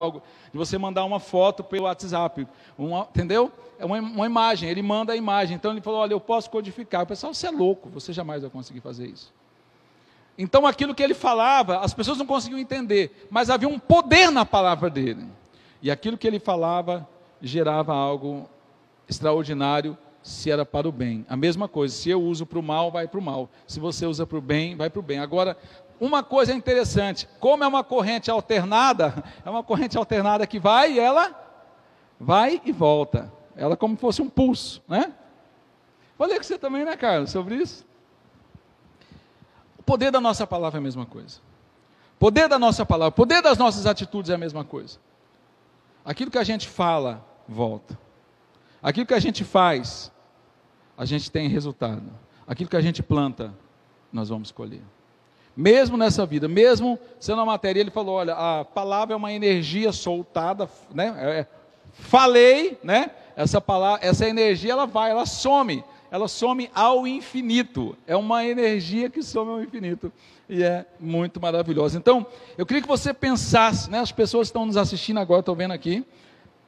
algo, 0.00 0.22
de 0.50 0.56
você 0.56 0.78
mandar 0.78 1.04
uma 1.04 1.20
foto 1.20 1.62
pelo 1.62 1.84
WhatsApp, 1.84 2.48
uma, 2.78 3.06
entendeu? 3.10 3.52
É 3.78 3.84
uma, 3.84 3.98
uma, 3.98 4.24
imagem, 4.24 4.70
ele 4.70 4.80
manda 4.80 5.12
a 5.12 5.16
imagem. 5.16 5.56
Então 5.56 5.70
ele 5.70 5.82
falou: 5.82 6.00
Olha, 6.00 6.14
eu 6.14 6.20
posso 6.20 6.48
codificar. 6.48 7.02
O 7.02 7.06
pessoal, 7.06 7.34
você 7.34 7.48
é 7.48 7.50
louco, 7.50 7.90
você 7.90 8.10
jamais 8.10 8.40
vai 8.40 8.50
conseguir 8.50 8.80
fazer 8.80 9.06
isso. 9.06 9.30
Então 10.38 10.66
aquilo 10.66 10.94
que 10.94 11.02
ele 11.02 11.12
falava, 11.12 11.80
as 11.80 11.92
pessoas 11.92 12.16
não 12.16 12.24
conseguiam 12.24 12.58
entender, 12.58 13.28
mas 13.30 13.50
havia 13.50 13.68
um 13.68 13.78
poder 13.78 14.30
na 14.30 14.46
palavra 14.46 14.88
dele. 14.88 15.26
E 15.82 15.90
aquilo 15.90 16.16
que 16.16 16.26
ele 16.26 16.40
falava 16.40 17.06
gerava 17.42 17.92
algo 17.92 18.48
extraordinário 19.06 19.98
se 20.22 20.50
era 20.50 20.64
para 20.64 20.88
o 20.88 20.92
bem. 20.92 21.26
A 21.28 21.36
mesma 21.36 21.68
coisa, 21.68 21.94
se 21.94 22.08
eu 22.08 22.22
uso 22.22 22.46
para 22.46 22.58
o 22.58 22.62
mal, 22.62 22.90
vai 22.90 23.06
para 23.06 23.20
o 23.20 23.22
mal. 23.22 23.50
Se 23.66 23.78
você 23.78 24.06
usa 24.06 24.26
para 24.26 24.38
o 24.38 24.40
bem, 24.40 24.76
vai 24.76 24.88
para 24.88 25.00
o 25.00 25.02
bem. 25.02 25.18
Agora, 25.18 25.58
uma 26.00 26.22
coisa 26.22 26.54
interessante, 26.54 27.28
como 27.38 27.62
é 27.62 27.66
uma 27.66 27.84
corrente 27.84 28.30
alternada, 28.30 29.22
é 29.44 29.50
uma 29.50 29.62
corrente 29.62 29.98
alternada 29.98 30.46
que 30.46 30.58
vai 30.58 30.94
e 30.94 30.98
ela 30.98 31.38
vai 32.18 32.60
e 32.64 32.72
volta. 32.72 33.30
Ela 33.54 33.76
como 33.76 33.96
fosse 33.96 34.22
um 34.22 34.28
pulso, 34.28 34.82
né? 34.88 35.12
Falei 36.16 36.38
com 36.38 36.42
você 36.42 36.58
também, 36.58 36.84
né, 36.84 36.96
Carlos, 36.96 37.30
sobre 37.30 37.56
isso? 37.56 37.86
O 39.78 39.82
poder 39.82 40.10
da 40.10 40.20
nossa 40.20 40.46
palavra 40.46 40.78
é 40.78 40.80
a 40.80 40.82
mesma 40.82 41.04
coisa. 41.04 41.38
O 42.16 42.18
poder 42.18 42.48
da 42.48 42.58
nossa 42.58 42.84
palavra, 42.86 43.10
o 43.10 43.16
poder 43.16 43.42
das 43.42 43.58
nossas 43.58 43.86
atitudes 43.86 44.30
é 44.30 44.34
a 44.34 44.38
mesma 44.38 44.64
coisa. 44.64 44.98
Aquilo 46.04 46.30
que 46.30 46.38
a 46.38 46.44
gente 46.44 46.68
fala, 46.68 47.24
volta. 47.46 47.98
Aquilo 48.82 49.06
que 49.06 49.14
a 49.14 49.18
gente 49.18 49.44
faz, 49.44 50.10
a 50.96 51.04
gente 51.04 51.30
tem 51.30 51.48
resultado. 51.48 52.10
Aquilo 52.46 52.70
que 52.70 52.76
a 52.76 52.80
gente 52.80 53.02
planta, 53.02 53.54
nós 54.12 54.28
vamos 54.28 54.50
colher. 54.50 54.82
Mesmo 55.56 55.96
nessa 55.96 56.24
vida, 56.24 56.48
mesmo 56.48 56.98
sendo 57.18 57.38
uma 57.38 57.46
matéria, 57.46 57.80
ele 57.80 57.90
falou: 57.90 58.16
olha, 58.16 58.34
a 58.34 58.64
palavra 58.64 59.14
é 59.14 59.16
uma 59.16 59.32
energia 59.32 59.92
soltada, 59.92 60.68
né? 60.94 61.14
É, 61.18 61.40
é, 61.40 61.46
falei, 61.92 62.78
né? 62.82 63.10
Essa 63.36 63.60
palavra, 63.60 64.06
essa 64.06 64.28
energia, 64.28 64.72
ela 64.72 64.86
vai, 64.86 65.10
ela 65.10 65.26
some, 65.26 65.84
ela 66.10 66.28
some 66.28 66.70
ao 66.74 67.06
infinito. 67.06 67.96
É 68.06 68.16
uma 68.16 68.44
energia 68.44 69.10
que 69.10 69.22
some 69.22 69.50
ao 69.50 69.62
infinito 69.62 70.12
e 70.50 70.64
é 70.64 70.84
muito 70.98 71.40
maravilhosa. 71.40 71.96
Então, 71.96 72.26
eu 72.58 72.66
queria 72.66 72.82
que 72.82 72.88
você 72.88 73.14
pensasse, 73.14 73.88
né? 73.88 74.00
As 74.00 74.10
pessoas 74.10 74.48
estão 74.48 74.66
nos 74.66 74.76
assistindo 74.76 75.20
agora, 75.20 75.40
estou 75.40 75.54
vendo 75.54 75.72
aqui, 75.72 76.04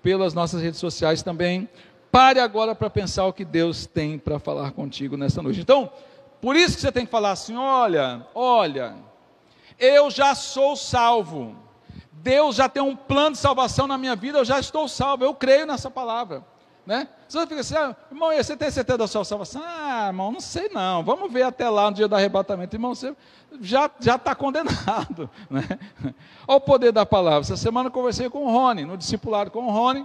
pelas 0.00 0.32
nossas 0.32 0.62
redes 0.62 0.78
sociais 0.78 1.20
também. 1.20 1.68
Pare 2.10 2.38
agora 2.38 2.76
para 2.76 2.88
pensar 2.88 3.26
o 3.26 3.32
que 3.32 3.44
Deus 3.44 3.84
tem 3.84 4.18
para 4.18 4.38
falar 4.38 4.70
contigo 4.70 5.16
nessa 5.16 5.42
noite. 5.42 5.60
Então, 5.60 5.90
por 6.42 6.56
isso 6.56 6.74
que 6.74 6.80
você 6.80 6.90
tem 6.90 7.06
que 7.06 7.10
falar 7.10 7.30
assim: 7.30 7.56
olha, 7.56 8.26
olha, 8.34 8.96
eu 9.78 10.10
já 10.10 10.34
sou 10.34 10.74
salvo. 10.74 11.56
Deus 12.10 12.56
já 12.56 12.68
tem 12.68 12.82
um 12.82 12.94
plano 12.94 13.32
de 13.32 13.38
salvação 13.38 13.86
na 13.86 13.96
minha 13.96 14.14
vida, 14.14 14.38
eu 14.38 14.44
já 14.44 14.58
estou 14.58 14.88
salvo, 14.88 15.24
eu 15.24 15.34
creio 15.34 15.66
nessa 15.66 15.90
palavra. 15.90 16.44
Né? 16.84 17.08
Você 17.28 17.46
fica 17.46 17.60
assim, 17.60 17.76
ah, 17.76 17.94
irmão, 18.10 18.32
você 18.36 18.56
tem 18.56 18.70
certeza 18.70 18.98
da 18.98 19.06
sua 19.06 19.24
salvação? 19.24 19.62
Ah, 19.64 20.08
irmão, 20.08 20.32
não 20.32 20.40
sei 20.40 20.68
não. 20.68 21.04
Vamos 21.04 21.32
ver 21.32 21.42
até 21.42 21.68
lá 21.68 21.88
no 21.88 21.96
dia 21.96 22.08
do 22.08 22.14
arrebatamento. 22.16 22.74
Irmão, 22.74 22.92
você 22.92 23.14
já 23.60 23.86
está 23.96 24.34
condenado. 24.34 25.30
Né? 25.48 25.62
Olha 26.46 26.56
o 26.56 26.60
poder 26.60 26.90
da 26.90 27.06
palavra. 27.06 27.40
Essa 27.40 27.56
semana 27.56 27.86
eu 27.86 27.92
conversei 27.92 28.28
com 28.28 28.44
o 28.44 28.50
Rony, 28.50 28.84
no 28.84 28.96
discipulado 28.96 29.50
com 29.50 29.66
o 29.66 29.70
Rony. 29.70 30.04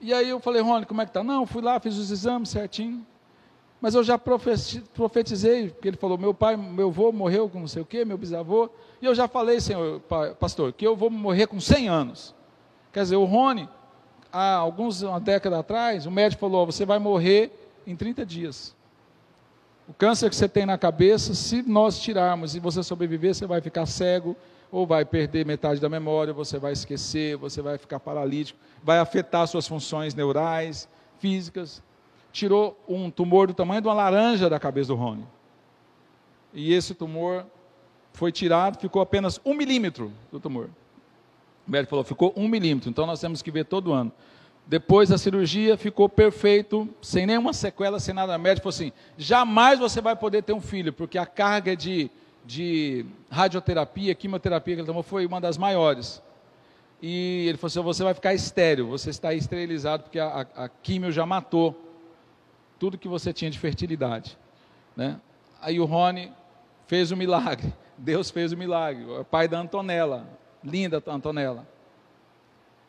E 0.00 0.12
aí 0.12 0.28
eu 0.28 0.40
falei, 0.40 0.62
Rony, 0.62 0.84
como 0.84 1.00
é 1.00 1.04
que 1.04 1.10
está? 1.10 1.22
Não, 1.22 1.46
fui 1.46 1.62
lá, 1.62 1.78
fiz 1.78 1.96
os 1.96 2.10
exames 2.10 2.48
certinho. 2.48 3.06
Mas 3.84 3.94
eu 3.94 4.02
já 4.02 4.16
profetizei, 4.16 5.68
porque 5.68 5.88
ele 5.88 5.98
falou: 5.98 6.16
meu 6.16 6.32
pai, 6.32 6.56
meu 6.56 6.88
avô 6.88 7.12
morreu 7.12 7.50
com 7.50 7.60
não 7.60 7.68
sei 7.68 7.82
o 7.82 7.84
quê, 7.84 8.02
meu 8.02 8.16
bisavô. 8.16 8.70
E 9.02 9.04
eu 9.04 9.14
já 9.14 9.28
falei, 9.28 9.60
senhor 9.60 10.00
pastor, 10.40 10.72
que 10.72 10.86
eu 10.86 10.96
vou 10.96 11.10
morrer 11.10 11.46
com 11.46 11.60
100 11.60 11.90
anos. 11.90 12.34
Quer 12.90 13.02
dizer, 13.02 13.16
o 13.16 13.26
Rony, 13.26 13.68
há 14.32 14.54
alguns, 14.54 15.02
uma 15.02 15.20
década 15.20 15.58
atrás, 15.58 16.06
o 16.06 16.10
médico 16.10 16.40
falou: 16.40 16.64
você 16.64 16.86
vai 16.86 16.98
morrer 16.98 17.52
em 17.86 17.94
30 17.94 18.24
dias. 18.24 18.74
O 19.86 19.92
câncer 19.92 20.30
que 20.30 20.36
você 20.36 20.48
tem 20.48 20.64
na 20.64 20.78
cabeça, 20.78 21.34
se 21.34 21.60
nós 21.60 21.98
tirarmos 21.98 22.56
e 22.56 22.60
você 22.60 22.82
sobreviver, 22.82 23.34
você 23.34 23.46
vai 23.46 23.60
ficar 23.60 23.84
cego, 23.84 24.34
ou 24.72 24.86
vai 24.86 25.04
perder 25.04 25.44
metade 25.44 25.78
da 25.78 25.90
memória, 25.90 26.32
você 26.32 26.58
vai 26.58 26.72
esquecer, 26.72 27.36
você 27.36 27.60
vai 27.60 27.76
ficar 27.76 28.00
paralítico, 28.00 28.58
vai 28.82 28.98
afetar 28.98 29.46
suas 29.46 29.68
funções 29.68 30.14
neurais, 30.14 30.88
físicas 31.18 31.82
tirou 32.34 32.76
um 32.88 33.08
tumor 33.12 33.46
do 33.46 33.54
tamanho 33.54 33.80
de 33.80 33.86
uma 33.86 33.94
laranja 33.94 34.50
da 34.50 34.58
cabeça 34.58 34.88
do 34.88 34.96
Rony. 34.96 35.24
E 36.52 36.74
esse 36.74 36.92
tumor 36.92 37.46
foi 38.12 38.32
tirado, 38.32 38.80
ficou 38.80 39.00
apenas 39.00 39.40
um 39.44 39.54
milímetro 39.54 40.12
do 40.32 40.40
tumor. 40.40 40.68
O 41.66 41.70
médico 41.70 41.90
falou, 41.90 42.04
ficou 42.04 42.34
um 42.36 42.48
milímetro, 42.48 42.90
então 42.90 43.06
nós 43.06 43.20
temos 43.20 43.40
que 43.40 43.52
ver 43.52 43.64
todo 43.64 43.92
ano. 43.92 44.10
Depois 44.66 45.10
da 45.10 45.16
cirurgia, 45.16 45.76
ficou 45.76 46.08
perfeito, 46.08 46.88
sem 47.00 47.24
nenhuma 47.24 47.52
sequela, 47.52 48.00
sem 48.00 48.12
nada. 48.12 48.36
O 48.36 48.40
médico 48.40 48.64
falou 48.64 48.74
assim: 48.74 48.92
jamais 49.16 49.78
você 49.78 50.00
vai 50.00 50.16
poder 50.16 50.42
ter 50.42 50.54
um 50.54 50.60
filho, 50.60 50.92
porque 50.92 51.18
a 51.18 51.26
carga 51.26 51.76
de, 51.76 52.10
de 52.44 53.06
radioterapia, 53.30 54.14
quimioterapia 54.14 54.74
que 54.74 54.80
ele 54.80 54.86
tomou 54.86 55.04
foi 55.04 55.24
uma 55.24 55.40
das 55.40 55.56
maiores. 55.56 56.20
E 57.00 57.46
ele 57.46 57.58
falou 57.58 57.68
assim: 57.68 57.80
você 57.82 58.02
vai 58.02 58.14
ficar 58.14 58.34
estéreo, 58.34 58.88
você 58.88 59.10
está 59.10 59.32
esterilizado, 59.34 60.04
porque 60.04 60.18
a, 60.18 60.48
a, 60.56 60.64
a 60.64 60.68
quimio 60.68 61.12
já 61.12 61.24
matou 61.26 61.83
tudo 62.84 62.98
que 62.98 63.08
você 63.08 63.32
tinha 63.32 63.50
de 63.50 63.58
fertilidade. 63.58 64.36
Né? 64.94 65.18
Aí 65.58 65.80
o 65.80 65.86
Rony 65.86 66.30
fez 66.86 67.10
o 67.10 67.16
milagre, 67.16 67.72
Deus 67.96 68.30
fez 68.30 68.52
o 68.52 68.58
milagre, 68.58 69.06
o 69.06 69.24
pai 69.24 69.48
da 69.48 69.58
Antonella, 69.58 70.28
linda 70.62 71.02
Antonella. 71.06 71.66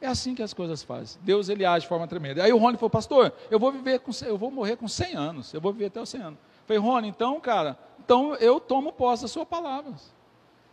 É 0.01 0.07
assim 0.07 0.35
que 0.35 0.43
as 0.43 0.53
coisas 0.53 0.83
fazem. 0.83 1.21
Deus 1.23 1.47
ele 1.47 1.65
age 1.65 1.83
de 1.83 1.87
forma 1.87 2.05
tremenda. 2.09 2.43
Aí 2.43 2.51
o 2.51 2.57
Rony 2.57 2.75
falou, 2.75 2.89
pastor, 2.89 3.31
eu 3.49 3.57
vou 3.57 3.71
viver 3.71 3.99
com, 3.99 4.11
eu 4.25 4.37
vou 4.37 4.51
morrer 4.51 4.75
com 4.75 4.85
100 4.85 5.15
anos, 5.15 5.53
eu 5.53 5.61
vou 5.61 5.71
viver 5.71 5.85
até 5.85 6.01
os 6.01 6.09
100 6.09 6.21
anos. 6.21 6.39
Eu 6.39 6.67
falei, 6.67 6.81
Rony, 6.81 7.07
então, 7.07 7.39
cara, 7.39 7.79
então 8.03 8.35
eu 8.35 8.59
tomo 8.59 8.91
posse 8.91 9.21
da 9.21 9.29
sua 9.29 9.45
palavra. 9.45 9.93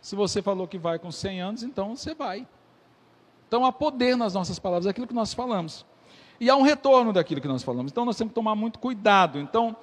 Se 0.01 0.17
você 0.17 0.41
falou 0.41 0.67
que 0.67 0.77
vai 0.77 0.99
com 0.99 1.09
100 1.09 1.41
anos, 1.41 1.63
então 1.63 1.95
você 1.95 2.13
vai. 2.13 2.45
Então 3.47 3.63
há 3.63 3.71
poder 3.71 4.17
nas 4.17 4.33
nossas 4.33 4.59
palavras, 4.59 4.85
é 4.85 4.89
aquilo 4.89 5.07
que 5.07 5.13
nós 5.13 5.33
falamos 5.33 5.85
e 6.43 6.49
há 6.49 6.55
um 6.57 6.61
retorno 6.61 7.13
daquilo 7.13 7.39
que 7.39 7.47
nós 7.47 7.63
falamos. 7.63 7.91
Então 7.91 8.03
nós 8.03 8.17
temos 8.17 8.31
que 8.31 8.35
tomar 8.35 8.53
muito 8.53 8.77
cuidado. 8.77 9.39
Então, 9.39 9.75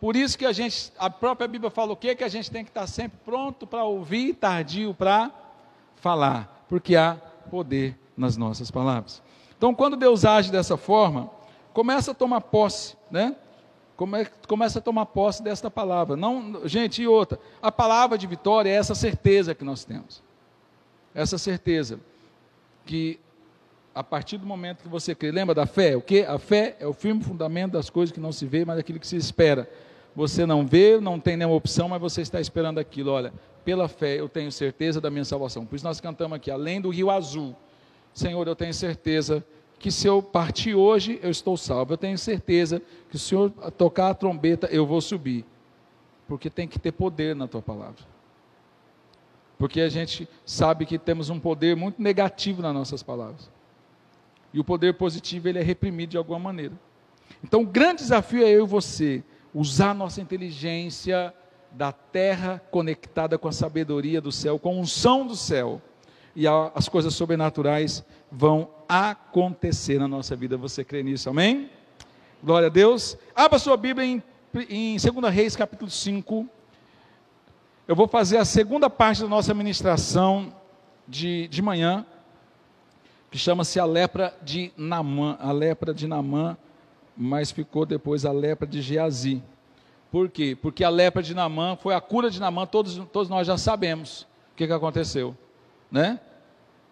por 0.00 0.16
isso 0.16 0.38
que 0.38 0.46
a 0.46 0.52
gente, 0.52 0.90
a 0.98 1.10
própria 1.10 1.46
Bíblia 1.46 1.70
fala 1.70 1.92
o 1.92 1.96
quê? 1.96 2.14
Que 2.14 2.24
a 2.24 2.28
gente 2.28 2.50
tem 2.50 2.64
que 2.64 2.70
estar 2.70 2.86
sempre 2.86 3.18
pronto 3.22 3.66
para 3.66 3.84
ouvir, 3.84 4.32
tardio 4.32 4.94
para 4.94 5.30
falar, 5.96 6.64
porque 6.70 6.96
há 6.96 7.16
poder 7.50 7.98
nas 8.16 8.34
nossas 8.34 8.70
palavras. 8.70 9.22
Então, 9.58 9.74
quando 9.74 9.94
Deus 9.94 10.24
age 10.24 10.50
dessa 10.50 10.78
forma, 10.78 11.30
começa 11.74 12.12
a 12.12 12.14
tomar 12.14 12.40
posse, 12.40 12.96
né? 13.10 13.36
começa 14.46 14.78
a 14.78 14.82
tomar 14.82 15.06
posse 15.06 15.42
desta 15.42 15.70
palavra. 15.70 16.16
Não, 16.16 16.66
gente, 16.66 17.02
e 17.02 17.06
outra, 17.06 17.38
a 17.60 17.70
palavra 17.70 18.16
de 18.16 18.26
vitória 18.26 18.70
é 18.70 18.74
essa 18.74 18.94
certeza 18.94 19.54
que 19.54 19.64
nós 19.64 19.84
temos. 19.84 20.22
Essa 21.14 21.36
certeza 21.36 22.00
que 22.86 23.20
a 23.96 24.04
partir 24.04 24.36
do 24.36 24.44
momento 24.44 24.82
que 24.82 24.88
você 24.88 25.14
crê. 25.14 25.30
Lembra 25.30 25.54
da 25.54 25.64
fé? 25.64 25.96
O 25.96 26.02
que? 26.02 26.20
A 26.20 26.38
fé 26.38 26.76
é 26.78 26.86
o 26.86 26.92
firme 26.92 27.24
fundamento 27.24 27.72
das 27.72 27.88
coisas 27.88 28.12
que 28.12 28.20
não 28.20 28.30
se 28.30 28.44
vê, 28.44 28.62
mas 28.62 28.76
daquilo 28.76 29.00
que 29.00 29.06
se 29.06 29.16
espera. 29.16 29.66
Você 30.14 30.44
não 30.44 30.66
vê, 30.66 31.00
não 31.00 31.18
tem 31.18 31.34
nenhuma 31.34 31.56
opção, 31.56 31.88
mas 31.88 31.98
você 31.98 32.20
está 32.20 32.38
esperando 32.38 32.78
aquilo. 32.78 33.10
Olha, 33.10 33.32
pela 33.64 33.88
fé 33.88 34.20
eu 34.20 34.28
tenho 34.28 34.52
certeza 34.52 35.00
da 35.00 35.10
minha 35.10 35.24
salvação. 35.24 35.64
Por 35.64 35.76
isso 35.76 35.84
nós 35.86 35.98
cantamos 35.98 36.36
aqui, 36.36 36.50
além 36.50 36.78
do 36.78 36.90
rio 36.90 37.10
azul. 37.10 37.56
Senhor, 38.12 38.46
eu 38.46 38.54
tenho 38.54 38.74
certeza 38.74 39.42
que 39.78 39.90
se 39.90 40.06
eu 40.06 40.22
partir 40.22 40.74
hoje, 40.74 41.18
eu 41.22 41.30
estou 41.30 41.56
salvo. 41.56 41.94
Eu 41.94 41.98
tenho 41.98 42.18
certeza 42.18 42.82
que 43.08 43.18
se 43.18 43.24
o 43.24 43.28
Senhor 43.28 43.50
tocar 43.78 44.10
a 44.10 44.14
trombeta, 44.14 44.66
eu 44.66 44.84
vou 44.84 45.00
subir. 45.00 45.42
Porque 46.28 46.50
tem 46.50 46.68
que 46.68 46.78
ter 46.78 46.92
poder 46.92 47.34
na 47.34 47.48
tua 47.48 47.62
palavra. 47.62 48.04
Porque 49.56 49.80
a 49.80 49.88
gente 49.88 50.28
sabe 50.44 50.84
que 50.84 50.98
temos 50.98 51.30
um 51.30 51.40
poder 51.40 51.74
muito 51.74 52.02
negativo 52.02 52.60
nas 52.60 52.74
nossas 52.74 53.02
palavras. 53.02 53.55
E 54.56 54.58
o 54.58 54.64
poder 54.64 54.94
positivo 54.94 55.50
ele 55.50 55.58
é 55.58 55.62
reprimido 55.62 56.12
de 56.12 56.16
alguma 56.16 56.38
maneira. 56.38 56.72
Então, 57.44 57.60
o 57.60 57.66
grande 57.66 57.98
desafio 57.98 58.42
é 58.42 58.48
eu 58.48 58.64
e 58.64 58.66
você 58.66 59.22
usar 59.52 59.92
nossa 59.92 60.18
inteligência 60.18 61.34
da 61.70 61.92
terra 61.92 62.62
conectada 62.70 63.36
com 63.36 63.48
a 63.48 63.52
sabedoria 63.52 64.18
do 64.18 64.32
céu, 64.32 64.58
com 64.58 64.70
a 64.70 64.72
unção 64.72 65.26
do 65.26 65.36
céu. 65.36 65.82
E 66.34 66.48
a, 66.48 66.72
as 66.74 66.88
coisas 66.88 67.14
sobrenaturais 67.14 68.02
vão 68.32 68.70
acontecer 68.88 69.98
na 69.98 70.08
nossa 70.08 70.34
vida. 70.34 70.56
Você 70.56 70.82
crê 70.82 71.02
nisso? 71.02 71.28
Amém? 71.28 71.68
Glória 72.42 72.68
a 72.68 72.70
Deus. 72.70 73.18
Abra 73.34 73.58
sua 73.58 73.76
Bíblia 73.76 74.06
em, 74.06 74.22
em 74.70 74.96
2 74.96 75.34
Reis, 75.34 75.54
capítulo 75.54 75.90
5. 75.90 76.48
Eu 77.86 77.94
vou 77.94 78.08
fazer 78.08 78.38
a 78.38 78.44
segunda 78.46 78.88
parte 78.88 79.20
da 79.20 79.28
nossa 79.28 79.52
ministração 79.52 80.50
de, 81.06 81.46
de 81.48 81.60
manhã 81.60 82.06
que 83.36 83.42
chama-se 83.42 83.78
a 83.78 83.84
lepra 83.84 84.34
de 84.40 84.72
Namã, 84.78 85.36
a 85.38 85.52
lepra 85.52 85.92
de 85.92 86.06
Namã, 86.06 86.56
mas 87.14 87.50
ficou 87.50 87.84
depois 87.84 88.24
a 88.24 88.32
lepra 88.32 88.66
de 88.66 88.80
Geazi. 88.80 89.42
Por 90.10 90.30
quê? 90.30 90.56
Porque 90.56 90.82
a 90.82 90.88
lepra 90.88 91.22
de 91.22 91.34
Namã 91.34 91.76
foi 91.76 91.94
a 91.94 92.00
cura 92.00 92.30
de 92.30 92.40
Namã, 92.40 92.64
todos, 92.64 92.96
todos 93.12 93.28
nós 93.28 93.46
já 93.46 93.58
sabemos 93.58 94.22
o 94.22 94.56
que, 94.56 94.66
que 94.66 94.72
aconteceu, 94.72 95.36
né? 95.90 96.18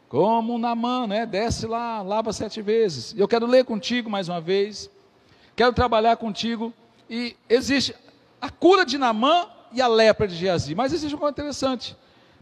como 0.07 0.59
Namã, 0.59 1.07
né? 1.07 1.25
Desce 1.25 1.67
lá, 1.67 2.03
lava 2.03 2.31
sete 2.31 2.61
vezes. 2.61 3.15
Eu 3.17 3.27
quero 3.27 3.47
ler 3.47 3.65
contigo 3.65 4.11
mais 4.11 4.29
uma 4.29 4.39
vez. 4.39 4.91
Quero 5.57 5.73
trabalhar 5.73 6.19
contigo. 6.19 6.75
E 7.09 7.35
existe 7.49 7.95
a 8.39 8.51
cura 8.51 8.85
de 8.85 8.99
Namã 8.99 9.49
e 9.73 9.81
a 9.81 9.89
lepra 9.89 10.29
de 10.29 10.37
Geazi. 10.37 10.75
Mas 10.75 10.93
existe 10.93 11.15
uma 11.15 11.21
coisa 11.21 11.33
interessante. 11.33 11.97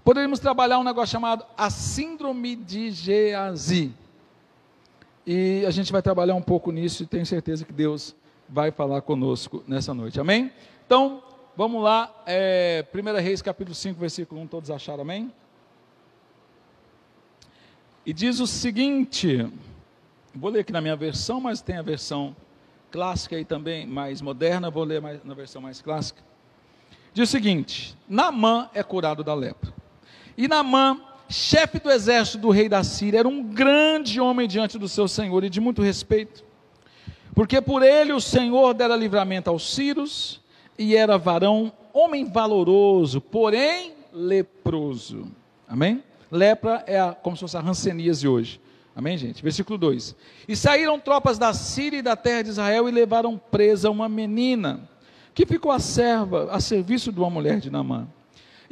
Poderíamos 0.05 0.41
trabalhar 0.41 0.81
um 0.81 0.85
negócio 0.85 1.13
chamado 1.13 1.45
a 1.57 1.71
síndrome 1.71 2.57
de 2.57 2.91
Geazi. 2.91 3.95
E 5.25 5.65
a 5.65 5.71
gente 5.71 5.93
vai 5.93 6.03
trabalhar 6.03 6.35
um 6.35 6.43
pouco 6.43 6.73
nisso 6.73 7.05
e 7.05 7.07
tenho 7.07 7.25
certeza 7.25 7.65
que 7.65 7.73
Deus 7.73 8.17
vai 8.49 8.73
falar 8.73 9.01
conosco 9.03 9.63
nessa 9.67 9.95
noite. 9.95 10.19
Amém? 10.19 10.51
Então, 10.85 11.23
vamos 11.57 11.85
lá. 11.85 12.13
É, 12.27 12.85
1 12.93 13.23
Reis 13.23 13.41
capítulo 13.41 13.77
5, 13.77 14.01
versículo 14.01 14.41
1, 14.41 14.49
todos 14.49 14.71
acharam, 14.73 15.03
amém? 15.03 15.33
E 18.05 18.13
diz 18.13 18.41
o 18.41 18.47
seguinte, 18.49 19.49
vou 20.35 20.51
ler 20.51 20.61
aqui 20.61 20.73
na 20.73 20.81
minha 20.81 20.97
versão, 20.97 21.41
mas 21.41 21.63
tem 21.63 21.77
a 21.77 21.83
versão 21.83 22.35
clássica 22.91 23.39
e 23.39 23.45
também 23.45 23.87
mais 23.87 24.21
moderna, 24.21 24.69
vou 24.69 24.83
ler 24.83 25.01
mais, 25.01 25.25
na 25.25 25.35
versão 25.35 25.63
mais 25.63 25.81
clássica. 25.81 26.21
Diz 27.15 27.29
o 27.29 27.31
seguinte: 27.33 27.97
Namã 28.09 28.69
é 28.75 28.83
curado 28.83 29.23
da 29.23 29.33
lepra. 29.33 29.82
E 30.37 30.49
Namã, 30.49 31.01
chefe 31.29 31.79
do 31.79 31.91
exército 31.91 32.39
do 32.39 32.51
rei 32.51 32.69
da 32.69 32.83
Síria, 32.83 33.21
era 33.21 33.29
um 33.29 33.43
grande 33.43 34.21
homem 34.21 34.49
diante 34.49 34.79
do 34.79 34.89
seu 34.89 35.09
senhor 35.09 35.45
e 35.45 35.51
de 35.51 35.61
muito 35.61 35.83
respeito, 35.83 36.45
porque 37.35 37.61
por 37.61 37.83
ele 37.83 38.13
o 38.13 38.21
Senhor 38.21 38.75
dera 38.75 38.95
livramento 38.95 39.49
aos 39.49 39.75
sírios, 39.75 40.41
e 40.79 40.97
era 40.97 41.17
varão, 41.17 41.73
homem 41.93 42.25
valoroso, 42.25 43.21
porém 43.21 43.93
leproso. 44.13 45.27
Amém? 45.69 46.03
Lepra 46.31 46.83
é 46.87 46.99
a, 46.99 47.13
como 47.13 47.37
se 47.37 47.41
fosse 47.41 47.57
a 47.57 47.61
ranceníase 47.61 48.27
hoje. 48.27 48.61
Amém, 48.95 49.17
gente? 49.17 49.43
Versículo 49.43 49.79
2: 49.79 50.15
E 50.49 50.57
saíram 50.57 50.99
tropas 50.99 51.39
da 51.39 51.55
Síria 51.55 51.99
e 51.99 52.03
da 52.03 52.17
terra 52.17 52.43
de 52.43 52.51
Israel 52.51 52.89
e 52.89 52.93
levaram 52.93 53.39
presa 53.39 53.91
uma 53.91 54.09
menina, 54.09 54.89
que 55.35 55.47
ficou 55.47 55.73
a 55.73 55.79
serva, 55.79 56.49
a 56.51 56.61
serviço 56.61 57.11
de 57.11 57.19
uma 57.19 57.31
mulher 57.31 57.59
de 57.59 57.71
Namã. 57.71 58.07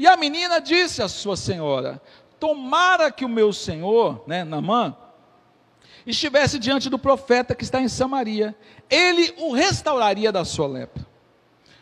E 0.00 0.06
a 0.06 0.16
menina 0.16 0.62
disse 0.62 1.02
à 1.02 1.08
sua 1.08 1.36
senhora: 1.36 2.00
Tomara 2.38 3.12
que 3.12 3.22
o 3.22 3.28
meu 3.28 3.52
senhor, 3.52 4.24
né, 4.26 4.44
Namã, 4.44 4.96
estivesse 6.06 6.58
diante 6.58 6.88
do 6.88 6.98
profeta 6.98 7.54
que 7.54 7.64
está 7.64 7.82
em 7.82 7.86
Samaria, 7.86 8.56
ele 8.88 9.34
o 9.36 9.52
restauraria 9.52 10.32
da 10.32 10.42
sua 10.42 10.66
lepra. 10.66 11.06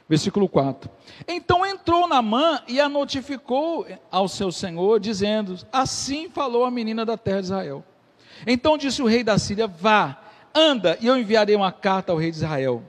Versículo 0.09 0.49
4. 0.49 0.91
Então 1.29 1.65
entrou 1.65 2.09
Namã 2.09 2.61
e 2.67 2.81
a 2.81 2.88
notificou 2.88 3.87
ao 4.11 4.26
seu 4.26 4.50
senhor, 4.50 4.99
dizendo: 4.99 5.56
Assim 5.71 6.29
falou 6.29 6.64
a 6.64 6.73
menina 6.73 7.06
da 7.06 7.17
terra 7.17 7.38
de 7.38 7.44
Israel. 7.47 7.85
Então 8.44 8.76
disse 8.76 9.00
o 9.00 9.06
rei 9.06 9.23
da 9.23 9.38
Síria: 9.38 9.69
Vá, 9.69 10.21
anda, 10.53 10.99
e 11.00 11.06
eu 11.06 11.17
enviarei 11.17 11.55
uma 11.55 11.71
carta 11.71 12.11
ao 12.11 12.19
rei 12.19 12.32
de 12.32 12.38
Israel. 12.38 12.82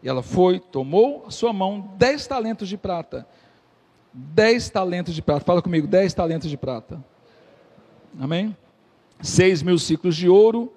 E 0.00 0.08
ela 0.08 0.22
foi, 0.22 0.60
tomou 0.60 1.24
a 1.26 1.32
sua 1.32 1.52
mão 1.52 1.92
dez 1.98 2.24
talentos 2.28 2.68
de 2.68 2.76
prata 2.76 3.26
dez 4.16 4.70
talentos 4.70 5.14
de 5.14 5.20
prata. 5.20 5.44
Fala 5.44 5.60
comigo, 5.60 5.86
dez 5.86 6.14
talentos 6.14 6.48
de 6.48 6.56
prata. 6.56 7.04
Amém? 8.18 8.56
Seis 9.20 9.62
mil 9.62 9.78
ciclos 9.78 10.16
de 10.16 10.26
ouro 10.28 10.72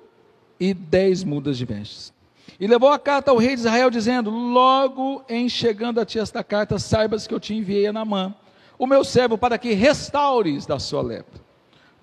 e 0.59 0.73
dez 0.73 1.23
mudas 1.23 1.57
de 1.57 1.63
vestes. 1.63 2.13
E 2.59 2.67
levou 2.67 2.91
a 2.91 2.99
carta 2.99 3.31
ao 3.31 3.37
rei 3.37 3.55
de 3.55 3.61
Israel, 3.61 3.89
dizendo: 3.89 4.29
Logo 4.29 5.23
em 5.29 5.47
chegando 5.47 6.01
a 6.01 6.05
ti 6.05 6.19
esta 6.19 6.43
carta, 6.43 6.77
saibas 6.77 7.25
que 7.25 7.33
eu 7.33 7.39
te 7.39 7.53
enviei 7.53 7.87
a 7.87 7.93
Namã, 7.93 8.35
o 8.77 8.85
meu 8.85 9.05
servo, 9.05 9.37
para 9.37 9.57
que 9.57 9.73
restaures 9.73 10.65
da 10.65 10.77
sua 10.77 11.01
lepra. 11.01 11.39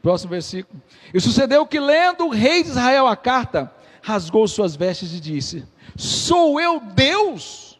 Próximo 0.00 0.31
versículo. 0.31 0.81
E 1.12 1.21
sucedeu 1.21 1.67
que, 1.67 1.79
lendo 1.79 2.27
o 2.27 2.31
rei 2.31 2.62
de 2.62 2.71
Israel 2.71 3.06
a 3.06 3.17
carta, 3.17 3.71
rasgou 4.00 4.49
suas 4.49 4.75
vestes 4.75 5.12
e 5.12 5.21
disse: 5.21 5.67
Sou 5.97 6.59
eu 6.59 6.81
Deus 6.81 7.79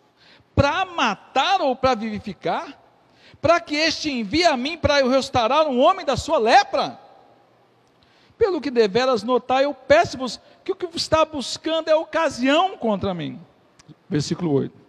para 0.55 0.85
matar 0.85 1.63
ou 1.63 1.75
para 1.75 1.95
vivificar? 1.95 2.86
Para 3.41 3.61
que 3.61 3.77
este 3.77 4.11
envie 4.11 4.45
a 4.45 4.57
mim 4.57 4.77
para 4.77 5.01
eu 5.01 5.09
restaurar 5.09 5.67
um 5.67 5.81
homem 5.81 6.05
da 6.05 6.17
sua 6.17 6.39
lepra? 6.39 6.99
Pelo 8.39 8.61
que 8.61 8.71
deveras 8.71 9.23
notar, 9.23 9.63
eu 9.63 9.73
peço-vos 9.73 10.41
que 10.63 10.73
o 10.73 10.77
que 10.77 10.87
está 10.97 11.25
buscando 11.25 11.89
é 11.89 11.95
ocasião 11.95 12.77
contra 12.77 13.15
mim. 13.15 13.41
Versículo 14.09 14.53
8. 14.53 14.87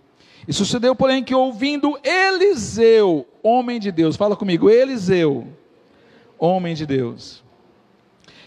E 0.47 0.53
sucedeu, 0.53 0.95
porém, 0.95 1.23
que 1.23 1.35
ouvindo 1.35 1.99
Eliseu, 2.03 3.27
homem 3.41 3.79
de 3.79 3.91
Deus, 3.91 4.15
fala 4.15 4.35
comigo, 4.35 4.69
Eliseu, 4.69 5.47
homem 6.37 6.73
de 6.73 6.85
Deus, 6.85 7.43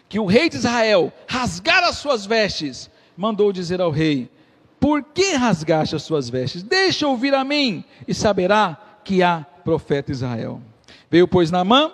que 0.08 0.18
o 0.18 0.26
rei 0.26 0.48
de 0.48 0.56
Israel 0.56 1.12
rasgara 1.26 1.88
as 1.88 1.96
suas 1.96 2.26
vestes, 2.26 2.90
mandou 3.16 3.52
dizer 3.52 3.80
ao 3.80 3.90
rei: 3.90 4.30
Por 4.78 5.02
que 5.02 5.32
rasgaste 5.32 5.94
as 5.94 6.02
suas 6.02 6.28
vestes? 6.28 6.62
Deixa 6.62 7.06
ouvir 7.06 7.34
a 7.34 7.44
mim, 7.44 7.84
e 8.08 8.14
saberá 8.14 8.78
que 9.04 9.22
há 9.22 9.46
profeta 9.60 10.10
Israel. 10.10 10.60
Veio, 11.08 11.28
pois, 11.28 11.50
Naamã 11.50 11.92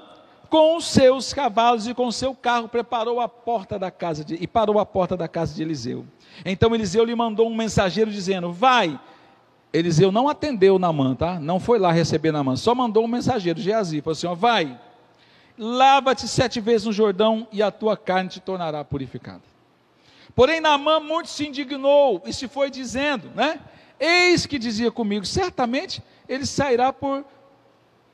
com 0.48 0.76
os 0.76 0.86
seus 0.86 1.32
cavalos 1.32 1.86
e 1.86 1.94
com 1.94 2.10
seu 2.10 2.34
carro, 2.34 2.68
preparou 2.68 3.20
a 3.20 3.28
porta 3.28 3.78
da 3.78 3.90
casa 3.90 4.24
de, 4.24 4.36
e 4.36 4.46
parou 4.46 4.78
a 4.78 4.86
porta 4.86 5.16
da 5.16 5.28
casa 5.28 5.54
de 5.54 5.62
Eliseu. 5.62 6.06
Então 6.44 6.74
Eliseu 6.74 7.04
lhe 7.04 7.14
mandou 7.14 7.48
um 7.48 7.54
mensageiro 7.54 8.10
dizendo: 8.10 8.52
Vai. 8.52 8.98
Eliseu 9.72 10.10
não 10.10 10.28
atendeu 10.28 10.78
Naamã, 10.78 11.14
tá? 11.14 11.38
Não 11.38 11.60
foi 11.60 11.78
lá 11.78 11.92
receber 11.92 12.32
Naamã, 12.32 12.56
só 12.56 12.74
mandou 12.74 13.04
um 13.04 13.08
mensageiro, 13.08 13.60
Geazi, 13.60 14.00
falou 14.00 14.12
assim: 14.12 14.26
ó, 14.26 14.34
Vai, 14.34 14.78
lava-te 15.58 16.26
sete 16.28 16.60
vezes 16.60 16.86
no 16.86 16.92
Jordão 16.92 17.46
e 17.52 17.62
a 17.62 17.70
tua 17.70 17.96
carne 17.96 18.30
te 18.30 18.40
tornará 18.40 18.84
purificada. 18.84 19.42
Porém, 20.34 20.60
Naamã 20.60 21.00
muito 21.00 21.28
se 21.28 21.46
indignou 21.46 22.22
e 22.24 22.32
se 22.32 22.46
foi 22.46 22.70
dizendo, 22.70 23.30
né? 23.34 23.60
Eis 23.98 24.46
que 24.46 24.58
dizia 24.58 24.90
comigo: 24.90 25.26
certamente 25.26 26.02
ele 26.28 26.46
sairá 26.46 26.92
por 26.92 27.24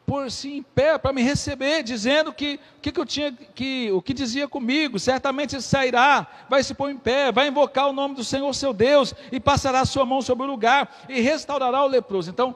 pôr-se 0.06 0.50
em 0.50 0.62
pé 0.62 0.98
para 0.98 1.12
me 1.12 1.22
receber, 1.22 1.82
dizendo 1.82 2.32
que 2.32 2.58
que, 2.80 2.90
que, 2.90 3.00
eu 3.00 3.06
tinha 3.06 3.32
que 3.32 3.90
o 3.92 4.02
que 4.02 4.12
dizia 4.12 4.48
comigo, 4.48 4.98
certamente 4.98 5.60
sairá, 5.62 6.26
vai 6.48 6.62
se 6.62 6.74
pôr 6.74 6.90
em 6.90 6.96
pé, 6.96 7.30
vai 7.30 7.48
invocar 7.48 7.88
o 7.88 7.92
nome 7.92 8.14
do 8.14 8.24
Senhor 8.24 8.52
seu 8.54 8.72
Deus 8.72 9.14
e 9.30 9.38
passará 9.38 9.84
sua 9.84 10.04
mão 10.04 10.20
sobre 10.20 10.44
o 10.44 10.50
lugar 10.50 10.92
e 11.08 11.20
restaurará 11.20 11.84
o 11.84 11.88
leproso. 11.88 12.30
Então, 12.30 12.54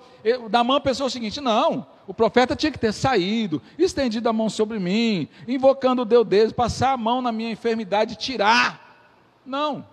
Namã 0.51 0.81
pensou 0.81 1.07
o 1.07 1.11
seguinte: 1.11 1.41
não, 1.41 1.87
o 2.07 2.13
profeta 2.13 2.57
tinha 2.57 2.73
que 2.73 2.79
ter 2.79 2.93
saído, 2.93 3.63
estendido 3.79 4.29
a 4.29 4.33
mão 4.33 4.49
sobre 4.49 4.79
mim, 4.79 5.29
invocando 5.47 6.03
o 6.03 6.05
Deus 6.07 6.27
deles, 6.27 6.53
passar 6.53 6.93
a 6.93 6.97
mão 6.97 7.23
na 7.23 7.31
minha 7.31 7.51
enfermidade 7.51 8.15
e 8.15 8.17
tirar. 8.17 9.01
Não. 9.45 9.87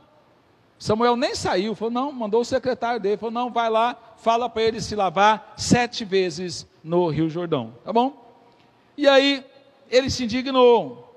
Samuel 0.79 1.15
nem 1.15 1.33
saiu, 1.33 1.75
falou, 1.75 1.93
não, 1.93 2.12
mandou 2.12 2.41
o 2.41 2.45
secretário 2.45 3.00
dele, 3.00 3.15
falou, 3.15 3.31
não, 3.31 3.50
vai 3.50 3.69
lá, 3.69 3.95
fala 4.17 4.50
para 4.50 4.63
ele 4.63 4.81
se 4.81 4.95
lavar 4.95 5.53
sete 5.55 6.03
vezes 6.03 6.67
no 6.84 7.08
Rio 7.08 7.30
Jordão, 7.30 7.74
tá 7.84 7.94
bom? 7.94 8.24
E 8.98 9.08
aí 9.08 9.44
ele 9.90 10.10
se 10.10 10.24
indignou. 10.24 11.10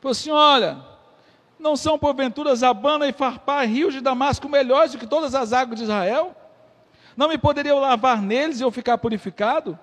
Falou 0.00 0.12
assim: 0.12 0.30
olha, 0.30 0.78
não 1.58 1.76
são 1.76 1.98
porventura 1.98 2.54
Zabana 2.54 3.08
e 3.08 3.12
Farpar, 3.12 3.66
rios 3.66 3.94
de 3.94 4.00
Damasco, 4.00 4.48
melhores 4.48 4.92
do 4.92 4.98
que 4.98 5.06
todas 5.06 5.34
as 5.34 5.52
águas 5.52 5.78
de 5.78 5.84
Israel? 5.84 6.34
Não 7.16 7.28
me 7.28 7.38
poderiam 7.38 7.80
lavar 7.80 8.22
neles 8.22 8.60
e 8.60 8.62
eu 8.62 8.70
ficar 8.70 8.98
purificado? 8.98 9.78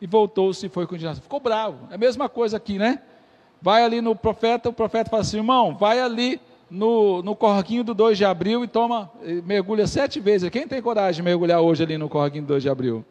E 0.00 0.06
voltou-se 0.06 0.64
e 0.64 0.68
foi 0.68 0.86
com 0.86 0.94
indignação. 0.94 1.22
Ficou 1.22 1.40
bravo. 1.40 1.88
É 1.90 1.96
a 1.96 1.98
mesma 1.98 2.26
coisa 2.28 2.56
aqui, 2.56 2.78
né? 2.78 3.02
Vai 3.60 3.84
ali 3.84 4.00
no 4.00 4.16
profeta, 4.16 4.70
o 4.70 4.72
profeta 4.72 5.10
fala 5.10 5.22
assim: 5.22 5.36
irmão, 5.38 5.76
vai 5.76 6.00
ali 6.00 6.40
no, 6.70 7.22
no 7.22 7.36
corguinho 7.36 7.84
do 7.84 7.92
2 7.92 8.16
de 8.16 8.24
abril 8.24 8.64
e 8.64 8.68
toma, 8.68 9.10
mergulha 9.44 9.86
sete 9.86 10.20
vezes. 10.20 10.48
Quem 10.48 10.66
tem 10.66 10.80
coragem 10.80 11.16
de 11.16 11.22
mergulhar 11.22 11.60
hoje 11.60 11.82
ali 11.82 11.98
no 11.98 12.08
corguinho 12.08 12.44
do 12.44 12.48
2 12.48 12.62
de 12.62 12.70
abril? 12.70 13.04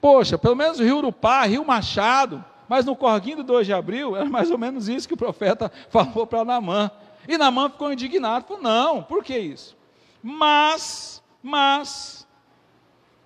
Poxa, 0.00 0.36
pelo 0.38 0.54
menos 0.54 0.78
Rio 0.78 0.98
Urupá, 0.98 1.44
Rio 1.46 1.64
Machado, 1.64 2.44
mas 2.68 2.84
no 2.84 2.96
corguinho 2.96 3.38
do 3.38 3.44
2 3.44 3.66
de 3.66 3.72
abril, 3.72 4.16
era 4.16 4.26
mais 4.26 4.50
ou 4.50 4.58
menos 4.58 4.88
isso 4.88 5.06
que 5.06 5.14
o 5.14 5.16
profeta 5.16 5.70
falou 5.90 6.26
para 6.26 6.44
Namã. 6.44 6.90
E 7.28 7.36
Namã 7.36 7.68
ficou 7.68 7.92
indignado, 7.92 8.46
falou, 8.46 8.62
não, 8.62 9.02
por 9.02 9.24
que 9.24 9.36
isso? 9.36 9.76
Mas, 10.22 11.22
mas, 11.42 12.26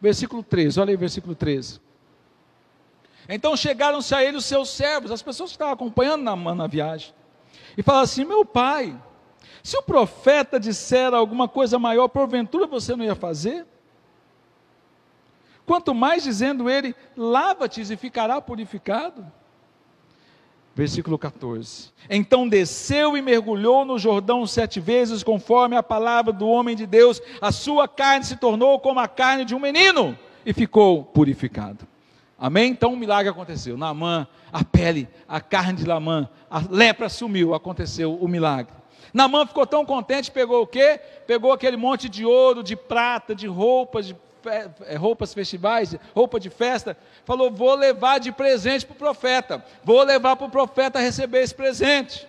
versículo 0.00 0.42
13, 0.42 0.80
olha 0.80 0.90
aí 0.90 0.96
versículo 0.96 1.34
13. 1.34 1.80
Então 3.28 3.56
chegaram-se 3.56 4.14
a 4.14 4.24
ele 4.24 4.36
os 4.36 4.44
seus 4.44 4.70
servos, 4.70 5.10
as 5.10 5.22
pessoas 5.22 5.50
que 5.50 5.54
estavam 5.54 5.74
acompanhando 5.74 6.22
Namã 6.22 6.54
na 6.54 6.66
viagem, 6.66 7.14
e 7.76 7.82
falaram 7.82 8.04
assim, 8.04 8.24
meu 8.24 8.44
pai, 8.44 9.00
se 9.62 9.76
o 9.76 9.82
profeta 9.82 10.58
disser 10.58 11.12
alguma 11.14 11.46
coisa 11.46 11.78
maior, 11.78 12.08
porventura 12.08 12.66
você 12.66 12.96
não 12.96 13.04
ia 13.04 13.14
fazer? 13.14 13.66
Quanto 15.70 15.94
mais 15.94 16.24
dizendo 16.24 16.68
ele, 16.68 16.96
lava-te 17.16 17.80
e 17.80 17.96
ficará 17.96 18.40
purificado. 18.40 19.24
Versículo 20.74 21.16
14. 21.16 21.92
Então 22.10 22.48
desceu 22.48 23.16
e 23.16 23.22
mergulhou 23.22 23.84
no 23.84 23.96
Jordão 23.96 24.44
sete 24.48 24.80
vezes, 24.80 25.22
conforme 25.22 25.76
a 25.76 25.82
palavra 25.84 26.32
do 26.32 26.48
homem 26.48 26.74
de 26.74 26.86
Deus. 26.86 27.22
A 27.40 27.52
sua 27.52 27.86
carne 27.86 28.24
se 28.24 28.34
tornou 28.34 28.80
como 28.80 28.98
a 28.98 29.06
carne 29.06 29.44
de 29.44 29.54
um 29.54 29.60
menino 29.60 30.18
e 30.44 30.52
ficou 30.52 31.04
purificado. 31.04 31.86
Amém? 32.36 32.72
Então 32.72 32.94
um 32.94 32.96
milagre 32.96 33.30
aconteceu. 33.30 33.76
Naamã, 33.76 34.26
a 34.52 34.64
pele, 34.64 35.08
a 35.28 35.40
carne 35.40 35.74
de 35.74 35.86
Naamã, 35.86 36.28
a 36.50 36.64
lepra 36.68 37.08
sumiu, 37.08 37.54
aconteceu 37.54 38.16
o 38.16 38.26
milagre. 38.26 38.74
Naamã 39.14 39.46
ficou 39.46 39.64
tão 39.64 39.86
contente, 39.86 40.32
pegou 40.32 40.62
o 40.62 40.66
quê? 40.66 40.98
Pegou 41.28 41.52
aquele 41.52 41.76
monte 41.76 42.08
de 42.08 42.26
ouro, 42.26 42.60
de 42.60 42.74
prata, 42.74 43.36
de 43.36 43.46
roupas, 43.46 44.08
de 44.08 44.16
roupas 44.98 45.34
festivais, 45.34 45.94
roupa 46.14 46.40
de 46.40 46.50
festa, 46.50 46.96
falou: 47.24 47.50
vou 47.50 47.74
levar 47.74 48.18
de 48.18 48.32
presente 48.32 48.86
para 48.86 48.94
o 48.94 48.98
profeta, 48.98 49.64
vou 49.84 50.02
levar 50.02 50.36
para 50.36 50.46
o 50.46 50.50
profeta 50.50 50.98
receber 50.98 51.42
esse 51.42 51.54
presente. 51.54 52.28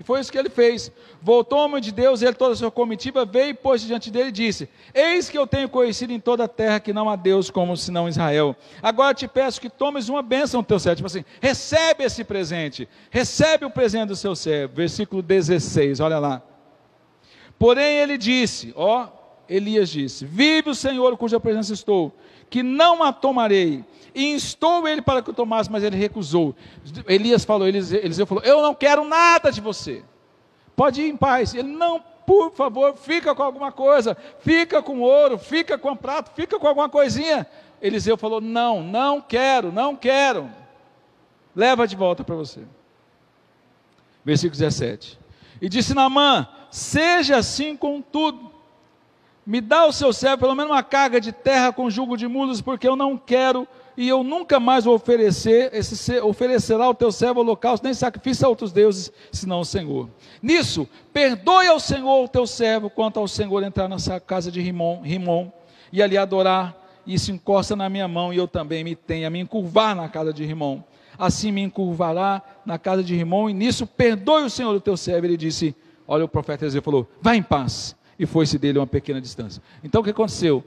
E 0.00 0.04
foi 0.04 0.20
isso 0.20 0.30
que 0.30 0.38
ele 0.38 0.48
fez. 0.48 0.92
Voltou 1.20 1.58
o 1.58 1.64
homem 1.64 1.82
de 1.82 1.90
Deus, 1.90 2.22
ele 2.22 2.34
toda 2.34 2.52
a 2.52 2.56
sua 2.56 2.70
comitiva 2.70 3.24
veio 3.24 3.50
e 3.50 3.54
pôs 3.54 3.82
diante 3.82 4.10
dele 4.10 4.28
e 4.28 4.32
disse: 4.32 4.68
Eis 4.94 5.28
que 5.28 5.36
eu 5.36 5.46
tenho 5.46 5.68
conhecido 5.68 6.12
em 6.12 6.20
toda 6.20 6.44
a 6.44 6.48
terra 6.48 6.78
que 6.78 6.92
não 6.92 7.10
há 7.10 7.16
Deus 7.16 7.50
como 7.50 7.76
senão 7.76 8.08
Israel. 8.08 8.54
Agora 8.80 9.12
te 9.12 9.26
peço 9.26 9.60
que 9.60 9.68
tomes 9.68 10.08
uma 10.08 10.22
bênção 10.22 10.60
no 10.60 10.66
teu 10.66 10.78
servo. 10.78 10.96
Tipo 10.96 11.06
assim, 11.08 11.24
recebe 11.40 12.04
esse 12.04 12.22
presente, 12.22 12.88
recebe 13.10 13.64
o 13.64 13.70
presente 13.70 14.08
do 14.08 14.16
seu 14.16 14.36
servo. 14.36 14.74
Versículo 14.76 15.20
16, 15.20 15.98
olha 15.98 16.20
lá. 16.20 16.42
Porém 17.58 17.96
ele 17.96 18.16
disse: 18.16 18.72
Ó, 18.76 19.08
Elias 19.48 19.88
disse: 19.88 20.24
Vive 20.24 20.70
o 20.70 20.74
Senhor, 20.74 21.16
cuja 21.16 21.40
presença 21.40 21.72
estou, 21.72 22.12
que 22.50 22.62
não 22.62 23.02
a 23.02 23.12
tomarei. 23.12 23.84
E 24.14 24.32
instou 24.32 24.86
ele 24.88 25.00
para 25.00 25.22
que 25.22 25.30
o 25.30 25.34
tomasse, 25.34 25.70
mas 25.70 25.82
ele 25.82 25.96
recusou. 25.96 26.54
Elias 27.06 27.44
falou, 27.44 27.66
Eliseu 27.66 28.26
falou: 28.26 28.42
Eu 28.44 28.62
não 28.62 28.74
quero 28.74 29.04
nada 29.04 29.50
de 29.50 29.60
você. 29.60 30.02
Pode 30.74 31.02
ir 31.02 31.08
em 31.08 31.16
paz. 31.16 31.54
Ele, 31.54 31.68
não, 31.68 32.02
por 32.26 32.52
favor, 32.52 32.96
fica 32.96 33.34
com 33.34 33.42
alguma 33.42 33.72
coisa, 33.72 34.16
fica 34.40 34.82
com 34.82 35.00
ouro, 35.00 35.38
fica 35.38 35.78
com 35.78 35.96
prato, 35.96 36.30
fica 36.34 36.58
com 36.58 36.66
alguma 36.66 36.88
coisinha. 36.88 37.46
Eliseu 37.80 38.16
falou: 38.16 38.40
Não, 38.40 38.82
não 38.82 39.20
quero, 39.20 39.72
não 39.72 39.96
quero. 39.96 40.50
Leva 41.54 41.86
de 41.86 41.96
volta 41.96 42.22
para 42.22 42.34
você. 42.34 42.60
Versículo 44.24 44.58
17. 44.58 45.18
E 45.60 45.68
disse 45.68 45.94
Naamã: 45.94 46.48
Seja 46.70 47.38
assim 47.38 47.76
com 47.76 48.02
tudo 48.02 48.57
me 49.48 49.62
dá 49.62 49.86
o 49.86 49.92
seu 49.92 50.12
servo 50.12 50.40
pelo 50.40 50.54
menos 50.54 50.70
uma 50.70 50.82
carga 50.82 51.18
de 51.18 51.32
terra 51.32 51.72
com 51.72 51.88
jugo 51.88 52.18
de 52.18 52.28
mulas, 52.28 52.60
porque 52.60 52.86
eu 52.86 52.94
não 52.94 53.16
quero 53.16 53.66
e 53.96 54.06
eu 54.06 54.22
nunca 54.22 54.60
mais 54.60 54.84
vou 54.84 54.94
oferecer, 54.94 55.70
esse, 55.72 56.20
oferecerá 56.20 56.84
ao 56.84 56.94
teu 56.94 57.10
servo 57.10 57.40
holocausto, 57.40 57.82
nem 57.82 57.94
sacrifício 57.94 58.44
a 58.44 58.48
outros 58.50 58.72
deuses, 58.72 59.10
senão 59.32 59.60
o 59.60 59.64
Senhor. 59.64 60.10
Nisso, 60.42 60.86
perdoe 61.14 61.66
ao 61.66 61.80
Senhor 61.80 62.24
o 62.24 62.28
teu 62.28 62.46
servo, 62.46 62.90
quanto 62.90 63.18
ao 63.18 63.26
Senhor 63.26 63.62
entrar 63.62 63.88
nessa 63.88 64.20
casa 64.20 64.52
de 64.52 64.60
Rimon, 64.60 65.00
Rimon 65.00 65.50
e 65.90 66.02
ali 66.02 66.18
adorar, 66.18 66.76
e 67.06 67.18
se 67.18 67.32
encosta 67.32 67.74
na 67.74 67.88
minha 67.88 68.06
mão, 68.06 68.34
e 68.34 68.36
eu 68.36 68.46
também 68.46 68.84
me 68.84 68.94
tenha 68.94 69.30
me 69.30 69.40
encurvar 69.40 69.96
na 69.96 70.10
casa 70.10 70.30
de 70.30 70.44
Rimon. 70.44 70.82
Assim 71.18 71.50
me 71.50 71.62
encurvará 71.62 72.42
na 72.66 72.78
casa 72.78 73.02
de 73.02 73.16
Rimon, 73.16 73.48
e 73.48 73.54
nisso 73.54 73.86
perdoe 73.86 74.42
o 74.42 74.50
Senhor 74.50 74.74
o 74.74 74.80
teu 74.80 74.96
servo. 74.96 75.26
Ele 75.26 75.38
disse: 75.38 75.74
Olha, 76.06 76.26
o 76.26 76.28
profeta 76.28 76.66
Ezequiel 76.66 76.84
falou: 76.84 77.08
Vá 77.22 77.34
em 77.34 77.42
paz 77.42 77.96
e 78.18 78.26
foi-se 78.26 78.58
dele 78.58 78.78
uma 78.78 78.86
pequena 78.86 79.20
distância. 79.20 79.62
Então 79.82 80.00
o 80.00 80.04
que 80.04 80.10
aconteceu? 80.10 80.64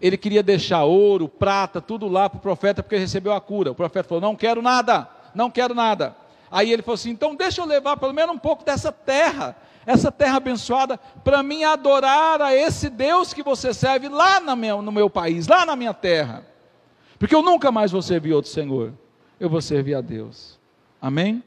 Ele 0.00 0.16
queria 0.16 0.42
deixar 0.42 0.84
ouro, 0.84 1.28
prata, 1.28 1.80
tudo 1.80 2.06
lá 2.08 2.28
para 2.28 2.38
o 2.38 2.40
profeta, 2.40 2.82
porque 2.82 2.96
recebeu 2.96 3.32
a 3.32 3.40
cura. 3.40 3.72
O 3.72 3.74
profeta 3.74 4.08
falou: 4.08 4.20
Não 4.20 4.36
quero 4.36 4.60
nada, 4.60 5.08
não 5.34 5.50
quero 5.50 5.74
nada. 5.74 6.16
Aí 6.50 6.70
ele 6.70 6.82
falou 6.82 6.94
assim: 6.94 7.10
Então 7.10 7.34
deixa 7.34 7.60
eu 7.60 7.66
levar 7.66 7.96
pelo 7.96 8.12
menos 8.12 8.34
um 8.34 8.38
pouco 8.38 8.64
dessa 8.64 8.92
terra, 8.92 9.56
essa 9.86 10.12
terra 10.12 10.36
abençoada, 10.36 10.98
para 11.22 11.42
mim 11.42 11.64
adorar 11.64 12.40
a 12.40 12.54
esse 12.54 12.88
Deus 12.88 13.32
que 13.32 13.42
você 13.42 13.72
serve 13.72 14.08
lá 14.08 14.40
no 14.40 14.92
meu 14.92 15.08
país, 15.08 15.46
lá 15.46 15.64
na 15.64 15.74
minha 15.74 15.94
terra. 15.94 16.44
Porque 17.18 17.34
eu 17.34 17.42
nunca 17.42 17.72
mais 17.72 17.90
vou 17.90 18.02
servir 18.02 18.34
outro 18.34 18.50
Senhor, 18.50 18.92
eu 19.40 19.48
vou 19.48 19.62
servir 19.62 19.94
a 19.94 20.00
Deus. 20.00 20.58
Amém? 21.00 21.42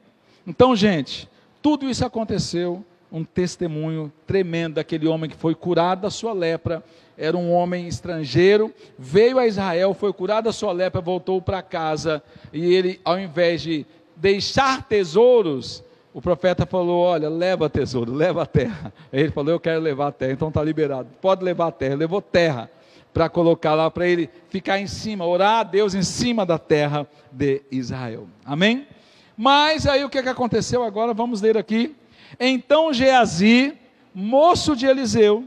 Então, 0.45 0.75
gente, 0.75 1.29
tudo 1.61 1.89
isso 1.89 2.05
aconteceu 2.05 2.83
um 3.11 3.23
testemunho 3.23 4.11
tremendo 4.25 4.75
daquele 4.75 5.07
homem 5.07 5.29
que 5.29 5.35
foi 5.35 5.55
curado 5.55 6.01
da 6.01 6.09
sua 6.09 6.33
lepra. 6.33 6.83
Era 7.17 7.35
um 7.35 7.51
homem 7.51 7.87
estrangeiro, 7.87 8.73
veio 8.97 9.39
a 9.39 9.47
Israel, 9.47 9.93
foi 9.93 10.13
curado 10.13 10.45
da 10.45 10.51
sua 10.51 10.71
lepra, 10.71 11.01
voltou 11.01 11.41
para 11.41 11.61
casa 11.61 12.21
e 12.53 12.73
ele, 12.73 13.01
ao 13.03 13.19
invés 13.19 13.61
de 13.61 13.85
deixar 14.15 14.87
tesouros, 14.87 15.83
o 16.13 16.21
profeta 16.21 16.65
falou: 16.65 17.03
Olha, 17.03 17.29
leva 17.29 17.69
tesouro, 17.69 18.13
leva 18.13 18.43
a 18.43 18.45
terra. 18.45 18.93
Ele 19.11 19.31
falou: 19.31 19.51
Eu 19.51 19.59
quero 19.59 19.81
levar 19.81 20.07
a 20.07 20.11
terra, 20.11 20.33
então 20.33 20.49
está 20.49 20.63
liberado. 20.63 21.09
Pode 21.21 21.43
levar 21.43 21.67
a 21.67 21.71
terra. 21.71 21.95
Levou 21.95 22.21
terra 22.21 22.69
para 23.13 23.29
colocar 23.29 23.73
lá, 23.73 23.89
para 23.89 24.07
ele 24.07 24.29
ficar 24.49 24.79
em 24.79 24.85
cima, 24.85 25.25
orar 25.25 25.61
a 25.61 25.63
Deus 25.63 25.95
em 25.95 26.03
cima 26.03 26.45
da 26.45 26.59
terra 26.59 27.07
de 27.31 27.63
Israel. 27.71 28.27
Amém? 28.45 28.87
Mas 29.35 29.87
aí 29.87 30.03
o 30.03 30.09
que, 30.09 30.21
que 30.21 30.29
aconteceu 30.29 30.83
agora? 30.83 31.13
Vamos 31.13 31.41
ler 31.41 31.57
aqui 31.57 31.95
então 32.39 32.93
Geazi, 32.93 33.77
moço 34.13 34.75
de 34.75 34.85
Eliseu, 34.85 35.45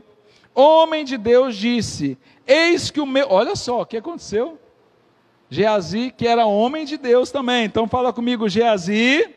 homem 0.54 1.04
de 1.04 1.16
Deus, 1.16 1.56
disse: 1.56 2.18
Eis 2.46 2.90
que 2.90 3.00
o 3.00 3.06
meu. 3.06 3.26
Olha 3.30 3.56
só 3.56 3.82
o 3.82 3.87
que 3.87 3.96
aconteceu. 3.96 4.58
Geazi, 5.49 6.14
que 6.16 6.26
era 6.26 6.46
homem 6.46 6.84
de 6.84 6.96
Deus 6.96 7.30
também. 7.30 7.64
Então 7.64 7.88
fala 7.88 8.12
comigo, 8.12 8.49
Geazi, 8.49 9.28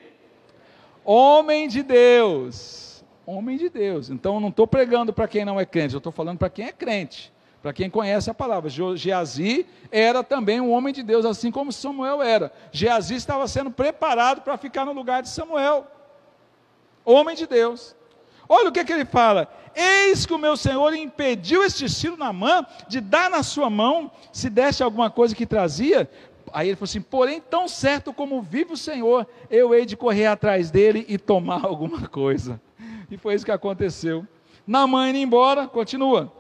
homem 1.04 1.68
de 1.68 1.82
Deus. 1.82 3.04
Homem 3.26 3.58
de 3.58 3.70
Deus. 3.70 4.10
Então 4.10 4.36
eu 4.36 4.40
não 4.40 4.50
estou 4.50 4.68
pregando 4.68 5.12
para 5.12 5.28
quem 5.28 5.44
não 5.44 5.60
é 5.60 5.66
crente, 5.66 5.94
eu 5.94 5.98
estou 5.98 6.12
falando 6.12 6.38
para 6.38 6.50
quem 6.50 6.66
é 6.66 6.72
crente. 6.72 7.34
Para 7.64 7.72
quem 7.72 7.90
conhece 7.90 8.30
a 8.30 8.34
palavra, 8.34 8.70
Geazi 8.70 9.66
era 9.90 10.22
também 10.22 10.60
um 10.60 10.70
homem 10.70 10.94
de 10.94 11.02
Deus, 11.02 11.26
assim 11.26 11.50
como 11.50 11.72
Samuel 11.72 12.22
era. 12.22 12.52
Geazi 12.74 13.16
estava 13.16 13.48
sendo 13.48 13.72
preparado 13.72 14.42
para 14.42 14.58
ficar 14.58 14.84
no 14.86 14.92
lugar 14.92 15.22
de 15.22 15.30
Samuel 15.30 15.88
homem 17.06 17.36
de 17.36 17.46
Deus. 17.46 17.96
Olha 18.48 18.70
o 18.70 18.72
que, 18.72 18.80
é 18.80 18.84
que 18.84 18.94
ele 18.94 19.06
fala: 19.06 19.48
Eis 19.76 20.26
que 20.26 20.34
o 20.34 20.38
meu 20.38 20.56
senhor 20.56 20.94
impediu 20.94 21.64
este 21.64 21.86
estilo 21.86 22.18
na 22.18 22.32
mão 22.32 22.66
de 22.88 23.02
dar 23.02 23.30
na 23.30 23.44
sua 23.44 23.70
mão, 23.70 24.12
se 24.32 24.50
desse 24.50 24.84
alguma 24.84 25.10
coisa 25.10 25.36
que 25.36 25.46
trazia. 25.46 26.10
Aí 26.52 26.68
ele 26.68 26.76
falou 26.76 26.86
assim: 26.86 27.02
Porém, 27.02 27.42
tão 27.42 27.68
certo 27.68 28.14
como 28.14 28.42
vive 28.42 28.74
o 28.74 28.78
Senhor, 28.78 29.28
eu 29.50 29.74
hei 29.74 29.86
de 29.86 29.98
correr 29.98 30.28
atrás 30.28 30.70
dele 30.70 31.06
e 31.08 31.18
tomar 31.18 31.64
alguma 31.66 32.08
coisa. 32.08 32.62
E 33.10 33.18
foi 33.18 33.34
isso 33.34 33.46
que 33.46 33.52
aconteceu. 33.52 34.26
Namã 34.66 35.10
indo 35.10 35.18
embora, 35.18 35.68
continua. 35.68 36.32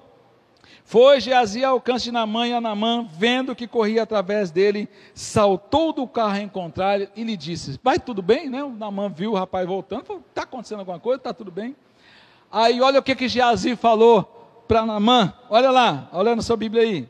Foi 0.85 1.19
Geazi 1.19 1.63
ao 1.63 1.73
alcance 1.73 2.05
de 2.05 2.11
Namã 2.11 2.47
e 2.47 2.53
Anamã, 2.53 3.07
vendo 3.11 3.55
que 3.55 3.67
corria 3.67 4.03
através 4.03 4.51
dele, 4.51 4.87
saltou 5.13 5.93
do 5.93 6.07
carro 6.07 6.33
a 6.33 6.41
encontrar 6.41 6.99
e 7.15 7.23
lhe 7.23 7.37
disse: 7.37 7.79
Vai 7.83 7.99
tudo 7.99 8.21
bem? 8.21 8.49
Né? 8.49 8.63
O 8.63 8.69
Namã 8.69 9.09
viu 9.09 9.31
o 9.31 9.35
rapaz 9.35 9.65
voltando, 9.65 10.05
falou: 10.05 10.23
Está 10.29 10.43
acontecendo 10.43 10.79
alguma 10.79 10.99
coisa? 10.99 11.17
Está 11.17 11.33
tudo 11.33 11.51
bem? 11.51 11.75
Aí 12.51 12.81
olha 12.81 12.99
o 12.99 13.03
que, 13.03 13.15
que 13.15 13.27
Geazi 13.27 13.75
falou 13.75 14.63
para 14.67 14.85
Namã, 14.85 15.33
olha 15.49 15.71
lá, 15.71 16.09
olha 16.11 16.35
na 16.35 16.41
sua 16.41 16.55
Bíblia 16.55 16.83
aí. 16.83 17.07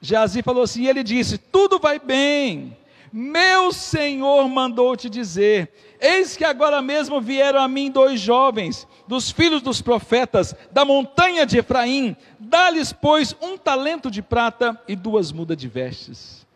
Geazi 0.00 0.42
falou 0.42 0.62
assim: 0.62 0.82
e 0.82 0.88
ele 0.88 1.02
disse: 1.02 1.38
Tudo 1.38 1.78
vai 1.78 1.98
bem, 1.98 2.76
meu 3.18 3.72
senhor 3.72 4.46
mandou 4.46 4.94
te 4.94 5.08
dizer: 5.08 5.72
Eis 5.98 6.36
que 6.36 6.44
agora 6.44 6.82
mesmo 6.82 7.18
vieram 7.18 7.58
a 7.62 7.66
mim 7.66 7.90
dois 7.90 8.20
jovens, 8.20 8.86
dos 9.08 9.30
filhos 9.30 9.62
dos 9.62 9.80
profetas, 9.80 10.54
da 10.70 10.84
montanha 10.84 11.46
de 11.46 11.56
Efraim. 11.56 12.14
Dá-lhes, 12.38 12.92
pois, 12.92 13.34
um 13.40 13.56
talento 13.56 14.10
de 14.10 14.20
prata 14.20 14.78
e 14.86 14.94
duas 14.94 15.32
mudas 15.32 15.56
de 15.56 15.66
vestes. 15.66 16.46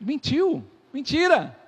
Mentiu, 0.00 0.62
mentira. 0.92 1.58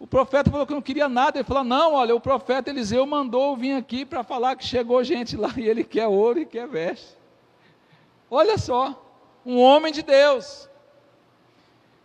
O 0.00 0.06
profeta 0.06 0.50
falou 0.50 0.66
que 0.66 0.72
não 0.72 0.80
queria 0.80 1.06
nada. 1.06 1.36
Ele 1.36 1.44
falou: 1.44 1.64
Não, 1.64 1.92
olha, 1.92 2.14
o 2.14 2.20
profeta 2.20 2.70
Eliseu 2.70 3.04
mandou 3.04 3.54
vir 3.58 3.74
aqui 3.74 4.06
para 4.06 4.24
falar 4.24 4.56
que 4.56 4.64
chegou 4.64 5.04
gente 5.04 5.36
lá 5.36 5.52
e 5.58 5.68
ele 5.68 5.84
quer 5.84 6.06
ouro 6.06 6.38
e 6.38 6.46
quer 6.46 6.66
veste. 6.66 7.14
Olha 8.30 8.56
só, 8.56 8.98
um 9.44 9.60
homem 9.60 9.92
de 9.92 10.00
Deus. 10.00 10.66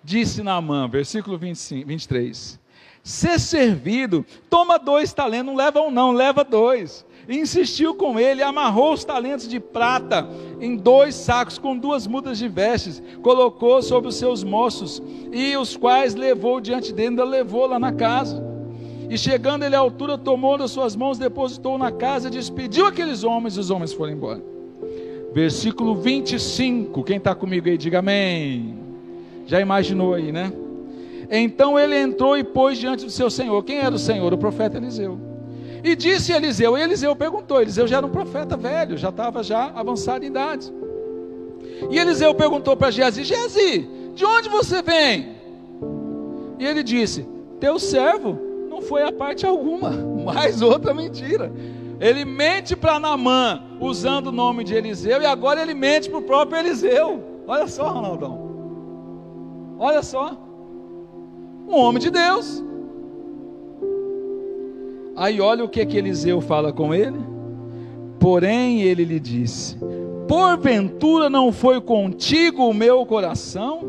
Disse 0.04 0.42
Naamã, 0.42 0.88
versículo 0.88 1.38
25, 1.38 1.88
23 1.88 2.62
ser 3.04 3.40
servido, 3.40 4.26
toma 4.50 4.78
dois 4.78 5.12
talentos, 5.14 5.48
não 5.48 5.56
leva 5.56 5.82
um 5.82 5.92
não, 5.92 6.12
leva 6.12 6.44
dois. 6.44 7.06
E 7.28 7.38
insistiu 7.38 7.96
com 7.96 8.20
ele, 8.20 8.42
amarrou 8.42 8.94
os 8.94 9.06
talentos 9.06 9.48
de 9.48 9.60
prata 9.60 10.28
em 10.60 10.76
dois 10.76 11.16
sacos 11.16 11.58
com 11.58 11.78
duas 11.78 12.08
mudas 12.08 12.38
de 12.38 12.48
vestes, 12.48 13.02
colocou 13.22 13.82
sobre 13.82 14.10
os 14.10 14.16
seus 14.16 14.44
moços, 14.44 15.02
e 15.32 15.56
os 15.56 15.78
quais 15.78 16.16
levou 16.16 16.60
diante 16.60 16.94
dele, 16.94 17.10
ainda 17.10 17.24
levou 17.24 17.68
lá 17.68 17.80
na 17.80 17.92
casa. 17.92 18.44
E 19.10 19.18
chegando 19.18 19.64
ele 19.64 19.76
à 19.76 19.80
altura, 19.80 20.18
tomou 20.18 20.58
nas 20.58 20.72
suas 20.72 20.96
mãos, 20.96 21.18
depositou 21.18 21.78
na 21.78 21.92
casa, 21.92 22.30
despediu 22.30 22.86
aqueles 22.86 23.24
homens, 23.24 23.56
e 23.56 23.60
os 23.60 23.70
homens 23.70 23.94
foram 23.94 24.14
embora. 24.14 24.42
Versículo 25.34 25.96
25, 25.96 27.04
quem 27.04 27.18
está 27.18 27.34
comigo 27.34 27.68
aí, 27.68 27.78
diga 27.78 28.00
amém. 28.00 28.81
Já 29.46 29.60
imaginou 29.60 30.14
aí, 30.14 30.32
né? 30.32 30.52
Então 31.30 31.80
ele 31.80 31.96
entrou 31.96 32.38
e 32.38 32.44
pôs 32.44 32.78
diante 32.78 33.06
do 33.06 33.12
seu 33.12 33.30
senhor. 33.30 33.64
Quem 33.64 33.80
era 33.80 33.96
o 33.96 34.00
senhor? 34.00 34.34
O 34.34 34.38
profeta 34.38 34.78
Eliseu. 34.78 35.18
E 35.84 35.96
disse 35.96 36.32
Eliseu, 36.32 36.78
e 36.78 36.82
Eliseu 36.82 37.16
perguntou, 37.16 37.62
Eliseu 37.62 37.88
já 37.88 37.98
era 37.98 38.06
um 38.06 38.12
profeta 38.12 38.56
velho, 38.56 38.98
já 38.98 39.10
estava 39.10 39.42
já 39.42 39.72
avançado 39.74 40.24
em 40.24 40.28
idade. 40.28 40.72
E 41.90 41.98
Eliseu 41.98 42.36
perguntou 42.36 42.78
para 42.78 42.92
Geazi, 42.92 43.24
Geazi, 43.24 43.90
de 44.14 44.26
onde 44.26 44.50
você 44.50 44.82
vem? 44.82 45.36
E 46.60 46.66
ele 46.66 46.84
disse: 46.84 47.28
Teu 47.60 47.80
servo 47.80 48.38
não 48.70 48.82
foi 48.82 49.02
a 49.02 49.12
parte 49.12 49.46
alguma. 49.46 49.90
Mais 50.24 50.62
outra 50.62 50.94
mentira. 50.94 51.52
Ele 52.00 52.26
mente 52.26 52.76
para 52.76 53.00
Namã, 53.00 53.64
usando 53.80 54.28
o 54.28 54.32
nome 54.32 54.64
de 54.64 54.74
Eliseu, 54.74 55.22
e 55.22 55.26
agora 55.26 55.62
ele 55.62 55.74
mente 55.74 56.10
para 56.10 56.20
o 56.20 56.24
próprio 56.24 56.60
Eliseu. 56.60 57.24
Olha 57.48 57.68
só, 57.68 57.90
Ronaldão. 57.90 58.41
Olha 59.84 60.04
só. 60.04 60.38
Um 61.68 61.76
homem 61.76 62.00
de 62.00 62.12
Deus. 62.12 62.64
Aí 65.16 65.42
olha 65.42 65.64
o 65.64 65.68
que, 65.68 65.84
que 65.88 65.98
Eliseu 65.98 66.40
fala 66.40 66.72
com 66.72 66.94
ele. 66.94 67.18
Porém, 68.20 68.84
ele 68.84 69.04
lhe 69.04 69.20
disse: 69.20 69.76
Porventura 70.28 71.32
não 71.32 71.52
foi 71.52 71.82
contigo 71.82 72.70
o 72.70 72.76
meu 72.76 73.04
coração? 73.08 73.82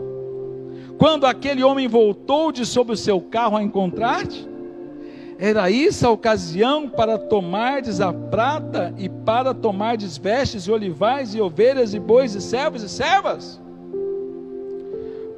Quando 0.96 1.26
aquele 1.26 1.62
homem 1.62 1.86
voltou 1.88 2.50
de 2.50 2.64
sobre 2.64 2.94
o 2.94 2.96
seu 2.96 3.20
carro 3.20 3.58
a 3.58 3.62
encontrar-te? 3.62 4.48
Era 5.38 5.70
isso 5.70 6.06
a 6.06 6.10
ocasião 6.10 6.88
para 6.88 7.18
tomardes 7.18 8.00
a 8.00 8.14
prata 8.14 8.94
e 8.96 9.10
para 9.10 9.52
tomardes 9.52 10.16
vestes 10.16 10.64
e 10.64 10.72
olivais 10.72 11.34
e 11.34 11.40
ovelhas 11.40 11.92
e 11.92 12.00
bois 12.00 12.34
e 12.34 12.40
servos 12.40 12.82
e 12.82 12.88
servas? 12.88 13.60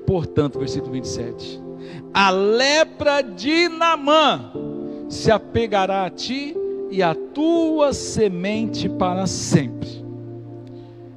Portanto, 0.07 0.59
versículo 0.59 0.93
27. 0.93 1.63
A 2.13 2.31
lepra 2.31 3.23
de 3.23 3.69
Namã 3.69 4.53
se 5.09 5.31
apegará 5.31 6.07
a 6.07 6.11
ti 6.11 6.57
e 6.91 7.03
a 7.03 7.15
tua 7.15 7.93
semente 7.93 8.89
para 8.89 9.27
sempre. 9.27 10.05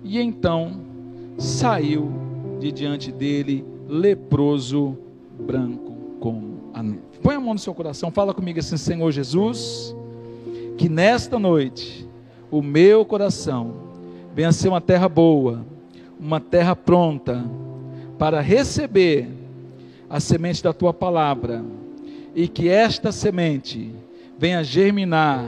E 0.03 0.19
então 0.19 0.81
saiu 1.37 2.11
de 2.59 2.71
diante 2.71 3.11
dele 3.11 3.63
leproso, 3.87 4.97
branco 5.39 5.95
como 6.19 6.71
a 6.73 6.81
neve. 6.81 7.01
Põe 7.21 7.35
a 7.35 7.39
mão 7.39 7.53
no 7.53 7.59
seu 7.59 7.73
coração, 7.73 8.09
fala 8.09 8.33
comigo 8.33 8.59
assim, 8.59 8.77
Senhor 8.77 9.11
Jesus, 9.11 9.95
que 10.77 10.89
nesta 10.89 11.37
noite 11.37 12.07
o 12.49 12.61
meu 12.61 13.05
coração 13.05 13.73
venha 14.33 14.51
ser 14.51 14.69
uma 14.69 14.81
terra 14.81 15.09
boa, 15.09 15.65
uma 16.19 16.39
terra 16.39 16.75
pronta 16.75 17.43
para 18.17 18.41
receber 18.41 19.27
a 20.09 20.19
semente 20.19 20.63
da 20.63 20.73
tua 20.73 20.93
palavra 20.93 21.63
e 22.35 22.47
que 22.47 22.69
esta 22.69 23.11
semente 23.11 23.91
venha 24.37 24.63
germinar, 24.63 25.45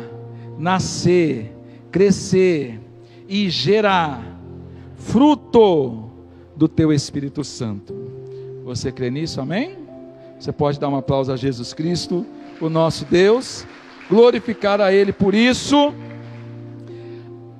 nascer, 0.57 1.51
crescer 1.91 2.79
e 3.27 3.49
gerar 3.49 4.39
fruto 4.95 6.09
do 6.55 6.67
teu 6.67 6.91
Espírito 6.91 7.43
Santo. 7.43 7.93
Você 8.65 8.91
crê 8.91 9.09
nisso? 9.09 9.39
Amém? 9.39 9.77
Você 10.39 10.51
pode 10.51 10.79
dar 10.79 10.89
um 10.89 10.95
aplauso 10.95 11.31
a 11.31 11.35
Jesus 11.35 11.73
Cristo, 11.73 12.25
o 12.59 12.69
nosso 12.69 13.05
Deus, 13.05 13.65
glorificar 14.09 14.81
a 14.81 14.91
Ele 14.91 15.13
por 15.13 15.33
isso. 15.33 15.93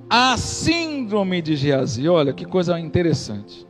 A 0.10 0.38
síndrome 0.38 1.42
de 1.42 1.56
Geazi, 1.56 2.08
olha 2.08 2.34
que 2.34 2.46
coisa 2.46 2.80
interessante. 2.80 3.69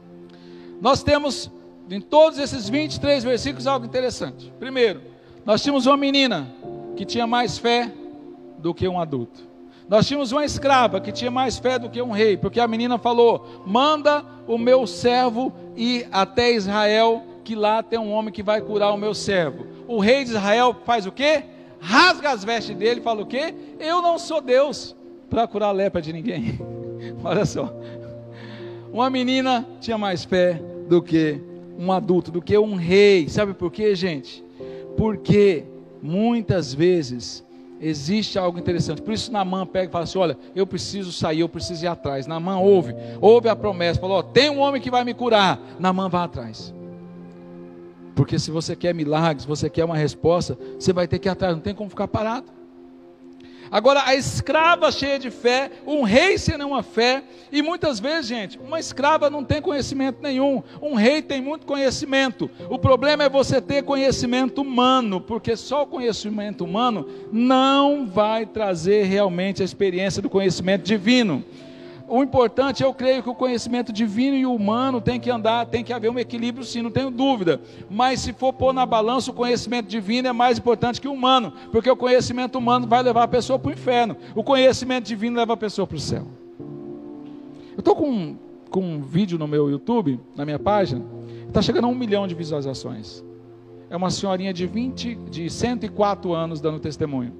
Nós 0.81 1.03
temos 1.03 1.51
em 1.89 2.00
todos 2.00 2.39
esses 2.39 2.69
23 2.69 3.24
versículos 3.24 3.67
algo 3.67 3.86
interessante. 3.86 4.53
Primeiro, 4.59 5.01
nós 5.45 5.62
tínhamos 5.62 5.86
uma 5.86 5.98
menina 5.98 6.48
que 6.95 7.05
tinha 7.05 7.25
mais 7.25 7.57
fé 7.57 7.91
do 8.57 8.74
que 8.74 8.88
um 8.88 9.00
adulto. 9.00 9.48
Nós 9.88 10.07
tínhamos 10.07 10.31
uma 10.31 10.45
escrava 10.45 11.01
que 11.01 11.12
tinha 11.12 11.31
mais 11.31 11.57
fé 11.57 11.79
do 11.79 11.89
que 11.89 12.01
um 12.01 12.12
rei, 12.12 12.38
porque 12.38 12.59
a 12.59 12.67
menina 12.67 12.98
falou: 12.98 13.63
manda 13.65 14.24
o 14.48 14.57
meu 14.57 14.86
servo 14.86 15.51
ir 15.75 16.07
até 16.12 16.51
Israel 16.51 17.24
que 17.43 17.55
lá 17.55 17.81
tem 17.81 17.98
um 17.98 18.12
homem 18.12 18.31
que 18.31 18.43
vai 18.43 18.62
curar 18.62 18.93
o 18.93 18.98
meu 18.98 19.15
servo. 19.15 19.65
O 19.88 20.00
rei 20.00 20.24
de 20.24 20.29
Israel 20.29 20.75
faz 20.86 21.07
o 21.07 21.12
quê? 21.12 21.43
Rasga 21.79 22.29
as 22.29 22.43
vestes 22.43 22.75
dele 22.75 23.00
e 23.00 23.03
fala 23.03 23.24
o 23.24 23.25
quê? 23.25 23.55
Eu 23.79 24.01
não 24.03 24.19
sou 24.19 24.39
Deus 24.39 24.95
para 25.29 25.48
curar 25.48 25.69
a 25.69 25.71
lepra 25.71 26.00
de 26.00 26.13
ninguém. 26.13 26.59
Olha 27.24 27.45
só. 27.45 27.74
Uma 28.91 29.10
menina 29.10 29.65
tinha 29.80 29.97
mais 29.97 30.23
fé 30.23 30.62
do 30.88 31.02
que 31.02 31.39
um 31.78 31.91
adulto, 31.91 32.32
do 32.32 32.41
que 32.41 32.58
um 32.58 32.75
rei. 32.75 33.30
Sabe 33.30 33.54
por 33.54 33.71
quê, 33.71 33.95
gente? 33.95 34.43
Porque 34.97 35.63
muitas 36.02 36.73
vezes 36.73 37.45
existe 37.80 38.38
algo 38.38 38.60
interessante. 38.60 39.02
Por 39.02 39.13
isso 39.13 39.32
Namã 39.32 39.65
pega 39.65 39.89
e 39.89 39.91
fala 39.91 40.04
assim: 40.04 40.17
olha, 40.17 40.38
eu 40.56 40.65
preciso 40.67 41.12
sair, 41.12 41.41
eu 41.41 41.49
preciso 41.49 41.86
ir 41.86 41.88
atrás. 41.88 42.28
Namã 42.28 42.60
ouve, 42.60 42.95
ouve 43.21 43.47
a 43.47 43.56
promessa, 43.56 43.99
falou: 43.99 44.21
tem 44.23 44.49
um 44.49 44.60
homem 44.60 44.82
que 44.82 44.91
vai 44.91 45.04
me 45.04 45.13
curar. 45.13 45.60
Namã 45.80 46.10
vai 46.10 46.23
atrás. 46.23 46.73
Porque 48.15 48.38
se 48.38 48.52
você 48.52 48.75
quer 48.75 48.93
milagres, 48.93 49.45
você 49.45 49.69
quer 49.69 49.86
uma 49.86 49.95
resposta, 49.95 50.58
você 50.78 50.91
vai 50.91 51.08
ter 51.08 51.19
que 51.19 51.30
ir 51.30 51.32
atrás, 51.32 51.54
não 51.54 51.62
tem 51.62 51.73
como 51.73 51.89
ficar 51.89 52.08
parado. 52.08 52.59
Agora, 53.71 54.03
a 54.05 54.15
escrava 54.15 54.91
cheia 54.91 55.19
de 55.19 55.29
fé, 55.29 55.71
um 55.86 56.03
rei 56.03 56.38
sem 56.38 56.60
uma 56.62 56.84
fé, 56.84 57.23
e 57.51 57.62
muitas 57.62 57.99
vezes, 57.99 58.27
gente, 58.27 58.60
uma 58.60 58.79
escrava 58.79 59.29
não 59.29 59.43
tem 59.43 59.62
conhecimento 59.62 60.21
nenhum, 60.21 60.63
um 60.82 60.95
rei 60.95 61.21
tem 61.21 61.41
muito 61.41 61.65
conhecimento. 61.65 62.49
O 62.69 62.77
problema 62.79 63.23
é 63.23 63.29
você 63.29 63.62
ter 63.62 63.84
conhecimento 63.84 64.62
humano, 64.62 65.21
porque 65.21 65.55
só 65.55 65.84
o 65.84 65.88
conhecimento 65.88 66.63
humano 66.63 67.08
não 67.32 68.08
vai 68.08 68.45
trazer 68.45 69.03
realmente 69.03 69.62
a 69.62 69.65
experiência 69.65 70.21
do 70.21 70.29
conhecimento 70.29 70.84
divino 70.84 71.43
o 72.10 72.24
importante, 72.24 72.82
eu 72.82 72.93
creio 72.93 73.22
que 73.22 73.30
o 73.30 73.36
conhecimento 73.36 73.93
divino 73.93 74.36
e 74.36 74.45
humano 74.45 75.00
tem 75.00 75.19
que 75.19 75.30
andar, 75.30 75.67
tem 75.67 75.84
que 75.84 75.93
haver 75.93 76.10
um 76.10 76.17
equilíbrio 76.17 76.65
sim, 76.65 76.82
não 76.82 76.89
tenho 76.89 77.12
dúvida. 77.12 77.62
Mas 77.89 78.22
se 78.22 78.34
for 78.34 78.52
pôr 78.52 78.74
na 78.74 78.86
balança, 78.86 79.30
o 79.30 79.34
conhecimento 79.34 79.88
divino 79.88 80.28
é 80.28 80.34
mais 80.34 80.58
importante 80.58 81.00
que 81.00 81.08
o 81.08 81.13
humano, 81.13 81.54
porque 81.72 81.89
o 81.89 81.95
conhecimento 81.95 82.58
humano 82.58 82.88
vai 82.88 83.04
levar 83.04 83.24
a 83.24 83.28
pessoa 83.28 83.60
para 83.60 83.69
o 83.69 83.74
inferno, 83.74 84.17
o 84.36 84.43
conhecimento 84.43 85.06
divino 85.06 85.38
leva 85.38 85.54
a 85.54 85.58
pessoa 85.58 85.86
para 85.86 85.98
o 85.98 86.00
céu. 86.00 86.26
Eu 87.74 87.80
estou 87.80 87.95
com, 87.95 88.36
com 88.69 88.82
um 88.82 89.02
vídeo 89.02 89.38
no 89.38 89.48
meu 89.48 89.69
YouTube, 89.69 90.19
na 90.36 90.43
minha 90.43 90.60
página, 90.60 91.06
está 91.48 91.62
chegando 91.62 91.86
a 91.86 91.88
um 91.88 91.95
milhão 91.95 92.28
de 92.28 92.34
visualizações. 92.34 93.24
É 93.89 93.95
uma 93.95 94.10
senhorinha 94.10 94.54
de 94.54 94.65
20, 94.65 95.15
de 95.30 95.50
104 95.50 96.34
anos 96.34 96.60
dando 96.60 96.80
testemunho. 96.80 97.34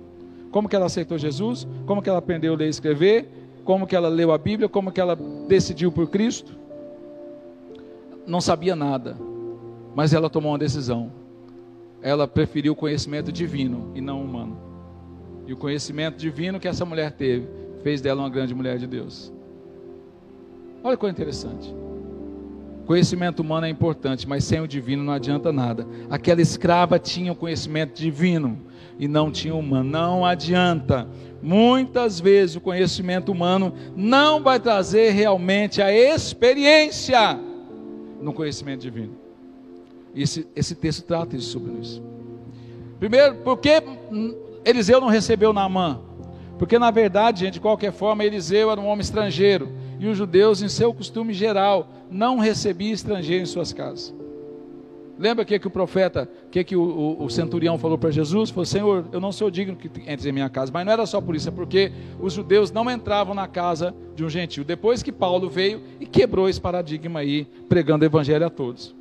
Como 0.52 0.68
que 0.68 0.76
ela 0.76 0.86
aceitou 0.86 1.18
Jesus, 1.18 1.68
como 1.86 2.02
que 2.02 2.10
ela 2.10 2.20
aprendeu 2.20 2.54
a 2.54 2.58
ler 2.58 2.68
e 2.68 2.70
escrever, 2.70 3.39
como 3.70 3.86
que 3.86 3.96
ela 3.96 4.10
leu 4.10 4.32
a 4.32 4.38
Bíblia, 4.40 4.68
como 4.68 4.92
que 4.92 5.00
ela 5.00 5.16
decidiu 5.48 5.92
por 5.92 6.10
Cristo. 6.10 6.58
Não 8.26 8.42
sabia 8.42 8.76
nada, 8.76 9.16
mas 9.94 10.12
ela 10.12 10.28
tomou 10.28 10.54
uma 10.54 10.58
decisão. 10.58 11.12
Ela 12.02 12.28
preferiu 12.28 12.74
o 12.74 12.76
conhecimento 12.76 13.32
divino 13.32 13.92
e 13.94 14.02
não 14.02 14.24
humano. 14.24 14.58
E 15.46 15.54
o 15.54 15.56
conhecimento 15.56 16.18
divino 16.18 16.60
que 16.60 16.68
essa 16.68 16.84
mulher 16.84 17.12
teve 17.12 17.48
fez 17.84 18.02
dela 18.02 18.24
uma 18.24 18.30
grande 18.32 18.56
mulher 18.56 18.80
de 18.80 18.88
Deus. 18.88 19.32
Olha 20.84 20.98
que 20.98 21.08
interessante. 21.08 21.72
Conhecimento 22.88 23.42
humano 23.42 23.68
é 23.68 23.70
importante, 23.70 24.28
mas 24.28 24.46
sem 24.46 24.60
o 24.62 24.68
divino 24.68 25.04
não 25.04 25.14
adianta 25.14 25.54
nada. 25.54 25.86
Aquela 26.10 26.42
escrava 26.42 26.98
tinha 26.98 27.32
o 27.32 27.36
conhecimento 27.36 27.94
divino 27.94 28.58
e 29.00 29.08
não 29.08 29.32
tinha 29.32 29.56
humano. 29.56 29.90
Não 29.90 30.26
adianta. 30.26 31.08
Muitas 31.42 32.20
vezes 32.20 32.58
o 32.58 32.62
conhecimento 32.62 33.32
humano 33.32 33.74
não 33.96 34.44
vai 34.44 34.60
trazer 34.60 35.12
realmente 35.12 35.82
a 35.82 35.92
experiência 35.92 37.40
no 38.22 38.34
conhecimento 38.34 38.82
divino. 38.82 39.16
Esse, 40.14 40.46
esse 40.54 40.76
texto 40.76 41.04
trata 41.04 41.40
sobre 41.40 41.72
isso. 41.80 42.04
Primeiro, 43.00 43.36
por 43.36 43.58
que 43.58 43.82
Eliseu 44.66 45.00
não 45.00 45.08
recebeu 45.08 45.54
Naamã? 45.54 46.02
Porque 46.58 46.78
na 46.78 46.92
verdade, 46.92 47.46
gente, 47.46 47.54
de 47.54 47.60
qualquer 47.62 47.94
forma, 47.94 48.26
Eliseu 48.26 48.70
era 48.70 48.82
um 48.82 48.88
homem 48.88 49.00
estrangeiro. 49.00 49.70
E 49.98 50.08
os 50.08 50.18
judeus, 50.18 50.62
em 50.62 50.68
seu 50.68 50.94
costume 50.94 51.34
geral, 51.34 51.88
não 52.12 52.38
recebiam 52.38 52.92
estrangeiros 52.92 53.50
em 53.50 53.52
suas 53.52 53.72
casas. 53.72 54.14
Lembra 55.20 55.44
que, 55.44 55.60
que 55.60 55.68
o 55.68 55.70
profeta, 55.70 56.30
que, 56.50 56.64
que 56.64 56.78
o, 56.78 56.82
o, 56.82 57.26
o 57.26 57.30
centurião 57.30 57.78
falou 57.78 57.98
para 57.98 58.10
Jesus? 58.10 58.50
Falou, 58.52 58.64
Senhor, 58.64 59.06
eu 59.12 59.20
não 59.20 59.34
sou 59.34 59.52
digno 59.52 59.76
que 59.76 59.90
entres 60.10 60.26
em 60.26 60.32
minha 60.32 60.50
casa. 60.50 60.72
Mas 60.74 60.86
não 60.86 60.94
era 60.94 61.06
só 61.06 61.20
por 61.20 61.36
isso, 61.36 61.50
é 61.50 61.52
porque 61.52 61.92
os 62.22 62.32
judeus 62.32 62.72
não 62.72 62.90
entravam 62.90 63.36
na 63.36 63.46
casa 63.46 63.94
de 64.16 64.24
um 64.24 64.30
gentil. 64.30 64.64
Depois 64.64 65.04
que 65.04 65.12
Paulo 65.12 65.50
veio 65.50 65.84
e 66.00 66.06
quebrou 66.06 66.48
esse 66.48 66.62
paradigma 66.62 67.20
aí, 67.20 67.44
pregando 67.68 68.06
o 68.06 68.08
evangelho 68.08 68.46
a 68.46 68.50
todos. 68.50 68.96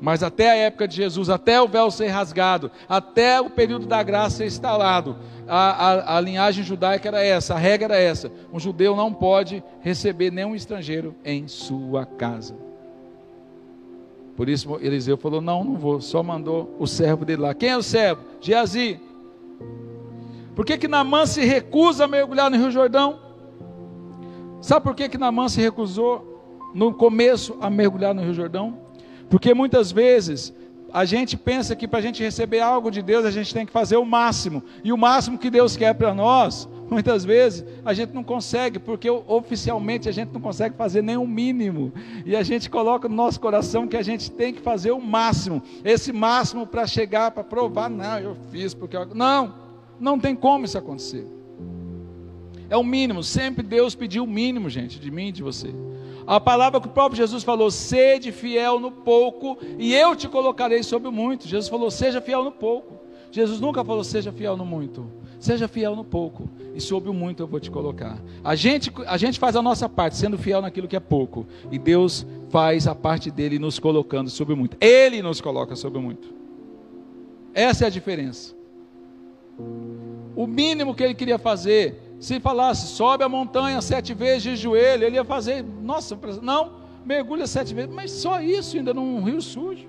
Mas 0.00 0.22
até 0.22 0.50
a 0.50 0.56
época 0.56 0.88
de 0.88 0.96
Jesus, 0.96 1.28
até 1.28 1.60
o 1.60 1.68
véu 1.68 1.90
ser 1.90 2.06
rasgado, 2.06 2.70
até 2.88 3.38
o 3.38 3.50
período 3.50 3.84
da 3.84 4.02
graça 4.02 4.38
ser 4.38 4.46
instalado, 4.46 5.18
a, 5.46 5.58
a, 5.58 6.16
a, 6.16 6.20
linhagem 6.22 6.64
judaica 6.64 7.08
era 7.08 7.22
essa, 7.22 7.52
a 7.52 7.58
regra 7.58 7.96
era 7.96 8.02
essa: 8.02 8.32
um 8.50 8.58
judeu 8.58 8.96
não 8.96 9.12
pode 9.12 9.62
receber 9.80 10.32
nenhum 10.32 10.54
estrangeiro 10.54 11.14
em 11.22 11.46
sua 11.46 12.06
casa. 12.06 12.69
Por 14.40 14.48
isso 14.48 14.78
Eliseu 14.80 15.18
falou: 15.18 15.42
Não, 15.42 15.62
não 15.62 15.76
vou. 15.76 16.00
Só 16.00 16.22
mandou 16.22 16.74
o 16.78 16.86
servo 16.86 17.26
dele 17.26 17.42
lá. 17.42 17.52
Quem 17.52 17.68
é 17.68 17.76
o 17.76 17.82
servo? 17.82 18.22
Geazi. 18.40 18.98
Por 20.56 20.64
que, 20.64 20.78
que 20.78 20.88
Namã 20.88 21.26
se 21.26 21.44
recusa 21.44 22.06
a 22.06 22.08
mergulhar 22.08 22.50
no 22.50 22.56
Rio 22.56 22.70
Jordão? 22.70 23.18
Sabe 24.62 24.82
por 24.82 24.94
que, 24.94 25.10
que 25.10 25.18
Namã 25.18 25.46
se 25.46 25.60
recusou 25.60 26.70
no 26.74 26.94
começo 26.94 27.58
a 27.60 27.68
mergulhar 27.68 28.14
no 28.14 28.22
Rio 28.22 28.32
Jordão? 28.32 28.78
Porque 29.28 29.52
muitas 29.52 29.92
vezes 29.92 30.54
a 30.90 31.04
gente 31.04 31.36
pensa 31.36 31.76
que 31.76 31.86
para 31.86 31.98
a 31.98 32.02
gente 32.02 32.22
receber 32.22 32.60
algo 32.60 32.90
de 32.90 33.02
Deus, 33.02 33.26
a 33.26 33.30
gente 33.30 33.52
tem 33.52 33.66
que 33.66 33.72
fazer 33.72 33.98
o 33.98 34.06
máximo. 34.06 34.62
E 34.82 34.90
o 34.90 34.96
máximo 34.96 35.36
que 35.36 35.50
Deus 35.50 35.76
quer 35.76 35.92
para 35.92 36.14
nós, 36.14 36.66
muitas 36.90 37.24
vezes, 37.24 37.64
a 37.84 37.94
gente 37.94 38.12
não 38.12 38.24
consegue, 38.24 38.78
porque 38.78 39.08
oficialmente 39.08 40.08
a 40.08 40.12
gente 40.12 40.32
não 40.32 40.40
consegue 40.40 40.76
fazer 40.76 41.02
nem 41.02 41.16
o 41.16 41.26
mínimo. 41.26 41.92
E 42.26 42.34
a 42.34 42.42
gente 42.42 42.68
coloca 42.68 43.08
no 43.08 43.14
nosso 43.14 43.40
coração 43.40 43.86
que 43.86 43.96
a 43.96 44.02
gente 44.02 44.30
tem 44.30 44.52
que 44.52 44.60
fazer 44.60 44.90
o 44.90 45.00
máximo. 45.00 45.62
Esse 45.84 46.12
máximo 46.12 46.66
para 46.66 46.86
chegar, 46.86 47.30
para 47.30 47.44
provar, 47.44 47.88
não, 47.88 48.18
eu 48.18 48.36
fiz 48.50 48.74
porque. 48.74 48.96
Eu... 48.96 49.06
Não, 49.14 49.54
não 49.98 50.18
tem 50.18 50.34
como 50.34 50.64
isso 50.64 50.76
acontecer. 50.76 51.26
É 52.68 52.76
o 52.76 52.84
mínimo. 52.84 53.22
Sempre 53.22 53.62
Deus 53.62 53.94
pediu 53.94 54.24
o 54.24 54.26
mínimo, 54.26 54.68
gente, 54.68 54.98
de 54.98 55.10
mim 55.10 55.28
e 55.28 55.32
de 55.32 55.42
você. 55.42 55.74
A 56.26 56.38
palavra 56.38 56.80
que 56.80 56.86
o 56.86 56.90
próprio 56.90 57.16
Jesus 57.16 57.42
falou: 57.42 57.70
sede 57.70 58.30
fiel 58.30 58.78
no 58.78 58.90
pouco, 58.90 59.58
e 59.78 59.94
eu 59.94 60.14
te 60.14 60.28
colocarei 60.28 60.82
sobre 60.82 61.08
o 61.08 61.12
muito. 61.12 61.48
Jesus 61.48 61.68
falou: 61.68 61.90
seja 61.90 62.20
fiel 62.20 62.44
no 62.44 62.52
pouco. 62.52 63.00
Jesus 63.32 63.60
nunca 63.60 63.84
falou: 63.84 64.04
seja 64.04 64.32
fiel 64.32 64.56
no 64.56 64.64
muito. 64.64 65.19
Seja 65.40 65.66
fiel 65.66 65.96
no 65.96 66.04
pouco, 66.04 66.50
e 66.74 66.80
sobre 66.82 67.08
o 67.08 67.14
muito 67.14 67.42
eu 67.42 67.46
vou 67.46 67.58
te 67.58 67.70
colocar. 67.70 68.18
A 68.44 68.54
gente, 68.54 68.92
a 69.06 69.16
gente 69.16 69.38
faz 69.38 69.56
a 69.56 69.62
nossa 69.62 69.88
parte, 69.88 70.14
sendo 70.16 70.36
fiel 70.36 70.60
naquilo 70.60 70.86
que 70.86 70.94
é 70.94 71.00
pouco, 71.00 71.46
e 71.72 71.78
Deus 71.78 72.26
faz 72.50 72.86
a 72.86 72.94
parte 72.94 73.30
dele 73.30 73.58
nos 73.58 73.78
colocando 73.78 74.28
sobre 74.28 74.52
o 74.52 74.56
muito. 74.56 74.76
Ele 74.78 75.22
nos 75.22 75.40
coloca 75.40 75.74
sobre 75.74 75.98
o 75.98 76.02
muito. 76.02 76.28
Essa 77.54 77.84
é 77.84 77.86
a 77.86 77.90
diferença. 77.90 78.54
O 80.36 80.46
mínimo 80.46 80.94
que 80.94 81.02
ele 81.02 81.14
queria 81.14 81.38
fazer 81.38 81.98
se 82.20 82.38
falasse, 82.38 82.88
sobe 82.88 83.24
a 83.24 83.28
montanha 83.28 83.80
sete 83.80 84.12
vezes 84.12 84.42
de 84.42 84.56
joelho, 84.56 85.04
ele 85.04 85.16
ia 85.16 85.24
fazer, 85.24 85.64
nossa, 85.82 86.18
não, 86.42 86.72
mergulha 87.02 87.46
sete 87.46 87.72
vezes, 87.72 87.90
mas 87.90 88.10
só 88.10 88.42
isso 88.42 88.76
ainda 88.76 88.92
num 88.92 89.24
rio 89.24 89.40
sujo. 89.40 89.88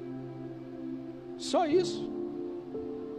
Só 1.38 1.66
isso. 1.66 2.10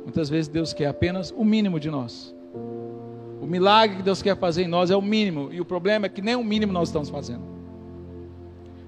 Muitas 0.03 0.29
vezes 0.29 0.49
Deus 0.49 0.73
quer 0.73 0.87
apenas 0.87 1.33
o 1.37 1.45
mínimo 1.45 1.79
de 1.79 1.91
nós. 1.91 2.35
O 3.41 3.47
milagre 3.47 3.97
que 3.97 4.03
Deus 4.03 4.23
quer 4.23 4.37
fazer 4.37 4.63
em 4.63 4.69
nós 4.69 4.91
é 4.91 4.97
o 4.97 5.03
mínimo, 5.03 5.49
e 5.53 5.61
o 5.61 5.65
problema 5.65 6.07
é 6.07 6.09
que 6.09 6.23
nem 6.23 6.37
o 6.37 6.45
mínimo 6.45 6.73
nós 6.73 6.89
estamos 6.89 7.11
fazendo. 7.11 7.43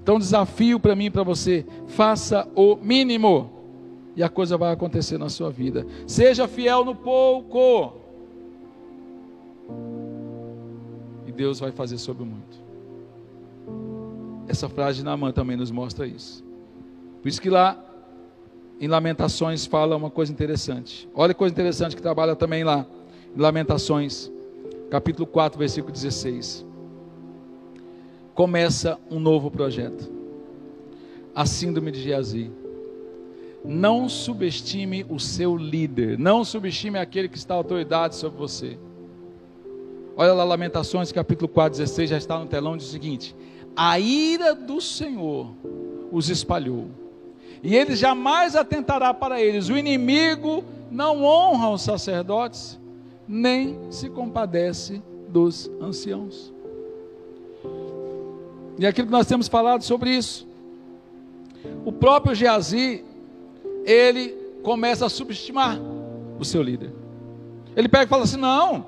Então, 0.03 0.18
desafio 0.18 0.79
para 0.79 0.94
mim 0.94 1.07
e 1.07 1.11
para 1.11 1.22
você: 1.22 1.64
faça 1.87 2.48
o 2.55 2.77
mínimo, 2.77 3.50
e 4.14 4.22
a 4.22 4.29
coisa 4.29 4.57
vai 4.57 4.72
acontecer 4.72 5.18
na 5.18 5.29
sua 5.29 5.50
vida. 5.50 5.87
Seja 6.07 6.46
fiel 6.46 6.85
no 6.85 6.94
pouco. 6.94 8.05
Deus 11.35 11.61
vai 11.61 11.72
fazer 11.72 11.98
sobre 11.98 12.24
muito. 12.24 12.62
Essa 14.46 14.68
frase 14.68 14.98
de 14.98 15.05
Naamã 15.05 15.33
também 15.33 15.57
nos 15.57 15.70
mostra 15.70 16.07
isso. 16.07 16.44
Por 17.20 17.29
isso 17.29 17.40
que 17.40 17.50
lá 17.50 17.83
em 18.80 18.88
Lamentações 18.88 19.66
fala 19.66 19.96
uma 19.96 20.10
coisa 20.10 20.32
interessante. 20.32 21.08
Olha 21.14 21.32
que 21.32 21.38
coisa 21.38 21.52
interessante 21.52 21.94
que 21.94 22.02
trabalha 22.02 22.34
também 22.34 22.64
lá 22.64 22.87
em 23.37 23.40
Lamentações, 23.40 24.30
capítulo 24.90 25.26
4, 25.26 25.58
versículo 25.58 25.92
16. 25.92 26.64
Começa 28.34 28.98
um 29.10 29.18
novo 29.18 29.50
projeto. 29.50 30.10
A 31.34 31.46
síndrome 31.46 31.90
de 31.90 32.02
Geazi. 32.02 32.50
Não 33.64 34.08
subestime 34.08 35.06
o 35.08 35.18
seu 35.18 35.56
líder, 35.56 36.18
não 36.18 36.44
subestime 36.44 36.98
aquele 36.98 37.28
que 37.28 37.38
está 37.38 37.54
autoridade 37.54 38.14
sobre 38.14 38.38
você. 38.38 38.76
Olha 40.16 40.34
lá, 40.34 40.44
Lamentações, 40.44 41.10
capítulo 41.10 41.48
4, 41.48 41.78
16, 41.78 42.10
já 42.10 42.18
está 42.18 42.38
no 42.38 42.46
telão, 42.46 42.76
diz 42.76 42.88
o 42.88 42.90
seguinte: 42.90 43.34
A 43.74 43.98
ira 43.98 44.54
do 44.54 44.80
Senhor 44.82 45.54
os 46.12 46.28
espalhou, 46.28 46.88
e 47.64 47.74
ele 47.74 47.96
jamais 47.96 48.55
atentará 48.55 49.14
para 49.14 49.40
eles. 49.40 49.70
O 49.70 49.79
inimigo 49.79 50.62
não 50.90 51.24
honra 51.24 51.70
os 51.70 51.81
sacerdotes, 51.81 52.79
nem 53.27 53.79
se 53.90 54.11
compadece 54.11 55.03
dos 55.31 55.70
anciãos. 55.81 56.53
E 58.79 58.87
aquilo 58.87 59.07
que 59.07 59.12
nós 59.12 59.27
temos 59.27 59.48
falado 59.48 59.83
sobre 59.83 60.11
isso. 60.11 60.46
O 61.87 61.90
próprio 61.90 62.35
Geazi, 62.35 63.03
ele 63.87 64.37
começa 64.62 65.07
a 65.07 65.09
subestimar 65.09 65.81
o 66.38 66.44
seu 66.44 66.62
líder. 66.62 66.92
Ele 67.74 67.88
pega 67.88 68.05
e 68.05 68.09
fala 68.09 68.24
assim: 68.24 68.37
não, 68.37 68.85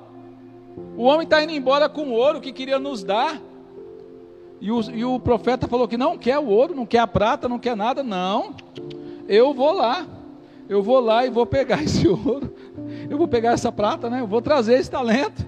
o 0.95 1.03
homem 1.03 1.23
está 1.23 1.41
indo 1.41 1.51
embora 1.51 1.89
com 1.89 2.09
o 2.09 2.13
ouro 2.13 2.39
que 2.39 2.53
queria 2.53 2.77
nos 2.77 3.03
dar. 3.03 3.41
E 4.59 4.71
o, 4.71 4.81
e 4.91 5.05
o 5.05 5.19
profeta 5.19 5.67
falou 5.67 5.87
que 5.87 5.97
não 5.97 6.17
quer 6.17 6.39
o 6.39 6.47
ouro, 6.47 6.75
não 6.75 6.85
quer 6.85 6.99
a 6.99 7.07
prata, 7.07 7.47
não 7.47 7.59
quer 7.59 7.75
nada. 7.75 8.03
Não, 8.03 8.55
eu 9.27 9.53
vou 9.53 9.71
lá. 9.71 10.05
Eu 10.69 10.83
vou 10.83 10.99
lá 10.99 11.25
e 11.25 11.29
vou 11.29 11.45
pegar 11.45 11.81
esse 11.83 12.07
ouro. 12.07 12.53
Eu 13.09 13.17
vou 13.17 13.27
pegar 13.27 13.51
essa 13.51 13.71
prata, 13.71 14.09
né? 14.09 14.21
Eu 14.21 14.27
vou 14.27 14.41
trazer 14.41 14.75
esse 14.75 14.89
talento. 14.89 15.45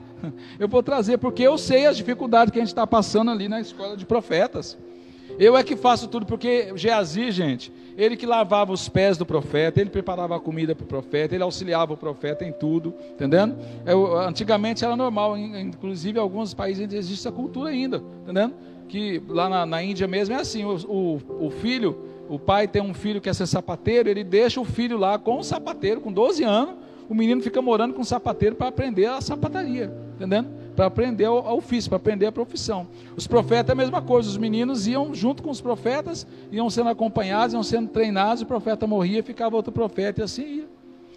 Eu 0.59 0.67
vou 0.67 0.83
trazer, 0.83 1.17
porque 1.17 1.43
eu 1.43 1.57
sei 1.57 1.85
as 1.85 1.95
dificuldades 1.95 2.51
que 2.51 2.59
a 2.59 2.61
gente 2.61 2.69
está 2.69 2.85
passando 2.85 3.31
ali 3.31 3.47
na 3.47 3.61
escola 3.61 3.95
de 3.95 4.05
profetas. 4.05 4.77
Eu 5.37 5.55
é 5.55 5.63
que 5.63 5.77
faço 5.77 6.09
tudo, 6.09 6.25
porque 6.25 6.73
Geazi, 6.75 7.31
gente, 7.31 7.71
ele 7.97 8.17
que 8.17 8.25
lavava 8.25 8.73
os 8.73 8.89
pés 8.89 9.17
do 9.17 9.25
profeta, 9.25 9.79
ele 9.79 9.89
preparava 9.89 10.35
a 10.35 10.39
comida 10.39 10.75
para 10.75 10.83
o 10.83 10.87
profeta, 10.87 11.33
ele 11.33 11.43
auxiliava 11.43 11.93
o 11.93 11.97
profeta 11.97 12.43
em 12.43 12.51
tudo, 12.51 12.93
entendendo? 13.13 13.55
Eu, 13.85 14.17
antigamente 14.17 14.83
era 14.83 14.97
normal, 14.97 15.37
inclusive 15.37 16.17
em 16.17 16.21
alguns 16.21 16.53
países 16.53 16.91
existe 16.91 17.25
essa 17.25 17.31
cultura 17.31 17.69
ainda, 17.69 18.03
entendendo? 18.23 18.53
Que 18.89 19.21
lá 19.27 19.47
na, 19.47 19.65
na 19.67 19.83
Índia 19.83 20.07
mesmo 20.07 20.35
é 20.35 20.39
assim, 20.41 20.65
o, 20.65 20.75
o, 20.75 21.45
o, 21.45 21.49
filho, 21.51 21.97
o 22.27 22.39
pai 22.39 22.67
tem 22.67 22.81
um 22.81 22.93
filho 22.93 23.21
que 23.21 23.29
quer 23.29 23.35
ser 23.35 23.45
sapateiro, 23.45 24.09
ele 24.09 24.23
deixa 24.23 24.59
o 24.59 24.65
filho 24.65 24.97
lá 24.97 25.19
com 25.19 25.37
o 25.37 25.43
sapateiro, 25.43 26.01
com 26.01 26.11
12 26.11 26.43
anos, 26.43 26.75
o 27.07 27.13
menino 27.13 27.39
fica 27.41 27.61
morando 27.61 27.93
com 27.93 28.01
o 28.01 28.05
sapateiro 28.05 28.55
para 28.55 28.67
aprender 28.67 29.05
a 29.05 29.21
sapataria, 29.21 29.93
entendendo? 30.15 30.49
Para 30.75 30.87
aprender 30.87 31.27
o 31.27 31.37
ofício, 31.55 31.87
para 31.87 31.97
aprender 31.97 32.25
a 32.25 32.31
profissão. 32.31 32.87
Os 33.15 33.27
profetas 33.27 33.69
é 33.69 33.73
a 33.73 33.75
mesma 33.75 34.01
coisa, 34.01 34.27
os 34.27 34.37
meninos 34.37 34.87
iam 34.87 35.13
junto 35.13 35.43
com 35.43 35.51
os 35.51 35.61
profetas, 35.61 36.25
iam 36.51 36.67
sendo 36.67 36.89
acompanhados, 36.89 37.53
iam 37.53 37.63
sendo 37.63 37.89
treinados, 37.89 38.41
o 38.41 38.45
profeta 38.47 38.87
morria, 38.87 39.21
ficava 39.21 39.55
outro 39.55 39.71
profeta 39.71 40.21
e 40.21 40.23
assim 40.23 40.45
ia. 40.45 40.69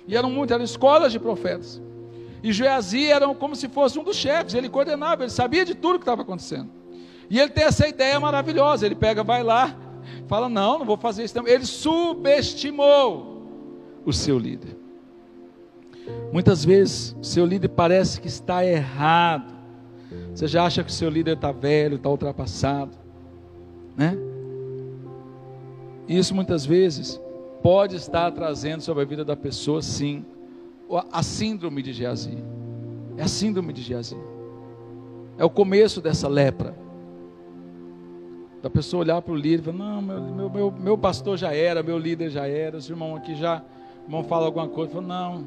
E 0.07 0.15
eram 0.15 0.31
muitas, 0.31 0.57
eram 0.57 0.65
escolas 0.65 1.11
de 1.11 1.19
profetas. 1.19 1.81
E 2.43 2.53
Joazi 2.53 3.07
era 3.07 3.33
como 3.35 3.57
se 3.57 3.69
fosse 3.69 3.99
um 3.99 4.05
dos 4.05 4.17
chefes, 4.17 4.53
ele 4.53 4.69
coordenava, 4.69 5.23
ele 5.23 5.31
sabia 5.31 5.65
de 5.65 5.75
tudo 5.75 5.99
que 5.99 6.03
estava 6.03 6.21
acontecendo. 6.21 6.82
E 7.33 7.41
ele 7.41 7.49
tem 7.49 7.65
essa 7.65 7.89
ideia 7.89 8.21
maravilhosa, 8.21 8.85
ele 8.85 8.95
pega, 8.95 9.25
vai 9.25 9.43
lá, 9.43 9.75
fala, 10.27 10.51
não, 10.51 10.81
não 10.81 10.85
vou 10.85 10.99
fazer 10.99 11.25
isso. 11.25 11.35
Ele 11.49 11.65
subestimou 11.65 13.47
o 14.05 14.13
seu 14.13 14.39
líder. 14.39 14.77
Muitas 16.31 16.63
vezes, 16.63 17.17
seu 17.23 17.47
líder 17.47 17.69
parece 17.69 18.21
que 18.21 18.29
está 18.29 18.63
errado. 18.67 19.51
Você 20.35 20.47
já 20.47 20.67
acha 20.67 20.85
que 20.85 20.91
o 20.91 20.93
seu 20.93 21.09
líder 21.09 21.37
está 21.37 21.51
velho, 21.51 21.97
está 21.97 22.11
ultrapassado, 22.11 22.93
né? 23.97 24.15
Isso 26.07 26.35
muitas 26.35 26.67
vezes 26.67 27.19
pode 27.63 27.97
estar 27.97 28.31
trazendo 28.33 28.83
sobre 28.83 29.05
a 29.05 29.07
vida 29.07 29.25
da 29.25 29.35
pessoa, 29.35 29.81
sim, 29.81 30.23
a 31.11 31.23
síndrome 31.23 31.81
de 31.81 31.95
Geazi. 31.95 32.37
É 33.17 33.23
a 33.23 33.29
síndrome 33.29 33.73
de 33.73 33.81
Geazi. 33.81 34.19
É 35.39 35.45
o 35.47 35.49
começo 35.49 35.99
dessa 35.99 36.29
lepra. 36.29 36.83
Da 38.63 38.71
pessoa 38.71 39.01
olhar 39.01 39.21
para 39.21 39.33
o 39.33 39.37
líder 39.37 39.63
e 39.63 39.65
falar, 39.73 39.77
não, 39.77 40.01
meu, 40.01 40.21
meu, 40.21 40.51
meu, 40.51 40.71
meu 40.71 40.99
pastor 40.99 41.37
já 41.37 41.53
era, 41.53 41.83
meu 41.83 41.99
líder 41.99 42.31
já 42.31 42.47
era, 42.47 42.77
os 42.77 42.89
irmãos 42.89 43.17
aqui 43.17 43.35
já, 43.35 43.61
irmão 44.05 44.23
fala 44.23 44.47
alguma 44.47 44.69
coisa, 44.69 44.93
fala, 44.93 45.07
não, 45.07 45.47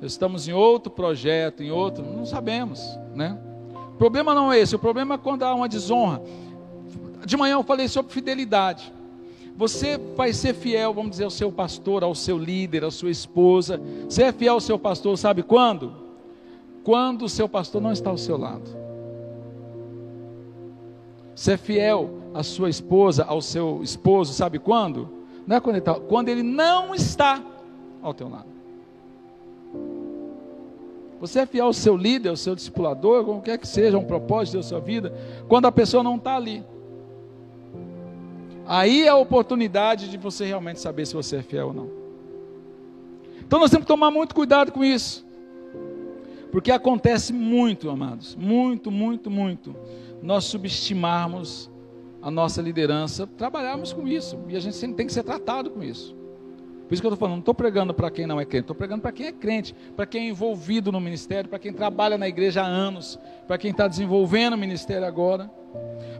estamos 0.00 0.48
em 0.48 0.52
outro 0.52 0.90
projeto, 0.90 1.62
em 1.62 1.70
outro, 1.70 2.02
não 2.02 2.24
sabemos, 2.24 2.80
né? 3.14 3.38
O 3.94 3.96
problema 3.96 4.34
não 4.34 4.50
é 4.50 4.58
esse, 4.58 4.74
o 4.74 4.78
problema 4.78 5.16
é 5.16 5.18
quando 5.18 5.42
há 5.42 5.54
uma 5.54 5.68
desonra. 5.68 6.22
De 7.26 7.36
manhã 7.36 7.54
eu 7.54 7.62
falei 7.62 7.88
sobre 7.88 8.12
fidelidade. 8.12 8.92
Você 9.56 9.98
vai 10.16 10.32
ser 10.32 10.54
fiel, 10.54 10.92
vamos 10.92 11.12
dizer, 11.12 11.24
ao 11.24 11.30
seu 11.30 11.52
pastor, 11.52 12.02
ao 12.02 12.14
seu 12.14 12.36
líder, 12.36 12.84
à 12.84 12.90
sua 12.90 13.10
esposa. 13.10 13.80
Você 14.08 14.24
é 14.24 14.32
fiel 14.32 14.54
ao 14.54 14.60
seu 14.60 14.78
pastor, 14.78 15.16
sabe 15.16 15.42
quando? 15.42 15.92
Quando 16.82 17.26
o 17.26 17.28
seu 17.28 17.48
pastor 17.48 17.80
não 17.80 17.92
está 17.92 18.10
ao 18.10 18.18
seu 18.18 18.36
lado. 18.36 18.83
Você 21.34 21.52
é 21.52 21.56
fiel 21.56 22.10
à 22.32 22.42
sua 22.42 22.70
esposa, 22.70 23.24
ao 23.24 23.42
seu 23.42 23.80
esposo, 23.82 24.32
sabe 24.32 24.58
quando? 24.58 25.08
Não 25.46 25.56
é 25.56 25.60
quando 25.60 25.76
ele 25.76 25.80
está, 25.80 25.94
quando 25.94 26.28
ele 26.28 26.42
não 26.42 26.94
está 26.94 27.42
ao 28.02 28.14
teu 28.14 28.28
lado. 28.28 28.54
Você 31.20 31.40
é 31.40 31.46
fiel 31.46 31.66
ao 31.66 31.72
seu 31.72 31.96
líder, 31.96 32.28
ao 32.28 32.36
seu 32.36 32.54
discipulador, 32.54 33.24
qualquer 33.24 33.58
que 33.58 33.66
seja 33.66 33.98
um 33.98 34.04
propósito 34.04 34.58
da 34.58 34.62
sua 34.62 34.80
vida, 34.80 35.12
quando 35.48 35.66
a 35.66 35.72
pessoa 35.72 36.02
não 36.02 36.16
está 36.16 36.36
ali. 36.36 36.62
Aí 38.66 39.02
é 39.02 39.08
a 39.08 39.16
oportunidade 39.16 40.08
de 40.08 40.16
você 40.16 40.46
realmente 40.46 40.80
saber 40.80 41.06
se 41.06 41.14
você 41.14 41.36
é 41.36 41.42
fiel 41.42 41.68
ou 41.68 41.74
não. 41.74 41.90
Então 43.46 43.58
nós 43.58 43.70
temos 43.70 43.84
que 43.84 43.92
tomar 43.92 44.10
muito 44.10 44.34
cuidado 44.34 44.72
com 44.72 44.84
isso. 44.84 45.24
Porque 46.50 46.70
acontece 46.70 47.32
muito, 47.32 47.90
amados, 47.90 48.36
muito, 48.36 48.90
muito, 48.90 49.30
muito. 49.30 49.74
Nós 50.24 50.44
subestimarmos 50.44 51.70
a 52.22 52.30
nossa 52.30 52.62
liderança, 52.62 53.26
trabalharmos 53.26 53.92
com 53.92 54.08
isso. 54.08 54.38
E 54.48 54.56
a 54.56 54.60
gente 54.60 54.94
tem 54.94 55.06
que 55.06 55.12
ser 55.12 55.22
tratado 55.22 55.68
com 55.68 55.82
isso. 55.82 56.16
Por 56.88 56.94
isso 56.94 57.02
que 57.02 57.06
eu 57.06 57.10
estou 57.10 57.18
falando, 57.18 57.34
não 57.34 57.40
estou 57.40 57.52
pregando 57.54 57.92
para 57.92 58.10
quem 58.10 58.26
não 58.26 58.40
é 58.40 58.44
crente, 58.46 58.62
estou 58.62 58.74
pregando 58.74 59.02
para 59.02 59.12
quem 59.12 59.26
é 59.26 59.32
crente, 59.32 59.74
para 59.94 60.06
quem 60.06 60.22
é 60.22 60.28
envolvido 60.30 60.90
no 60.90 60.98
ministério, 60.98 61.50
para 61.50 61.58
quem 61.58 61.74
trabalha 61.74 62.16
na 62.16 62.26
igreja 62.26 62.62
há 62.62 62.66
anos, 62.66 63.18
para 63.46 63.58
quem 63.58 63.70
está 63.70 63.86
desenvolvendo 63.86 64.54
o 64.54 64.58
ministério 64.58 65.06
agora. 65.06 65.50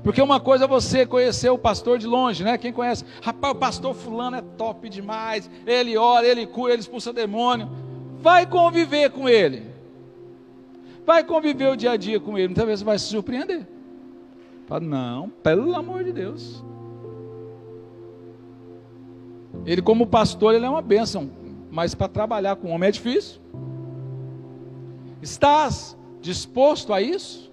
Porque 0.03 0.21
uma 0.21 0.39
coisa 0.39 0.65
é 0.65 0.69
você 0.69 1.07
conhecer 1.07 1.49
o 1.49 1.57
pastor 1.57 1.99
de 1.99 2.07
longe, 2.07 2.45
né? 2.45 2.59
Quem 2.59 2.75
conhece, 2.75 3.07
rapaz, 3.23 3.55
o 3.55 3.59
pastor 3.59 3.95
fulano 3.95 4.37
é 4.37 4.43
top 4.43 4.87
demais, 4.91 5.51
ele 5.67 5.97
ora, 5.97 6.27
ele 6.27 6.47
cura, 6.47 6.75
ele 6.75 6.81
expulsa 6.81 7.11
demônio. 7.11 7.71
Vai 8.21 8.47
conviver 8.47 9.11
com 9.11 9.27
ele. 9.27 9.63
Vai 11.07 11.25
conviver 11.25 11.71
o 11.73 11.77
dia 11.77 11.93
a 11.93 11.97
dia 11.97 12.21
com 12.21 12.37
ele, 12.37 12.49
muitas 12.49 12.67
vezes 12.67 12.81
você 12.81 12.85
vai 12.85 12.99
se 12.99 13.07
surpreender. 13.07 13.67
Fala, 14.67 14.81
não, 14.81 15.29
pelo 15.29 15.75
amor 15.75 16.05
de 16.05 16.13
Deus. 16.13 16.65
Ele, 19.67 19.83
como 19.83 20.07
pastor, 20.07 20.55
ele 20.55 20.65
é 20.65 20.71
uma 20.71 20.83
bênção, 20.83 21.31
mas 21.71 21.95
para 21.95 22.09
trabalhar 22.09 22.57
com 22.57 22.71
homem 22.71 22.89
é 22.89 22.93
difícil. 22.93 23.41
Estás 25.23 25.97
disposto 26.21 26.93
a 26.93 27.01
isso? 27.01 27.51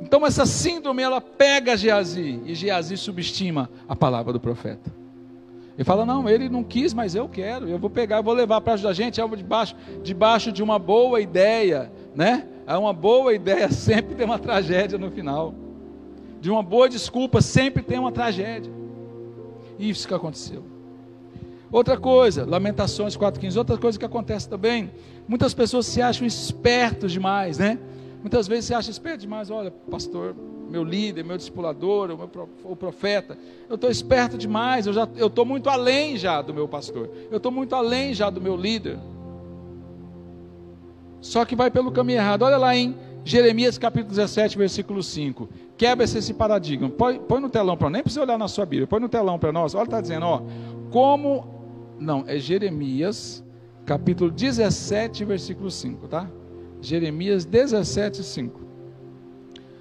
Então 0.00 0.24
essa 0.24 0.46
síndrome 0.46 1.02
ela 1.02 1.20
pega 1.20 1.76
Geazi 1.76 2.40
e 2.44 2.54
Geazi 2.54 2.96
subestima 2.96 3.68
a 3.88 3.96
palavra 3.96 4.32
do 4.32 4.38
profeta. 4.38 4.98
Ele 5.76 5.84
fala: 5.84 6.04
Não, 6.04 6.28
ele 6.28 6.48
não 6.48 6.64
quis, 6.64 6.92
mas 6.92 7.14
eu 7.14 7.28
quero. 7.28 7.68
Eu 7.68 7.78
vou 7.78 7.90
pegar, 7.90 8.16
eu 8.16 8.22
vou 8.22 8.34
levar 8.34 8.60
para 8.60 8.74
ajudar 8.74 8.90
a 8.90 8.92
gente. 8.92 9.20
É 9.20 9.26
debaixo, 9.28 9.76
debaixo 10.02 10.52
de 10.52 10.62
uma 10.62 10.78
boa 10.78 11.20
ideia, 11.20 11.90
né? 12.18 12.48
É 12.66 12.76
uma 12.76 12.92
boa 12.92 13.32
ideia 13.32 13.70
sempre 13.70 14.16
tem 14.16 14.26
uma 14.26 14.40
tragédia 14.40 14.98
no 14.98 15.08
final. 15.08 15.54
De 16.40 16.50
uma 16.50 16.64
boa 16.64 16.88
desculpa 16.88 17.40
sempre 17.40 17.80
tem 17.80 17.96
uma 17.96 18.10
tragédia. 18.10 18.72
Isso 19.78 20.08
que 20.08 20.12
aconteceu. 20.12 20.64
Outra 21.70 21.96
coisa, 21.96 22.44
Lamentações 22.44 23.16
4,15, 23.16 23.56
outra 23.56 23.78
coisa 23.78 23.96
que 23.96 24.04
acontece 24.04 24.48
também, 24.48 24.90
muitas 25.28 25.54
pessoas 25.54 25.86
se 25.86 26.02
acham 26.02 26.26
espertos 26.26 27.12
demais, 27.12 27.58
né? 27.58 27.78
Muitas 28.20 28.48
vezes 28.48 28.64
se 28.64 28.74
acha 28.74 28.90
esperto 28.90 29.20
demais, 29.20 29.48
olha, 29.48 29.70
pastor, 29.70 30.34
meu 30.68 30.82
líder, 30.82 31.24
meu 31.24 31.36
discipulador, 31.36 32.10
o, 32.10 32.16
meu, 32.16 32.48
o 32.64 32.74
profeta, 32.74 33.38
eu 33.68 33.76
estou 33.76 33.90
esperto 33.90 34.36
demais, 34.36 34.86
eu 34.86 35.26
estou 35.26 35.44
muito 35.44 35.70
além 35.70 36.16
já 36.16 36.42
do 36.42 36.52
meu 36.52 36.66
pastor, 36.66 37.08
eu 37.30 37.36
estou 37.36 37.52
muito 37.52 37.76
além 37.76 38.12
já 38.12 38.28
do 38.28 38.40
meu 38.40 38.56
líder. 38.56 38.98
Só 41.20 41.44
que 41.44 41.56
vai 41.56 41.70
pelo 41.70 41.90
caminho 41.90 42.18
errado. 42.18 42.42
Olha 42.42 42.56
lá 42.56 42.76
em 42.76 42.96
Jeremias 43.24 43.76
capítulo 43.78 44.10
17, 44.10 44.56
versículo 44.56 45.02
5. 45.02 45.48
Quebra-se 45.76 46.18
esse 46.18 46.34
paradigma. 46.34 46.88
Põe, 46.88 47.18
põe 47.18 47.40
no 47.40 47.48
telão 47.48 47.76
para 47.76 47.86
nós. 47.86 47.92
Nem 47.94 48.02
precisa 48.02 48.22
olhar 48.22 48.38
na 48.38 48.48
sua 48.48 48.64
Bíblia. 48.64 48.86
Põe 48.86 49.00
no 49.00 49.08
telão 49.08 49.38
para 49.38 49.52
nós. 49.52 49.74
Olha, 49.74 49.84
está 49.84 50.00
dizendo, 50.00 50.26
ó. 50.26 50.42
Como. 50.90 51.56
Não, 51.98 52.24
é 52.28 52.38
Jeremias, 52.38 53.44
capítulo 53.84 54.30
17, 54.30 55.24
versículo 55.24 55.70
5, 55.70 56.06
tá? 56.06 56.30
Jeremias 56.80 57.44
17, 57.44 58.22
5. 58.22 58.60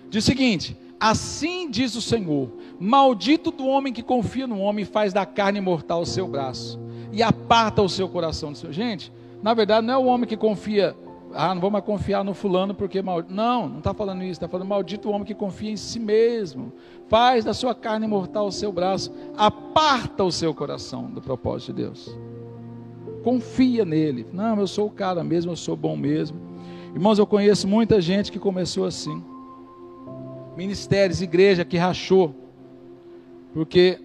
Diz 0.10 0.24
o 0.24 0.26
seguinte: 0.26 0.76
Assim 1.00 1.70
diz 1.70 1.96
o 1.96 2.02
Senhor: 2.02 2.52
Maldito 2.80 3.52
do 3.52 3.68
homem 3.68 3.94
que 3.94 4.02
confia 4.02 4.48
no 4.48 4.60
homem 4.60 4.84
e 4.84 4.86
faz 4.86 5.14
da 5.14 5.26
carne 5.26 5.62
mortal 5.62 6.02
o 6.02 6.06
seu 6.06 6.28
braço 6.28 6.80
e 7.12 7.22
aparta 7.22 7.82
o 7.82 7.90
seu 7.90 8.10
coração 8.10 8.52
do 8.52 8.58
seu. 8.58 8.72
Gente, 8.72 9.12
na 9.42 9.54
verdade, 9.54 9.86
não 9.86 9.94
é 9.94 9.98
o 9.98 10.06
homem 10.06 10.28
que 10.28 10.38
confia 10.38 10.96
ah, 11.34 11.54
não 11.54 11.62
vou 11.62 11.70
mais 11.70 11.84
confiar 11.84 12.24
no 12.24 12.34
fulano 12.34 12.74
porque 12.74 13.02
mal... 13.02 13.24
Não, 13.28 13.68
não 13.68 13.78
está 13.80 13.94
falando 13.94 14.24
isso, 14.24 14.34
está 14.34 14.48
falando 14.48 14.68
maldito 14.68 15.10
o 15.10 15.12
homem 15.12 15.26
que 15.26 15.34
confia 15.34 15.72
em 15.72 15.78
si 15.78 16.00
mesmo. 16.00 16.72
Faz 17.08 17.46
da 17.46 17.54
sua 17.54 17.76
carne 17.76 18.08
mortal 18.08 18.48
o 18.48 18.52
seu 18.52 18.72
braço, 18.72 19.14
aparta 19.36 20.24
o 20.24 20.32
seu 20.32 20.54
coração 20.54 21.10
do 21.12 21.22
propósito 21.22 21.74
de 21.74 21.84
Deus. 21.84 22.18
Confia 23.24 23.84
nele. 23.84 24.26
Não, 24.32 24.60
eu 24.60 24.68
sou 24.68 24.88
o 24.88 24.92
cara 24.92 25.24
mesmo, 25.24 25.52
eu 25.52 25.56
sou 25.56 25.76
bom 25.76 25.96
mesmo. 25.96 26.40
Irmãos, 26.94 27.20
eu 27.20 27.28
conheço 27.28 27.68
muita 27.68 28.02
gente 28.02 28.32
que 28.32 28.40
começou 28.40 28.86
assim. 28.86 29.24
Ministérios, 30.56 31.22
igreja 31.22 31.64
que 31.64 31.78
rachou. 31.78 32.34
Porque 33.54 34.00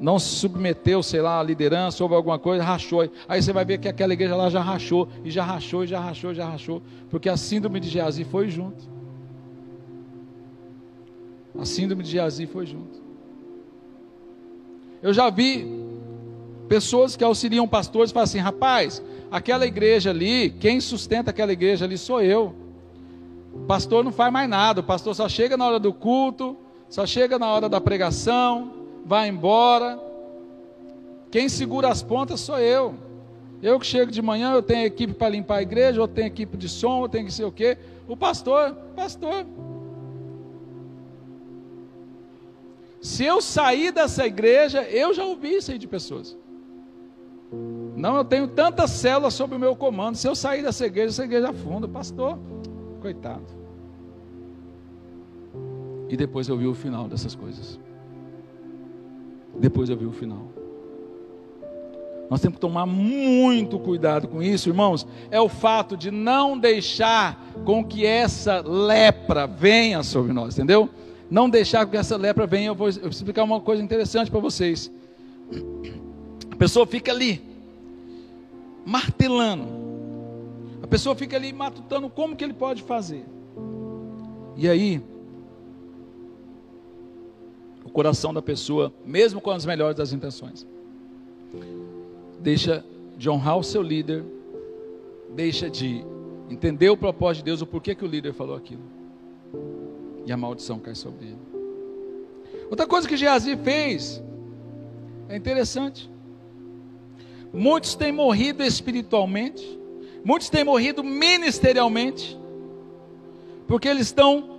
não 0.00 0.18
se 0.18 0.34
submeteu, 0.36 1.02
sei 1.02 1.20
lá, 1.20 1.40
à 1.40 1.42
liderança, 1.42 2.04
ou 2.04 2.14
alguma 2.14 2.38
coisa, 2.38 2.62
rachou. 2.62 3.08
Aí 3.28 3.42
você 3.42 3.52
vai 3.52 3.64
ver 3.64 3.78
que 3.78 3.88
aquela 3.88 4.12
igreja 4.12 4.34
lá 4.34 4.50
já 4.50 4.60
rachou, 4.60 5.08
e 5.24 5.30
já 5.30 5.44
rachou, 5.44 5.84
e 5.84 5.86
já 5.86 6.00
rachou, 6.00 6.32
e 6.32 6.34
já 6.34 6.46
rachou, 6.46 6.82
porque 7.10 7.28
a 7.28 7.36
síndrome 7.36 7.80
de 7.80 7.88
Geazi 7.88 8.24
foi 8.24 8.48
junto. 8.48 8.84
A 11.58 11.64
síndrome 11.64 12.02
de 12.02 12.10
Geazi 12.10 12.46
foi 12.46 12.66
junto. 12.66 13.02
Eu 15.00 15.12
já 15.12 15.30
vi 15.30 15.66
pessoas 16.68 17.14
que 17.14 17.22
auxiliam 17.22 17.68
pastores 17.68 18.10
e 18.10 18.14
falam 18.14 18.24
assim: 18.24 18.38
rapaz, 18.38 19.02
aquela 19.30 19.66
igreja 19.66 20.10
ali, 20.10 20.50
quem 20.50 20.80
sustenta 20.80 21.30
aquela 21.30 21.52
igreja 21.52 21.84
ali 21.84 21.96
sou 21.96 22.20
eu. 22.20 22.54
O 23.54 23.66
pastor 23.66 24.02
não 24.02 24.10
faz 24.10 24.32
mais 24.32 24.48
nada, 24.48 24.80
o 24.80 24.84
pastor 24.84 25.14
só 25.14 25.28
chega 25.28 25.56
na 25.56 25.66
hora 25.66 25.78
do 25.78 25.92
culto, 25.92 26.56
só 26.88 27.06
chega 27.06 27.38
na 27.38 27.46
hora 27.46 27.68
da 27.68 27.80
pregação, 27.80 28.83
vai 29.04 29.28
embora. 29.28 30.00
Quem 31.30 31.48
segura 31.48 31.88
as 31.88 32.02
pontas 32.02 32.40
sou 32.40 32.58
eu. 32.58 32.94
Eu 33.62 33.78
que 33.80 33.86
chego 33.86 34.10
de 34.10 34.20
manhã, 34.20 34.52
eu 34.52 34.62
tenho 34.62 34.84
equipe 34.86 35.14
para 35.14 35.30
limpar 35.30 35.56
a 35.56 35.62
igreja, 35.62 36.00
eu 36.00 36.08
tenho 36.08 36.26
equipe 36.26 36.56
de 36.56 36.68
som, 36.68 37.02
eu 37.02 37.08
tenho 37.08 37.26
que 37.26 37.32
ser 37.32 37.44
o 37.44 37.52
quê? 37.52 37.78
O 38.06 38.16
pastor, 38.16 38.74
pastor. 38.94 39.46
Se 43.00 43.24
eu 43.24 43.40
sair 43.40 43.92
dessa 43.92 44.26
igreja, 44.26 44.82
eu 44.82 45.12
já 45.12 45.24
ouvi 45.24 45.56
isso 45.56 45.70
aí 45.70 45.78
de 45.78 45.86
pessoas. 45.86 46.36
Não, 47.96 48.16
eu 48.16 48.24
tenho 48.24 48.48
tantas 48.48 48.90
células 48.90 49.34
sob 49.34 49.54
o 49.54 49.58
meu 49.58 49.76
comando. 49.76 50.16
Se 50.16 50.26
eu 50.26 50.34
sair 50.34 50.62
dessa 50.62 50.86
igreja, 50.86 51.08
essa 51.08 51.24
igreja 51.24 51.50
afunda. 51.50 51.86
Pastor, 51.86 52.38
coitado. 53.00 53.44
E 56.08 56.16
depois 56.16 56.48
eu 56.48 56.56
vi 56.56 56.66
o 56.66 56.74
final 56.74 57.08
dessas 57.08 57.34
coisas. 57.34 57.78
Depois 59.58 59.88
eu 59.88 59.96
vi 59.96 60.06
o 60.06 60.12
final. 60.12 60.54
Nós 62.30 62.40
temos 62.40 62.56
que 62.56 62.60
tomar 62.60 62.86
muito 62.86 63.78
cuidado 63.78 64.26
com 64.26 64.42
isso, 64.42 64.68
irmãos. 64.68 65.06
É 65.30 65.40
o 65.40 65.48
fato 65.48 65.96
de 65.96 66.10
não 66.10 66.58
deixar 66.58 67.40
com 67.64 67.84
que 67.84 68.06
essa 68.06 68.60
lepra 68.60 69.46
venha 69.46 70.02
sobre 70.02 70.32
nós, 70.32 70.54
entendeu? 70.54 70.88
Não 71.30 71.48
deixar 71.48 71.84
com 71.84 71.92
que 71.92 71.96
essa 71.96 72.16
lepra 72.16 72.46
venha. 72.46 72.68
Eu 72.68 72.74
vou 72.74 72.88
explicar 72.88 73.44
uma 73.44 73.60
coisa 73.60 73.82
interessante 73.82 74.30
para 74.30 74.40
vocês. 74.40 74.90
A 76.50 76.56
pessoa 76.56 76.86
fica 76.86 77.12
ali, 77.12 77.42
martelando. 78.86 79.68
A 80.82 80.86
pessoa 80.86 81.14
fica 81.14 81.36
ali 81.36 81.52
matutando 81.52 82.08
como 82.08 82.36
que 82.36 82.44
ele 82.44 82.54
pode 82.54 82.82
fazer. 82.82 83.24
E 84.56 84.68
aí, 84.68 85.02
coração 87.94 88.34
da 88.34 88.42
pessoa, 88.42 88.92
mesmo 89.06 89.40
com 89.40 89.52
as 89.52 89.64
melhores 89.64 89.96
das 89.96 90.12
intenções. 90.12 90.66
Deixa 92.40 92.84
de 93.16 93.30
honrar 93.30 93.56
o 93.56 93.62
seu 93.62 93.80
líder, 93.80 94.24
deixa 95.30 95.70
de 95.70 96.04
entender 96.50 96.90
o 96.90 96.96
propósito 96.96 97.44
de 97.44 97.44
Deus, 97.44 97.62
o 97.62 97.66
porquê 97.66 97.94
que 97.94 98.04
o 98.04 98.08
líder 98.08 98.34
falou 98.34 98.56
aquilo. 98.56 98.82
E 100.26 100.32
a 100.32 100.36
maldição 100.36 100.80
cai 100.80 100.96
sobre 100.96 101.26
ele. 101.26 101.38
Outra 102.68 102.84
coisa 102.84 103.06
que 103.06 103.16
Geazi 103.16 103.56
fez 103.58 104.20
é 105.28 105.36
interessante. 105.36 106.10
Muitos 107.52 107.94
têm 107.94 108.10
morrido 108.10 108.64
espiritualmente, 108.64 109.78
muitos 110.24 110.50
têm 110.50 110.64
morrido 110.64 111.04
ministerialmente, 111.04 112.36
porque 113.68 113.86
eles 113.86 114.08
estão 114.08 114.53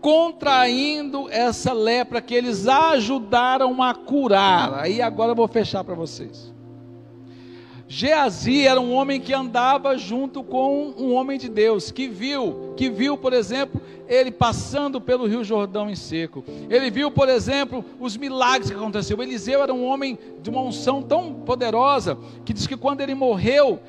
contraindo 0.00 1.28
essa 1.30 1.72
lepra 1.72 2.20
que 2.20 2.34
eles 2.34 2.66
ajudaram 2.66 3.82
a 3.82 3.94
curar. 3.94 4.80
Aí 4.80 5.02
agora 5.02 5.32
eu 5.32 5.36
vou 5.36 5.48
fechar 5.48 5.82
para 5.84 5.94
vocês. 5.94 6.52
Geazi 7.90 8.66
era 8.66 8.78
um 8.78 8.92
homem 8.92 9.18
que 9.18 9.32
andava 9.32 9.96
junto 9.96 10.42
com 10.42 10.92
um 10.98 11.14
homem 11.14 11.38
de 11.38 11.48
Deus, 11.48 11.90
que 11.90 12.06
viu, 12.06 12.74
que 12.76 12.90
viu, 12.90 13.16
por 13.16 13.32
exemplo, 13.32 13.80
ele 14.06 14.30
passando 14.30 15.00
pelo 15.00 15.26
Rio 15.26 15.42
Jordão 15.42 15.88
em 15.88 15.94
seco. 15.94 16.44
Ele 16.68 16.90
viu, 16.90 17.10
por 17.10 17.30
exemplo, 17.30 17.82
os 17.98 18.14
milagres 18.14 18.70
que 18.70 18.76
aconteceram. 18.76 19.22
Eliseu 19.22 19.62
era 19.62 19.72
um 19.72 19.86
homem 19.86 20.18
de 20.42 20.50
uma 20.50 20.60
unção 20.60 21.02
tão 21.02 21.32
poderosa 21.32 22.18
que 22.44 22.52
diz 22.52 22.66
que 22.66 22.76
quando 22.76 23.00
ele 23.00 23.14
morreu, 23.14 23.80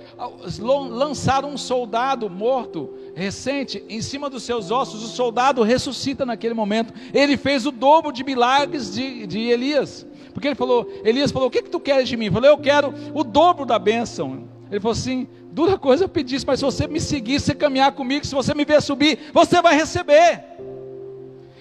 lançaram 0.90 1.50
um 1.50 1.58
soldado 1.58 2.30
morto 2.30 2.94
recente 3.14 3.84
em 3.90 4.02
cima 4.02 4.30
dos 4.30 4.44
seus 4.44 4.72
ossos. 4.72 5.04
O 5.04 5.08
soldado 5.08 5.62
ressuscita 5.62 6.26
naquele 6.26 6.54
momento. 6.54 6.94
Ele 7.14 7.36
fez 7.36 7.66
o 7.66 7.72
dobro 7.72 8.14
de 8.14 8.24
milagres 8.24 8.94
de, 8.94 9.28
de 9.28 9.40
Elias. 9.40 10.08
Porque 10.40 10.48
ele 10.48 10.56
falou, 10.56 10.90
Elias 11.04 11.32
falou: 11.32 11.50
O 11.50 11.52
que, 11.52 11.62
que 11.62 11.70
tu 11.70 11.82
queres 11.82 12.08
de 12.08 12.16
mim? 12.16 12.28
Eu 12.28 12.32
falei: 12.32 12.50
Eu 12.50 12.58
quero 12.58 12.94
o 13.14 13.26
dobro 13.26 13.66
da 13.66 13.78
bênção. 13.78 14.48
Ele 14.72 14.80
falou 14.80 14.94
assim: 14.94 15.28
Dura 15.52 15.78
coisa 15.78 16.06
eu 16.06 16.10
pedir, 16.10 16.42
mas 16.48 16.60
se 16.60 16.66
você 16.66 16.88
me 16.88 17.02
seguir, 17.02 17.42
se 17.42 17.54
caminhar 17.54 17.92
comigo, 17.92 18.26
se 18.26 18.34
você 18.34 18.54
me 18.54 18.64
ver 18.64 18.82
subir, 18.82 19.20
você 19.34 19.62
vai 19.62 19.76
receber. 19.76 20.46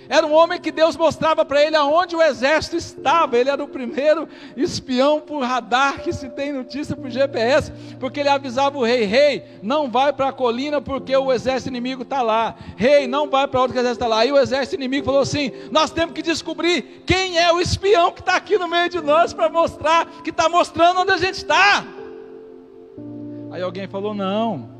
Era 0.09 0.27
um 0.27 0.33
homem 0.33 0.59
que 0.59 0.73
Deus 0.73 0.97
mostrava 0.97 1.45
para 1.45 1.63
ele 1.63 1.77
aonde 1.77 2.17
o 2.17 2.23
exército 2.23 2.77
estava. 2.77 3.37
Ele 3.37 3.51
era 3.51 3.63
o 3.63 3.69
primeiro 3.69 4.27
espião 4.57 5.21
por 5.21 5.43
radar 5.43 6.01
que 6.01 6.13
se 6.13 6.31
tem 6.31 6.51
notícia 6.51 6.97
por 6.97 7.11
GPS, 7.11 7.71
porque 8.01 8.21
ele 8.21 8.31
avisava 8.31 8.79
o 8.79 8.85
rei: 8.85 9.05
Rei, 9.05 9.45
não 9.63 9.91
vai 9.91 10.13
para 10.13 10.29
a 10.29 10.33
colina 10.33 10.81
porque 10.81 11.15
o 11.15 11.31
exército 11.31 11.69
inimigo 11.69 12.03
está 12.03 12.23
lá. 12.23 12.57
Rei, 12.77 13.07
não 13.07 13.29
vai 13.29 13.47
para 13.47 13.69
que 13.69 13.77
o 13.77 13.81
exército 13.81 13.93
está 13.93 14.07
lá. 14.07 14.21
Aí 14.21 14.33
o 14.33 14.39
exército 14.39 14.77
inimigo 14.77 15.05
falou 15.05 15.21
assim: 15.21 15.53
Nós 15.71 15.91
temos 15.91 16.15
que 16.15 16.23
descobrir 16.23 17.03
quem 17.05 17.39
é 17.39 17.53
o 17.53 17.61
espião 17.61 18.11
que 18.11 18.21
está 18.21 18.37
aqui 18.37 18.57
no 18.57 18.67
meio 18.67 18.89
de 18.89 19.03
nós 19.03 19.35
para 19.35 19.51
mostrar, 19.51 20.07
que 20.25 20.31
está 20.31 20.49
mostrando 20.49 21.01
onde 21.01 21.13
a 21.13 21.19
gente 21.19 21.35
está. 21.35 21.87
Aí 23.51 23.61
alguém 23.61 23.87
falou: 23.87 24.15
Não, 24.15 24.71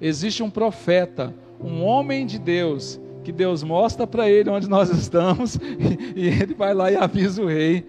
existe 0.00 0.44
um 0.44 0.50
profeta, 0.50 1.34
um 1.60 1.82
homem 1.82 2.24
de 2.24 2.38
Deus 2.38 3.00
que 3.22 3.32
Deus 3.32 3.62
mostra 3.62 4.06
para 4.06 4.28
ele 4.28 4.50
onde 4.50 4.68
nós 4.68 4.90
estamos, 4.90 5.56
e, 6.16 6.26
ele 6.26 6.54
vai 6.54 6.74
lá 6.74 6.90
e 6.90 6.96
avisa 6.96 7.42
o 7.42 7.46
rei. 7.46 7.86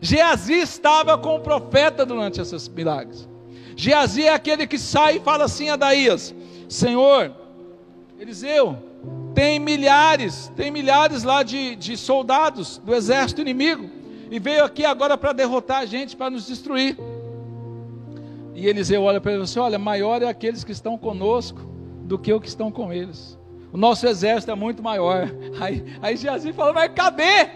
Geazi 0.00 0.54
estava 0.54 1.16
com 1.16 1.36
o 1.36 1.40
profeta 1.40 2.04
durante 2.04 2.40
esses 2.40 2.68
milagres. 2.68 3.28
Geazi 3.76 4.24
é 4.24 4.32
aquele 4.32 4.66
que 4.66 4.78
sai 4.78 5.16
e 5.16 5.20
fala 5.20 5.44
assim 5.44 5.68
a 5.68 5.76
Daías: 5.76 6.34
Senhor, 6.68 7.32
Eliseu, 8.18 8.76
tem 9.34 9.58
milhares, 9.58 10.52
tem 10.56 10.70
milhares 10.70 11.22
lá 11.22 11.42
de, 11.42 11.76
de 11.76 11.96
soldados 11.96 12.78
do 12.78 12.94
exército 12.94 13.40
inimigo, 13.40 13.88
e 14.30 14.38
veio 14.38 14.64
aqui 14.64 14.84
agora 14.84 15.16
para 15.16 15.32
derrotar 15.32 15.80
a 15.80 15.86
gente, 15.86 16.16
para 16.16 16.30
nos 16.30 16.46
destruir. 16.46 16.96
E 18.54 18.66
Eliseu 18.66 19.02
olha 19.02 19.20
para 19.20 19.32
ele 19.32 19.40
e 19.40 19.44
diz: 19.44 19.50
assim, 19.50 19.60
Olha, 19.60 19.78
maior 19.78 20.22
é 20.22 20.28
aqueles 20.28 20.64
que 20.64 20.72
estão 20.72 20.96
conosco 20.96 21.60
do 22.04 22.18
que 22.18 22.32
os 22.32 22.40
que 22.40 22.48
estão 22.48 22.70
com 22.70 22.92
eles 22.92 23.38
o 23.74 23.76
nosso 23.76 24.06
exército 24.06 24.52
é 24.52 24.54
muito 24.54 24.84
maior. 24.84 25.28
Aí, 25.60 25.84
aí 26.00 26.16
Geazi 26.16 26.52
fala, 26.52 26.72
mas 26.72 26.92
cadê? 26.94 27.48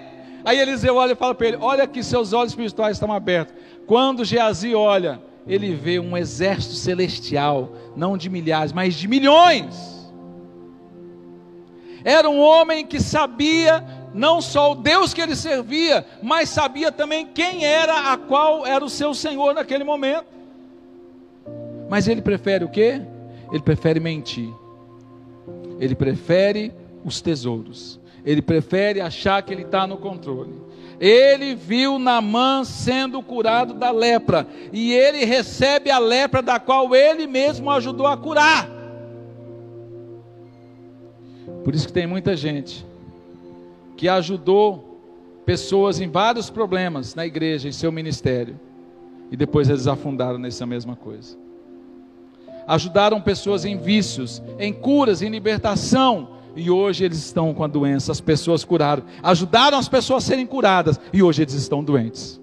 Aí 0.45 0.59
Eliseu 0.59 0.97
olha 0.97 1.13
e 1.13 1.17
fala 1.17 1.33
para 1.33 1.47
ele: 1.47 1.59
Olha 1.61 1.87
que 1.87 2.03
seus 2.03 2.33
olhos 2.33 2.51
espirituais 2.51 2.97
estão 2.97 3.13
abertos. 3.13 3.55
Quando 3.87 4.25
Geazi 4.25 4.75
olha, 4.75 5.21
ele 5.47 5.75
vê 5.75 6.01
um 6.01 6.17
exército 6.17 6.75
celestial, 6.75 7.73
não 7.95 8.17
de 8.17 8.29
milhares, 8.29 8.73
mas 8.73 8.95
de 8.95 9.07
milhões. 9.07 10.11
Era 12.05 12.29
um 12.29 12.41
homem 12.41 12.85
que 12.85 13.01
sabia 13.01 13.85
não 14.13 14.41
só 14.41 14.73
o 14.73 14.75
Deus 14.75 15.15
que 15.15 15.21
ele 15.21 15.37
servia, 15.37 16.05
mas 16.21 16.49
sabia 16.49 16.91
também 16.91 17.27
quem 17.27 17.65
era, 17.65 18.13
a 18.13 18.17
qual 18.17 18.67
era 18.67 18.85
o 18.85 18.91
seu 18.91 19.15
Senhor 19.15 19.55
naquele 19.55 19.85
momento. 19.85 20.27
Mas 21.89 22.09
ele 22.09 22.23
prefere 22.23 22.65
o 22.65 22.69
quê? 22.69 23.03
Ele 23.53 23.63
prefere 23.63 24.01
mentir. 24.01 24.53
Ele 25.81 25.95
prefere 25.95 26.73
os 27.05 27.21
tesouros. 27.21 28.01
Ele 28.25 28.43
prefere 28.43 29.01
achar 29.01 29.43
que 29.43 29.53
ele 29.53 29.62
está 29.62 29.87
no 29.87 29.97
controle. 29.97 30.55
Ele 31.01 31.55
viu 31.55 31.99
Naamã 31.99 32.64
sendo 32.64 33.23
curado 33.23 33.75
da 33.75 33.91
lepra. 33.91 34.47
E 34.73 34.93
ele 34.93 35.25
recebe 35.25 35.91
a 35.91 35.99
lepra 35.99 36.43
da 36.43 36.59
qual 36.59 36.95
ele 36.95 37.27
mesmo 37.27 37.71
ajudou 37.71 38.07
a 38.07 38.17
curar. 38.17 38.69
Por 41.64 41.75
isso 41.75 41.87
que 41.87 41.93
tem 41.93 42.07
muita 42.07 42.37
gente 42.37 42.85
que 43.97 44.09
ajudou 44.09 45.01
pessoas 45.45 46.01
em 46.01 46.09
vários 46.09 46.51
problemas 46.51 47.14
na 47.14 47.27
igreja, 47.27 47.69
em 47.69 47.73
seu 47.73 47.91
ministério. 47.91 48.59
E 49.31 49.37
depois 49.37 49.69
eles 49.69 49.87
afundaram 49.87 50.38
nessa 50.38 50.67
mesma 50.67 50.97
coisa 50.97 51.48
ajudaram 52.69 53.19
pessoas 53.19 53.65
em 53.65 53.79
vícios, 53.79 54.43
em 54.59 54.75
curas, 54.75 55.23
em 55.23 55.31
libertação, 55.31 56.37
e 56.55 56.71
hoje 56.71 57.03
eles 57.05 57.19
estão 57.19 57.55
com 57.55 57.65
a 57.65 57.67
doença, 57.67 58.13
as 58.13 58.21
pessoas 58.21 58.63
curaram, 58.63 59.05
ajudaram 59.23 59.79
as 59.79 59.89
pessoas 59.89 60.25
a 60.25 60.27
serem 60.27 60.47
curadas, 60.47 61.01
e 61.11 61.23
hoje 61.23 61.41
eles 61.43 61.55
estão 61.55 61.83
doentes. 61.83 62.39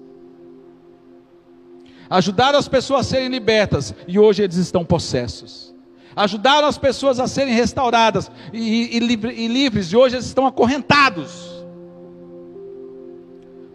Ajudaram 2.10 2.58
as 2.58 2.68
pessoas 2.68 3.02
a 3.02 3.10
serem 3.10 3.30
libertas, 3.30 3.94
e 4.08 4.18
hoje 4.18 4.42
eles 4.42 4.56
estão 4.56 4.84
possessos. 4.84 5.76
Ajudaram 6.16 6.68
as 6.68 6.78
pessoas 6.78 7.20
a 7.20 7.28
serem 7.28 7.54
restauradas 7.54 8.32
e, 8.52 8.98
e, 8.98 9.44
e 9.44 9.48
livres, 9.48 9.92
e 9.92 9.96
hoje 9.96 10.16
eles 10.16 10.26
estão 10.26 10.48
acorrentados. 10.48 11.64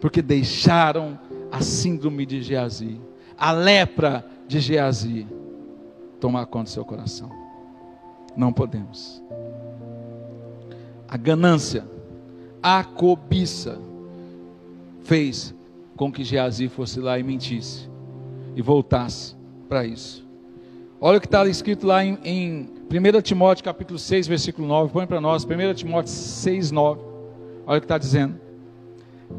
Porque 0.01 0.21
deixaram 0.21 1.17
a 1.51 1.61
síndrome 1.61 2.25
de 2.25 2.41
Geazi, 2.41 2.99
a 3.37 3.51
lepra 3.51 4.25
de 4.47 4.59
Geazi 4.59 5.27
tomar 6.21 6.45
conta 6.45 6.65
do 6.65 6.69
seu 6.69 6.85
coração. 6.85 7.29
Não 8.37 8.53
podemos. 8.53 9.21
A 11.09 11.17
ganância, 11.17 11.85
a 12.63 12.83
cobiça, 12.83 13.77
fez 15.03 15.53
com 15.97 16.11
que 16.11 16.23
Geazi 16.23 16.69
fosse 16.69 16.99
lá 16.99 17.19
e 17.19 17.23
mentisse 17.23 17.89
e 18.55 18.61
voltasse 18.61 19.35
para 19.67 19.85
isso. 19.85 20.25
Olha 20.99 21.17
o 21.17 21.21
que 21.21 21.27
está 21.27 21.45
escrito 21.47 21.87
lá 21.87 22.05
em, 22.05 22.17
em 22.23 22.69
1 22.89 23.21
Timóteo 23.21 23.65
capítulo 23.65 23.97
6, 23.97 24.27
versículo 24.27 24.67
9. 24.67 24.93
Põe 24.93 25.07
para 25.07 25.19
nós, 25.19 25.43
1 25.43 25.73
Timóteo 25.73 26.11
6, 26.11 26.71
9. 26.71 27.01
Olha 27.65 27.77
o 27.77 27.81
que 27.81 27.85
está 27.85 27.97
dizendo. 27.97 28.39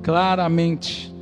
Claramente. 0.02 1.14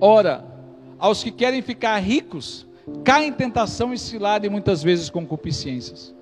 Ora, 0.00 0.44
aos 0.98 1.22
que 1.22 1.30
querem 1.30 1.62
ficar 1.62 1.98
ricos, 1.98 2.66
caem 3.04 3.28
em 3.28 3.32
tentação 3.32 3.92
e 3.92 3.98
cilada 3.98 4.46
e 4.46 4.50
muitas 4.50 4.82
vezes 4.82 5.10
concupiscências 5.10 6.14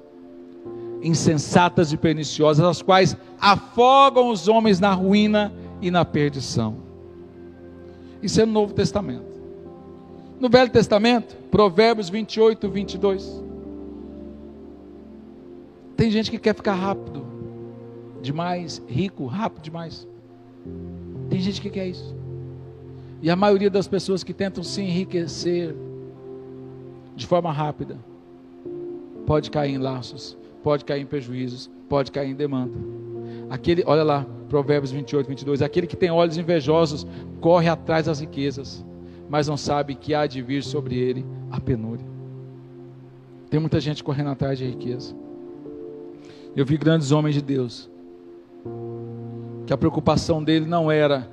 insensatas 1.02 1.92
e 1.92 1.96
perniciosas, 1.96 2.64
as 2.64 2.82
quais 2.82 3.16
afogam 3.40 4.28
os 4.28 4.48
homens 4.48 4.80
na 4.80 4.92
ruína 4.92 5.52
e 5.80 5.90
na 5.90 6.04
perdição. 6.04 6.76
Isso 8.22 8.40
é 8.40 8.46
no 8.46 8.52
Novo 8.52 8.74
Testamento. 8.74 9.36
No 10.40 10.48
Velho 10.48 10.70
Testamento, 10.70 11.36
Provérbios 11.50 12.08
28, 12.08 12.68
22. 12.68 13.42
Tem 15.96 16.10
gente 16.10 16.30
que 16.30 16.38
quer 16.38 16.54
ficar 16.54 16.74
rápido 16.74 17.24
demais, 18.20 18.82
rico, 18.88 19.26
rápido 19.26 19.62
demais. 19.62 20.06
Tem 21.30 21.40
gente 21.40 21.60
que 21.60 21.70
quer 21.70 21.86
isso. 21.86 22.14
E 23.22 23.30
a 23.30 23.36
maioria 23.36 23.70
das 23.70 23.88
pessoas 23.88 24.22
que 24.22 24.34
tentam 24.34 24.62
se 24.62 24.82
enriquecer 24.82 25.74
de 27.14 27.26
forma 27.26 27.50
rápida 27.50 27.96
pode 29.26 29.50
cair 29.50 29.74
em 29.74 29.78
laços, 29.78 30.36
pode 30.62 30.84
cair 30.84 31.02
em 31.02 31.06
prejuízos, 31.06 31.70
pode 31.88 32.12
cair 32.12 32.30
em 32.30 32.34
demanda. 32.34 32.78
Aquele, 33.48 33.82
olha 33.86 34.02
lá, 34.02 34.26
Provérbios 34.48 34.92
28, 34.92 35.26
22. 35.26 35.62
Aquele 35.62 35.86
que 35.86 35.96
tem 35.96 36.10
olhos 36.10 36.36
invejosos 36.36 37.06
corre 37.40 37.68
atrás 37.68 38.06
das 38.06 38.20
riquezas, 38.20 38.84
mas 39.28 39.48
não 39.48 39.56
sabe 39.56 39.94
que 39.94 40.14
há 40.14 40.26
de 40.26 40.42
vir 40.42 40.62
sobre 40.62 40.96
ele 40.96 41.24
a 41.50 41.60
penúria. 41.60 42.06
Tem 43.50 43.58
muita 43.58 43.80
gente 43.80 44.04
correndo 44.04 44.30
atrás 44.30 44.58
de 44.58 44.66
riqueza. 44.66 45.14
Eu 46.54 46.64
vi 46.64 46.76
grandes 46.76 47.12
homens 47.12 47.34
de 47.34 47.42
Deus 47.42 47.90
que 49.66 49.72
a 49.72 49.76
preocupação 49.76 50.42
dele 50.42 50.64
não 50.64 50.90
era 50.90 51.28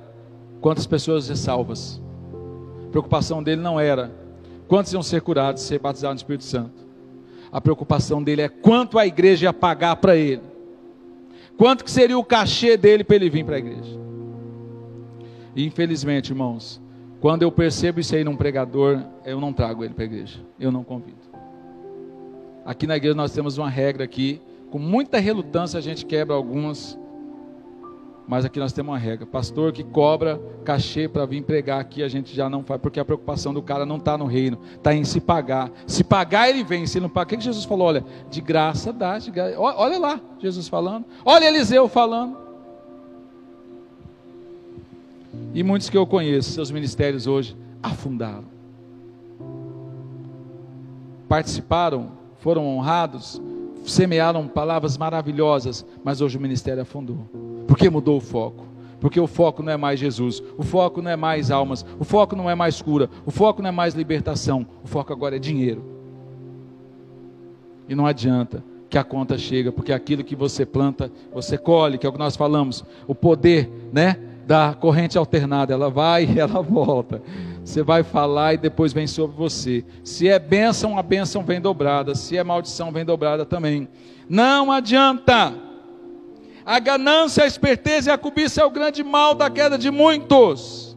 quantas 0.64 0.86
pessoas 0.86 1.26
ser 1.26 1.36
salvas. 1.36 2.00
A 2.86 2.90
preocupação 2.90 3.42
dele 3.42 3.60
não 3.60 3.78
era 3.78 4.10
quantos 4.66 4.94
iam 4.94 5.02
ser 5.02 5.20
curados, 5.20 5.62
ser 5.62 5.78
batizados 5.78 6.14
no 6.14 6.24
Espírito 6.24 6.44
Santo. 6.44 6.86
A 7.52 7.60
preocupação 7.60 8.22
dele 8.22 8.40
é 8.40 8.48
quanto 8.48 8.98
a 8.98 9.06
igreja 9.06 9.44
ia 9.44 9.52
pagar 9.52 9.96
para 9.96 10.16
ele. 10.16 10.40
Quanto 11.58 11.84
que 11.84 11.90
seria 11.90 12.18
o 12.18 12.24
cachê 12.24 12.78
dele 12.78 13.04
para 13.04 13.16
ele 13.16 13.28
vir 13.28 13.44
para 13.44 13.56
a 13.56 13.58
igreja. 13.58 14.00
E 15.54 15.66
infelizmente, 15.66 16.30
irmãos, 16.30 16.80
quando 17.20 17.42
eu 17.42 17.52
percebo 17.52 18.00
isso 18.00 18.16
aí 18.16 18.24
num 18.24 18.34
pregador, 18.34 19.02
eu 19.26 19.38
não 19.38 19.52
trago 19.52 19.84
ele 19.84 19.92
para 19.92 20.04
a 20.04 20.06
igreja. 20.06 20.40
Eu 20.58 20.72
não 20.72 20.82
convido. 20.82 21.18
Aqui 22.64 22.86
na 22.86 22.96
igreja 22.96 23.14
nós 23.14 23.32
temos 23.32 23.58
uma 23.58 23.68
regra 23.68 24.02
aqui, 24.02 24.40
com 24.70 24.78
muita 24.78 25.18
relutância 25.18 25.78
a 25.78 25.82
gente 25.82 26.06
quebra 26.06 26.34
algumas 26.34 26.98
mas 28.26 28.44
aqui 28.44 28.58
nós 28.58 28.72
temos 28.72 28.92
uma 28.92 28.98
regra: 28.98 29.26
pastor 29.26 29.72
que 29.72 29.84
cobra 29.84 30.40
cachê 30.64 31.08
para 31.08 31.26
vir 31.26 31.42
pregar 31.42 31.80
aqui, 31.80 32.02
a 32.02 32.08
gente 32.08 32.34
já 32.34 32.48
não 32.48 32.62
faz, 32.62 32.80
porque 32.80 32.98
a 32.98 33.04
preocupação 33.04 33.52
do 33.52 33.60
cara 33.60 33.84
não 33.84 33.96
está 33.96 34.16
no 34.16 34.24
reino, 34.24 34.58
está 34.76 34.94
em 34.94 35.04
se 35.04 35.20
pagar. 35.20 35.70
Se 35.86 36.02
pagar, 36.02 36.48
ele 36.48 36.64
vem, 36.64 36.86
se 36.86 36.98
não 36.98 37.08
pagar, 37.08 37.26
o 37.26 37.28
que, 37.30 37.36
que 37.36 37.44
Jesus 37.44 37.64
falou? 37.64 37.88
Olha, 37.88 38.04
de 38.30 38.40
graça 38.40 38.92
dá, 38.92 39.18
de 39.18 39.30
graça. 39.30 39.58
olha 39.58 39.98
lá, 39.98 40.20
Jesus 40.38 40.68
falando, 40.68 41.04
olha 41.24 41.46
Eliseu 41.46 41.88
falando. 41.88 42.44
E 45.52 45.62
muitos 45.62 45.90
que 45.90 45.96
eu 45.96 46.06
conheço, 46.06 46.52
seus 46.52 46.70
ministérios 46.70 47.26
hoje 47.26 47.56
afundaram. 47.82 48.44
Participaram, 51.28 52.12
foram 52.38 52.66
honrados, 52.66 53.40
semearam 53.84 54.48
palavras 54.48 54.96
maravilhosas, 54.96 55.84
mas 56.02 56.20
hoje 56.20 56.38
o 56.38 56.40
ministério 56.40 56.82
afundou. 56.82 57.28
Porque 57.66 57.88
mudou 57.90 58.16
o 58.16 58.20
foco. 58.20 58.66
Porque 59.00 59.20
o 59.20 59.26
foco 59.26 59.62
não 59.62 59.72
é 59.72 59.76
mais 59.76 60.00
Jesus, 60.00 60.42
o 60.56 60.62
foco 60.62 61.02
não 61.02 61.10
é 61.10 61.16
mais 61.16 61.50
almas, 61.50 61.84
o 61.98 62.04
foco 62.04 62.34
não 62.34 62.48
é 62.48 62.54
mais 62.54 62.80
cura, 62.80 63.10
o 63.26 63.30
foco 63.30 63.60
não 63.60 63.68
é 63.68 63.72
mais 63.72 63.94
libertação, 63.94 64.66
o 64.82 64.88
foco 64.88 65.12
agora 65.12 65.36
é 65.36 65.38
dinheiro. 65.38 65.84
E 67.86 67.94
não 67.94 68.06
adianta 68.06 68.64
que 68.88 68.96
a 68.96 69.04
conta 69.04 69.36
chega, 69.36 69.70
porque 69.70 69.92
aquilo 69.92 70.24
que 70.24 70.34
você 70.34 70.64
planta, 70.64 71.10
você 71.32 71.58
colhe, 71.58 71.98
que 71.98 72.06
é 72.06 72.08
o 72.08 72.12
que 72.12 72.18
nós 72.18 72.36
falamos, 72.36 72.84
o 73.06 73.14
poder, 73.14 73.70
né, 73.92 74.16
da 74.46 74.74
corrente 74.78 75.16
alternada, 75.16 75.72
ela 75.72 75.90
vai 75.90 76.24
e 76.24 76.38
ela 76.38 76.60
volta. 76.62 77.22
Você 77.64 77.82
vai 77.82 78.02
falar 78.02 78.54
e 78.54 78.58
depois 78.58 78.92
vem 78.92 79.06
sobre 79.06 79.36
você. 79.36 79.84
Se 80.02 80.28
é 80.28 80.38
bênção, 80.38 80.98
a 80.98 81.02
bênção 81.02 81.42
vem 81.42 81.60
dobrada. 81.60 82.14
Se 82.14 82.36
é 82.36 82.44
maldição, 82.44 82.92
vem 82.92 83.04
dobrada 83.04 83.44
também. 83.44 83.88
Não 84.28 84.70
adianta. 84.70 85.54
A 86.64 86.78
ganância, 86.78 87.44
a 87.44 87.46
esperteza 87.46 88.10
e 88.10 88.12
a 88.12 88.18
cobiça 88.18 88.60
é 88.60 88.64
o 88.64 88.70
grande 88.70 89.02
mal 89.02 89.34
da 89.34 89.50
queda 89.50 89.76
de 89.76 89.90
muitos. 89.90 90.96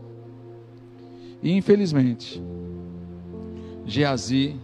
E 1.42 1.52
infelizmente, 1.52 2.42
Geazi, 3.86 4.56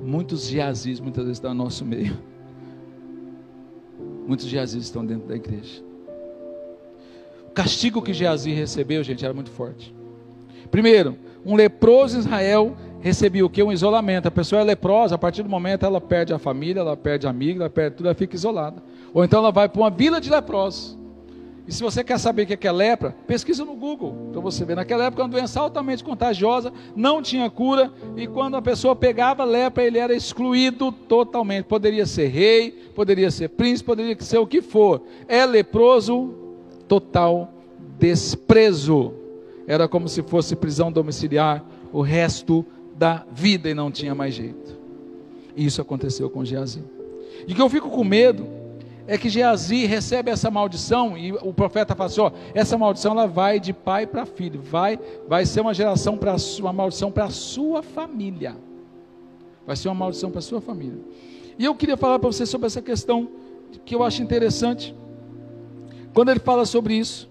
muitos 0.00 0.48
Geazis 0.48 1.00
muitas 1.00 1.24
vezes 1.24 1.38
estão 1.38 1.54
no 1.54 1.64
nosso 1.64 1.84
meio. 1.84 2.16
Muitos 4.26 4.46
Geazis 4.46 4.84
estão 4.84 5.04
dentro 5.04 5.26
da 5.26 5.36
igreja. 5.36 5.89
O 7.50 7.52
castigo 7.52 8.00
que 8.00 8.12
Geazi 8.12 8.52
recebeu, 8.52 9.02
gente, 9.02 9.24
era 9.24 9.34
muito 9.34 9.50
forte. 9.50 9.92
Primeiro, 10.70 11.16
um 11.44 11.56
leproso 11.56 12.16
em 12.16 12.20
Israel 12.20 12.76
recebia 13.00 13.44
o 13.44 13.50
que? 13.50 13.60
Um 13.60 13.72
isolamento. 13.72 14.28
A 14.28 14.30
pessoa 14.30 14.60
é 14.60 14.64
leprosa, 14.64 15.16
a 15.16 15.18
partir 15.18 15.42
do 15.42 15.48
momento 15.48 15.84
ela 15.84 16.00
perde 16.00 16.32
a 16.32 16.38
família, 16.38 16.80
ela 16.80 16.96
perde 16.96 17.26
amigo, 17.26 17.60
ela 17.60 17.70
perde 17.70 17.96
tudo, 17.96 18.06
ela 18.06 18.14
fica 18.14 18.36
isolada. 18.36 18.80
Ou 19.12 19.24
então 19.24 19.40
ela 19.40 19.50
vai 19.50 19.68
para 19.68 19.80
uma 19.80 19.90
vila 19.90 20.20
de 20.20 20.30
leprosos. 20.30 20.96
E 21.66 21.72
se 21.72 21.82
você 21.82 22.02
quer 22.02 22.18
saber 22.18 22.42
o 22.42 22.46
que 22.56 22.66
é 22.66 22.72
lepra, 22.72 23.14
pesquisa 23.26 23.64
no 23.64 23.74
Google, 23.74 24.30
para 24.32 24.40
você 24.40 24.64
ver. 24.64 24.74
Naquela 24.76 25.04
época, 25.04 25.22
uma 25.22 25.28
doença 25.28 25.60
altamente 25.60 26.02
contagiosa, 26.02 26.72
não 26.96 27.22
tinha 27.22 27.48
cura, 27.50 27.92
e 28.16 28.26
quando 28.26 28.56
a 28.56 28.62
pessoa 28.62 28.96
pegava 28.96 29.44
lepra, 29.44 29.84
ele 29.84 29.98
era 29.98 30.14
excluído 30.14 30.90
totalmente. 30.90 31.66
Poderia 31.66 32.06
ser 32.06 32.26
rei, 32.28 32.72
poderia 32.94 33.30
ser 33.30 33.50
príncipe, 33.50 33.86
poderia 33.86 34.16
ser 34.20 34.38
o 34.38 34.46
que 34.46 34.62
for. 34.62 35.02
É 35.28 35.46
leproso, 35.46 36.34
total 36.90 37.54
desprezo. 38.00 39.14
Era 39.64 39.86
como 39.86 40.08
se 40.08 40.22
fosse 40.24 40.56
prisão 40.56 40.90
domiciliar 40.90 41.64
o 41.92 42.02
resto 42.02 42.66
da 42.96 43.24
vida 43.30 43.70
e 43.70 43.74
não 43.74 43.92
tinha 43.92 44.12
mais 44.12 44.34
jeito. 44.34 44.76
Isso 45.56 45.80
aconteceu 45.80 46.28
com 46.28 46.44
Geazi. 46.44 46.82
E 47.46 47.54
que 47.54 47.62
eu 47.62 47.68
fico 47.70 47.88
com 47.90 48.02
medo 48.02 48.44
é 49.06 49.16
que 49.16 49.28
Geazi 49.28 49.86
recebe 49.86 50.32
essa 50.32 50.50
maldição 50.50 51.16
e 51.16 51.32
o 51.32 51.54
profeta 51.54 51.94
fala 51.94 52.10
assim: 52.10 52.20
ó, 52.22 52.32
essa 52.54 52.76
maldição 52.76 53.12
ela 53.12 53.26
vai 53.26 53.60
de 53.60 53.72
pai 53.72 54.04
para 54.04 54.26
filho, 54.26 54.60
vai, 54.60 54.98
vai 55.28 55.46
ser 55.46 55.60
uma 55.60 55.72
geração 55.72 56.18
para 56.18 56.34
uma 56.58 56.72
maldição 56.72 57.12
para 57.12 57.26
a 57.26 57.30
sua 57.30 57.84
família. 57.84 58.56
Vai 59.64 59.76
ser 59.76 59.88
uma 59.88 59.94
maldição 59.94 60.28
para 60.28 60.40
a 60.40 60.42
sua 60.42 60.60
família. 60.60 60.98
E 61.56 61.64
eu 61.64 61.74
queria 61.74 61.96
falar 61.96 62.18
para 62.18 62.32
você 62.32 62.44
sobre 62.44 62.66
essa 62.66 62.82
questão 62.82 63.28
que 63.84 63.94
eu 63.94 64.02
acho 64.02 64.22
interessante. 64.22 64.92
Quando 66.12 66.30
ele 66.30 66.40
fala 66.40 66.66
sobre 66.66 66.94
isso, 66.94 67.30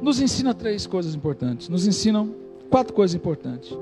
nos 0.00 0.20
ensina 0.20 0.54
três 0.54 0.86
coisas 0.86 1.14
importantes. 1.14 1.68
Nos 1.68 1.86
ensinam 1.86 2.34
quatro 2.70 2.92
coisas 2.92 3.14
importantes. 3.14 3.76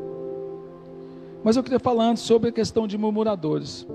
Mas 1.42 1.56
eu 1.56 1.62
queria 1.62 1.78
falar 1.78 2.04
antes 2.04 2.22
sobre 2.22 2.50
a 2.50 2.52
questão 2.52 2.86
de 2.86 2.98
murmuradores. 2.98 3.86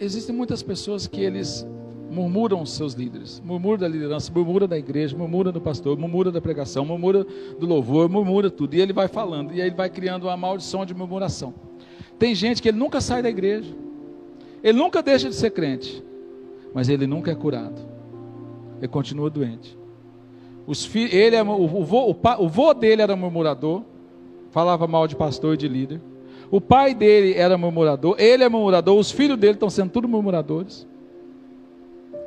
Existem 0.00 0.34
muitas 0.34 0.62
pessoas 0.62 1.06
que 1.06 1.20
eles 1.20 1.66
murmuram 2.10 2.62
os 2.62 2.72
seus 2.72 2.94
líderes, 2.94 3.42
murmuram 3.44 3.78
da 3.78 3.88
liderança, 3.88 4.30
murmuram 4.32 4.68
da 4.68 4.78
igreja, 4.78 5.16
murmuram 5.16 5.50
do 5.52 5.60
pastor, 5.60 5.98
murmuram 5.98 6.30
da 6.30 6.40
pregação, 6.40 6.84
murmuram 6.84 7.26
do 7.58 7.66
louvor, 7.66 8.08
murmura 8.08 8.50
tudo. 8.50 8.74
E 8.74 8.80
ele 8.80 8.92
vai 8.92 9.08
falando, 9.08 9.52
e 9.52 9.60
aí 9.60 9.68
ele 9.68 9.76
vai 9.76 9.90
criando 9.90 10.24
uma 10.24 10.36
maldição 10.36 10.86
de 10.86 10.94
murmuração. 10.94 11.52
Tem 12.18 12.34
gente 12.34 12.62
que 12.62 12.68
ele 12.68 12.78
nunca 12.78 13.00
sai 13.00 13.22
da 13.22 13.28
igreja, 13.28 13.74
ele 14.62 14.78
nunca 14.78 15.02
deixa 15.02 15.28
de 15.28 15.34
ser 15.34 15.50
crente, 15.50 16.02
mas 16.74 16.88
ele 16.88 17.06
nunca 17.06 17.30
é 17.30 17.34
curado. 17.34 17.80
Ele 18.78 18.88
continua 18.88 19.30
doente. 19.30 19.78
Os 20.66 20.84
filhos, 20.84 21.14
ele 21.14 21.36
é, 21.36 21.42
o, 21.42 21.68
vô, 21.68 22.10
o, 22.10 22.44
o 22.44 22.48
vô 22.48 22.74
dele 22.74 23.00
era 23.00 23.14
murmurador, 23.14 23.82
falava 24.50 24.86
mal 24.86 25.06
de 25.06 25.14
pastor 25.14 25.54
e 25.54 25.56
de 25.56 25.68
líder. 25.68 26.00
O 26.50 26.60
pai 26.60 26.94
dele 26.94 27.34
era 27.34 27.56
murmurador, 27.56 28.16
ele 28.18 28.42
é 28.42 28.48
murmurador, 28.48 28.98
os 28.98 29.10
filhos 29.10 29.38
dele 29.38 29.54
estão 29.54 29.70
sendo 29.70 29.90
tudo 29.90 30.08
murmuradores. 30.08 30.86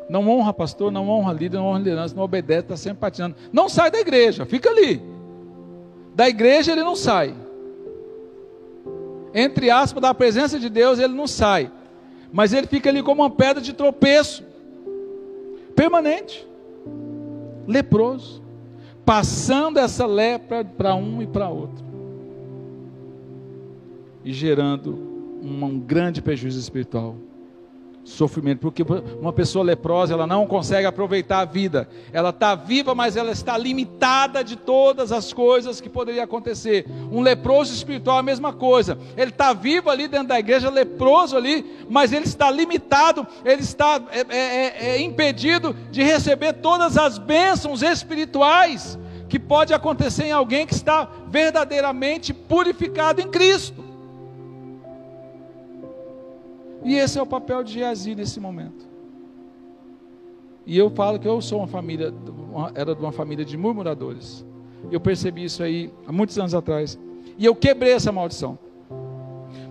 Não 0.10 0.28
honra 0.30 0.54
pastor, 0.54 0.92
não 0.92 1.10
honra 1.10 1.34
líder, 1.34 1.58
não 1.58 1.66
honra 1.66 1.80
liderança, 1.80 2.16
não 2.16 2.24
obedece, 2.24 2.62
está 2.62 2.78
sempre 2.78 3.00
patinando. 3.00 3.36
Não 3.52 3.68
sai 3.68 3.92
da 3.92 4.00
igreja, 4.00 4.46
fica 4.46 4.70
ali. 4.70 5.02
Da 6.16 6.30
igreja 6.30 6.72
ele 6.72 6.84
não 6.84 6.96
sai. 6.96 7.36
Entre 9.34 9.70
aspas, 9.70 10.02
da 10.02 10.14
presença 10.14 10.58
de 10.58 10.70
Deus 10.70 11.00
ele 11.00 11.14
não 11.14 11.28
sai. 11.28 11.72
Mas 12.32 12.54
ele 12.54 12.68
fica 12.68 12.90
ali 12.90 13.02
como 13.02 13.22
uma 13.22 13.30
pedra 13.30 13.62
de 13.62 13.74
tropeço. 13.74 14.44
Permanente. 15.76 16.48
Leproso. 17.68 18.42
Passando 19.06 19.78
essa 19.78 20.06
lepra 20.06 20.66
para 20.66 20.96
um 20.96 21.22
e 21.22 21.28
para 21.28 21.50
outro 21.50 21.88
e 24.28 24.34
gerando 24.34 24.94
um 25.42 25.80
grande 25.80 26.22
prejuízo 26.22 26.60
espiritual. 26.60 27.16
Sofrimento, 28.08 28.60
porque 28.60 28.84
uma 29.20 29.34
pessoa 29.34 29.66
leprosa 29.66 30.14
ela 30.14 30.26
não 30.26 30.48
consegue 30.48 30.88
aproveitar 30.88 31.40
a 31.40 31.46
vida. 31.46 31.90
Ela 32.14 32.30
está 32.30 32.56
viva, 32.56 32.96
mas 32.96 33.18
ela 33.18 33.32
está 33.32 33.58
limitada 33.58 34.44
de 34.46 34.56
todas 34.56 35.12
as 35.12 35.34
coisas 35.34 35.82
que 35.82 35.90
poderiam 35.90 36.24
acontecer. 36.24 36.86
Um 37.12 37.20
leproso 37.20 37.74
espiritual 37.74 38.18
é 38.18 38.20
a 38.22 38.24
mesma 38.24 38.54
coisa. 38.54 38.98
Ele 39.18 39.30
está 39.30 39.52
vivo 39.52 39.90
ali 39.90 40.08
dentro 40.08 40.30
da 40.30 40.40
igreja, 40.40 40.70
leproso 40.70 41.36
ali, 41.36 41.66
mas 41.90 42.14
ele 42.14 42.24
está 42.24 42.50
limitado, 42.50 43.28
ele 43.44 43.62
está 43.62 44.02
é, 44.12 44.20
é, 44.30 44.38
é, 44.38 44.90
é 44.92 45.02
impedido 45.02 45.76
de 45.92 46.02
receber 46.02 46.54
todas 46.54 46.98
as 46.98 47.18
bênçãos 47.18 47.82
espirituais 47.82 48.98
que 49.28 49.38
pode 49.38 49.74
acontecer 49.74 50.28
em 50.28 50.32
alguém 50.32 50.66
que 50.66 50.74
está 50.74 51.10
verdadeiramente 51.28 52.34
purificado 52.34 53.20
em 53.20 53.28
Cristo. 53.28 53.87
E 56.84 56.96
esse 56.96 57.18
é 57.18 57.22
o 57.22 57.26
papel 57.26 57.64
de 57.64 57.74
Geazi 57.74 58.16
nesse 58.16 58.40
momento. 58.40 58.88
E 60.66 60.78
eu 60.78 60.90
falo 60.90 61.18
que 61.18 61.28
eu 61.28 61.42
sou 61.42 61.60
uma 61.60 61.68
família, 61.68 62.14
era 62.76 62.94
de 62.94 63.02
uma 63.02 63.12
família 63.12 63.46
de 63.46 63.56
murmuradores. 63.56 64.46
Eu 64.92 65.00
percebi 65.00 65.46
isso 65.46 65.64
aí 65.64 65.92
há 66.06 66.12
muitos 66.12 66.38
anos 66.38 66.54
atrás. 66.54 67.00
E 67.38 67.46
eu 67.46 67.56
quebrei 67.56 67.94
essa 67.94 68.12
maldição. 68.12 68.60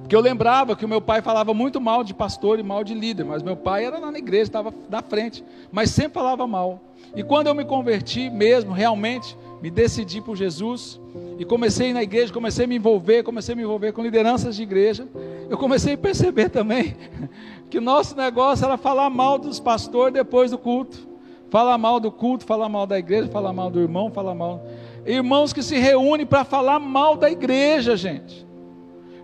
Porque 0.01 0.15
eu 0.15 0.21
lembrava 0.21 0.77
que 0.77 0.85
o 0.85 0.89
meu 0.89 1.01
pai 1.01 1.21
falava 1.21 1.53
muito 1.53 1.81
mal 1.81 2.05
de 2.05 2.15
pastor 2.15 2.61
e 2.61 2.63
mal 2.63 2.85
de 2.85 2.95
líder, 2.95 3.25
mas 3.25 3.43
meu 3.43 3.57
pai 3.57 3.85
era 3.85 3.99
lá 3.99 4.11
na 4.11 4.19
igreja, 4.19 4.45
estava 4.45 4.73
na 4.89 5.03
frente, 5.03 5.45
mas 5.73 5.91
sempre 5.91 6.15
falava 6.15 6.47
mal. 6.47 6.81
E 7.15 7.25
quando 7.25 7.49
eu 7.49 7.55
me 7.55 7.65
converti 7.65 8.31
mesmo, 8.31 8.73
realmente, 8.73 9.37
me 9.61 9.71
decidi 9.71 10.21
por 10.21 10.37
Jesus 10.37 11.01
e 11.39 11.45
comecei 11.45 11.93
na 11.93 12.03
igreja, 12.03 12.33
comecei 12.33 12.65
a 12.65 12.69
me 12.69 12.77
envolver, 12.77 13.23
comecei 13.23 13.53
a 13.53 13.57
me 13.57 13.63
envolver 13.63 13.93
com 13.93 14.03
lideranças 14.03 14.57
de 14.57 14.63
igreja. 14.63 15.09
Eu 15.49 15.57
comecei 15.57 15.95
a 15.95 15.99
perceber 15.99 16.51
também 16.51 16.97
que 17.71 17.81
nosso 17.81 18.17
negócio 18.17 18.65
era 18.65 18.77
falar 18.77 19.09
mal 19.11 19.39
dos 19.39 19.59
pastores 19.59 20.15
depois 20.15 20.51
do 20.51 20.59
culto. 20.59 21.07
Falar 21.49 21.79
mal 21.79 22.01
do 22.01 22.11
culto, 22.11 22.45
falar 22.45 22.69
mal 22.69 22.87
da 22.87 22.99
igreja, 22.99 23.29
falar 23.29 23.53
mal 23.53 23.71
do 23.71 23.81
irmão, 23.81 24.11
falar 24.11 24.35
mal. 24.35 24.67
Irmãos 25.07 25.53
que 25.53 25.63
se 25.63 25.77
reúnem 25.77 26.27
para 26.27 26.45
falar 26.45 26.81
mal 26.81 27.17
da 27.17 27.31
igreja, 27.31 27.97
gente. 27.97 28.45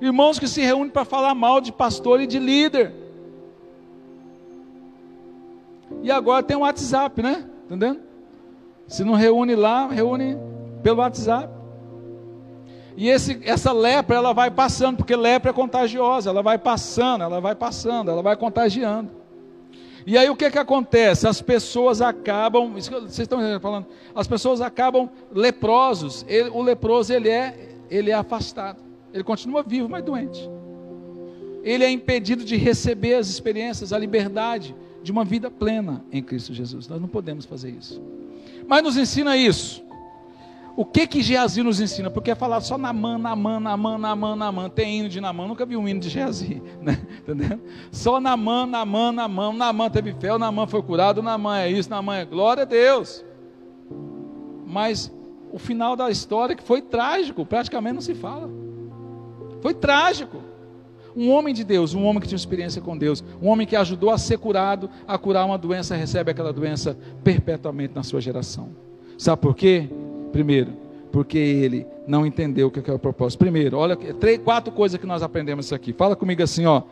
Irmãos 0.00 0.38
que 0.38 0.46
se 0.46 0.60
reúnem 0.60 0.90
para 0.90 1.04
falar 1.04 1.34
mal 1.34 1.60
de 1.60 1.72
pastor 1.72 2.20
e 2.20 2.26
de 2.26 2.38
líder. 2.38 2.92
E 6.02 6.10
agora 6.10 6.42
tem 6.42 6.56
o 6.56 6.60
WhatsApp, 6.60 7.22
né? 7.22 7.44
Entendendo? 7.66 8.11
Se 8.92 9.04
não 9.04 9.14
reúne 9.14 9.54
lá, 9.54 9.88
reúne 9.88 10.36
pelo 10.82 10.98
WhatsApp. 10.98 11.48
E 12.94 13.08
esse, 13.08 13.40
essa 13.42 13.72
lepra, 13.72 14.16
ela 14.16 14.34
vai 14.34 14.50
passando, 14.50 14.98
porque 14.98 15.16
lepra 15.16 15.50
é 15.50 15.54
contagiosa, 15.54 16.28
ela 16.28 16.42
vai 16.42 16.58
passando, 16.58 17.24
ela 17.24 17.40
vai 17.40 17.54
passando, 17.54 18.10
ela 18.10 18.20
vai 18.20 18.36
contagiando. 18.36 19.10
E 20.06 20.18
aí 20.18 20.28
o 20.28 20.36
que 20.36 20.50
que 20.50 20.58
acontece? 20.58 21.26
As 21.26 21.40
pessoas 21.40 22.02
acabam, 22.02 22.74
vocês 22.74 23.18
estão 23.20 23.40
falando, 23.60 23.86
as 24.14 24.26
pessoas 24.26 24.60
acabam 24.60 25.08
leprosos. 25.32 26.22
Ele, 26.28 26.50
o 26.50 26.60
leproso 26.60 27.14
ele 27.14 27.30
é, 27.30 27.70
ele 27.90 28.10
é 28.10 28.14
afastado. 28.14 28.78
Ele 29.10 29.24
continua 29.24 29.62
vivo, 29.62 29.88
mas 29.88 30.04
doente. 30.04 30.50
Ele 31.62 31.82
é 31.82 31.90
impedido 31.90 32.44
de 32.44 32.56
receber 32.56 33.14
as 33.14 33.30
experiências, 33.30 33.90
a 33.90 33.98
liberdade 33.98 34.76
de 35.02 35.10
uma 35.10 35.24
vida 35.24 35.50
plena 35.50 36.04
em 36.12 36.22
Cristo 36.22 36.52
Jesus. 36.52 36.88
Nós 36.88 37.00
não 37.00 37.08
podemos 37.08 37.46
fazer 37.46 37.70
isso. 37.70 38.02
Mas 38.66 38.82
nos 38.82 38.96
ensina 38.96 39.36
isso. 39.36 39.82
O 40.74 40.86
que 40.86 41.06
que 41.06 41.22
Geazi 41.22 41.62
nos 41.62 41.80
ensina? 41.80 42.10
Porque 42.10 42.30
é 42.30 42.34
falar 42.34 42.60
só 42.62 42.78
Namã, 42.78 43.18
Namã, 43.18 43.60
Namã, 43.60 43.98
Namã, 43.98 44.34
Namã. 44.34 44.70
Tem 44.70 45.00
hino 45.00 45.08
de 45.08 45.20
Namã, 45.20 45.46
nunca 45.46 45.66
vi 45.66 45.76
um 45.76 45.86
hino 45.86 46.00
de 46.00 46.08
Geazi, 46.08 46.62
né? 46.80 46.98
Entendeu? 47.20 47.60
Só 47.90 48.18
Namã, 48.18 48.64
Namã, 48.64 49.12
Namã. 49.12 49.52
Namã 49.52 49.90
teve 49.90 50.14
fé, 50.14 50.36
Namã 50.38 50.66
foi 50.66 50.82
curado, 50.82 51.22
Namã 51.22 51.58
é 51.58 51.70
isso, 51.70 51.90
Namã 51.90 52.16
é 52.16 52.24
glória 52.24 52.62
a 52.62 52.66
Deus. 52.66 53.22
Mas 54.66 55.12
o 55.52 55.58
final 55.58 55.94
da 55.94 56.10
história 56.10 56.56
que 56.56 56.62
foi 56.62 56.80
trágico, 56.80 57.44
praticamente 57.44 57.94
não 57.94 58.00
se 58.00 58.14
fala. 58.14 58.48
Foi 59.60 59.74
trágico. 59.74 60.51
Um 61.16 61.30
homem 61.30 61.52
de 61.54 61.64
Deus, 61.64 61.94
um 61.94 62.04
homem 62.04 62.20
que 62.20 62.28
tinha 62.28 62.36
experiência 62.36 62.80
com 62.80 62.96
Deus, 62.96 63.22
um 63.40 63.48
homem 63.48 63.66
que 63.66 63.76
ajudou 63.76 64.10
a 64.10 64.18
ser 64.18 64.38
curado, 64.38 64.88
a 65.06 65.18
curar 65.18 65.44
uma 65.44 65.58
doença, 65.58 65.94
recebe 65.94 66.30
aquela 66.30 66.52
doença 66.52 66.96
perpetuamente 67.22 67.94
na 67.94 68.02
sua 68.02 68.20
geração. 68.20 68.70
Sabe 69.18 69.42
por 69.42 69.54
quê? 69.54 69.88
Primeiro, 70.32 70.72
porque 71.12 71.38
ele 71.38 71.86
não 72.06 72.26
entendeu 72.26 72.68
o 72.68 72.70
que 72.70 72.90
é 72.90 72.94
o 72.94 72.98
propósito. 72.98 73.38
Primeiro, 73.38 73.76
olha, 73.76 73.96
três, 73.96 74.38
quatro 74.38 74.72
coisas 74.72 74.98
que 74.98 75.06
nós 75.06 75.22
aprendemos 75.22 75.72
aqui. 75.72 75.92
Fala 75.92 76.16
comigo 76.16 76.42
assim, 76.42 76.64
ó. 76.64 76.82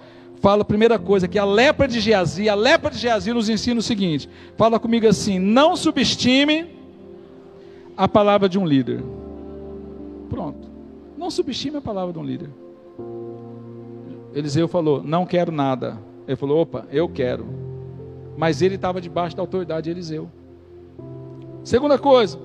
Fala 0.41 0.63
a 0.63 0.65
primeira 0.65 0.99
coisa 0.99 1.29
que 1.29 1.39
a 1.39 1.45
lepra 1.45 1.87
de 1.87 2.01
Geazi, 2.01 2.49
a 2.49 2.55
lepra 2.55 2.91
de 2.91 2.99
Geazi 2.99 3.33
nos 3.33 3.49
ensina 3.49 3.79
o 3.79 3.83
seguinte. 3.83 4.29
Fala 4.57 4.79
comigo 4.79 5.07
assim: 5.07 5.39
não 5.39 5.77
subestime 5.77 6.67
a 7.97 8.09
palavra 8.09 8.49
de 8.49 8.59
um 8.59 8.67
líder. 8.67 9.03
Pronto. 10.31 10.69
Não 11.19 11.31
subestime 11.31 11.77
a 11.77 11.83
palavra 11.83 12.13
de 12.13 12.19
um 12.19 12.25
líder. 12.25 12.49
Eliseu 14.35 14.69
falou: 14.69 15.03
Não 15.03 15.27
quero 15.27 15.51
nada. 15.51 15.99
Ele 16.27 16.37
falou: 16.37 16.63
Opa, 16.63 16.87
eu 16.91 17.09
quero. 17.09 17.47
Mas 18.37 18.63
ele 18.63 18.77
estava 18.77 19.01
debaixo 19.01 19.37
da 19.37 19.43
autoridade 19.43 19.85
de 19.85 19.91
Eliseu. 19.91 20.31
Segunda 21.63 21.99
coisa, 21.99 22.39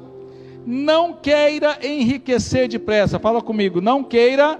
não 0.65 1.13
queira 1.13 1.77
enriquecer 1.83 2.67
depressa. 2.67 3.19
Fala 3.19 3.41
comigo, 3.41 3.79
não 3.79 4.03
queira 4.03 4.59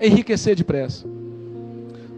enriquecer 0.00 0.54
depressa. 0.54 1.06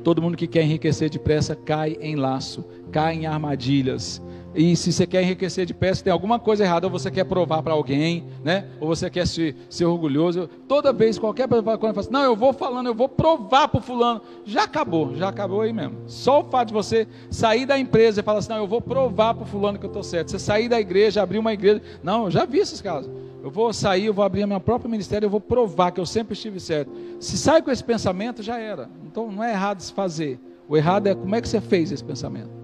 Todo 0.03 0.23
mundo 0.23 0.37
que 0.37 0.47
quer 0.47 0.63
enriquecer 0.63 1.11
depressa 1.11 1.55
cai 1.55 1.97
em 2.01 2.17
laço, 2.17 2.65
cai 2.91 3.15
em 3.15 3.27
armadilhas, 3.27 4.23
e 4.59 4.75
se 4.75 4.93
você 4.93 5.07
quer 5.07 5.23
enriquecer 5.23 5.65
de 5.65 5.73
pé, 5.73 5.95
se 5.95 6.03
tem 6.03 6.13
alguma 6.13 6.37
coisa 6.37 6.65
errada, 6.65 6.85
ou 6.85 6.91
você 6.91 7.13
quer 7.13 7.23
provar 7.23 7.63
para 7.63 7.73
alguém, 7.73 8.25
né? 8.43 8.65
Ou 8.81 8.89
você 8.89 9.09
quer 9.09 9.25
ser, 9.25 9.55
ser 9.71 9.85
orgulhoso. 9.85 10.51
Toda 10.67 10.93
vez, 10.93 11.17
qualquer 11.17 11.47
pessoa 11.47 11.79
quando 11.79 11.95
fala 11.95 12.01
assim, 12.01 12.11
não, 12.11 12.25
eu 12.25 12.35
vou 12.35 12.53
falando, 12.53 12.89
eu 12.89 12.95
vou 12.95 13.09
provar 13.09 13.69
para 13.69 13.79
o 13.79 13.81
fulano. 13.81 14.21
Já 14.45 14.65
acabou, 14.65 15.15
já 15.15 15.29
acabou 15.29 15.61
aí 15.61 15.73
mesmo. 15.73 15.99
Só 16.09 16.41
o 16.41 16.45
fato 16.45 16.69
de 16.69 16.75
você 16.75 17.07
sair 17.31 17.67
da 17.67 17.79
empresa 17.79 18.19
e 18.19 18.25
falar 18.25 18.41
assim, 18.41 18.49
não, 18.49 18.57
eu 18.57 18.67
vou 18.67 18.81
provar 18.81 19.33
para 19.33 19.45
o 19.45 19.47
fulano 19.47 19.79
que 19.79 19.87
eu 19.87 19.91
estou 19.91 20.03
certo. 20.03 20.33
Você 20.33 20.41
sair 20.41 20.69
da 20.69 20.81
igreja, 20.81 21.23
abrir 21.23 21.39
uma 21.39 21.53
igreja. 21.53 21.81
Não, 22.03 22.25
eu 22.25 22.31
já 22.33 22.45
vi 22.45 22.59
esses 22.59 22.81
casos. 22.81 23.09
Eu 23.41 23.53
vou 23.53 23.73
sair, 23.73 24.07
eu 24.07 24.13
vou 24.13 24.25
abrir 24.25 24.43
a 24.43 24.47
minha 24.49 24.59
própria 24.59 24.91
ministério, 24.91 25.27
eu 25.27 25.31
vou 25.31 25.41
provar 25.41 25.93
que 25.93 26.01
eu 26.01 26.07
sempre 26.07 26.33
estive 26.33 26.59
certo. 26.59 26.91
Se 27.21 27.39
sai 27.39 27.63
com 27.63 27.71
esse 27.71 27.85
pensamento, 27.85 28.43
já 28.43 28.59
era. 28.59 28.91
Então 29.07 29.31
não 29.31 29.45
é 29.45 29.53
errado 29.53 29.81
se 29.83 29.93
fazer. 29.93 30.41
O 30.69 30.77
errado 30.77 31.07
é 31.07 31.15
como 31.15 31.33
é 31.37 31.41
que 31.41 31.49
você 31.49 31.61
fez 31.61 31.93
esse 31.93 32.03
pensamento 32.03 32.58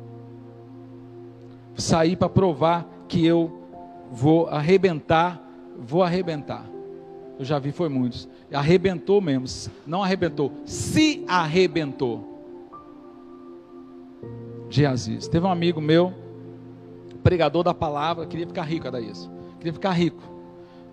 sair 1.76 2.16
para 2.16 2.28
provar 2.28 2.86
que 3.08 3.24
eu 3.24 3.62
vou 4.10 4.46
arrebentar, 4.46 5.42
vou 5.78 6.02
arrebentar. 6.02 6.64
Eu 7.38 7.44
já 7.44 7.58
vi, 7.58 7.72
foi 7.72 7.88
muitos. 7.88 8.28
Arrebentou 8.52 9.20
mesmo. 9.20 9.72
Não 9.86 10.02
arrebentou, 10.02 10.52
se 10.64 11.24
arrebentou. 11.26 12.32
Geaziz. 14.70 15.28
Teve 15.28 15.46
um 15.46 15.50
amigo 15.50 15.80
meu, 15.80 16.12
pregador 17.22 17.62
da 17.62 17.74
palavra, 17.74 18.26
queria 18.26 18.46
ficar 18.46 18.62
rico, 18.62 18.86
era 18.86 19.00
isso. 19.00 19.30
Queria 19.58 19.72
ficar 19.72 19.92
rico. 19.92 20.22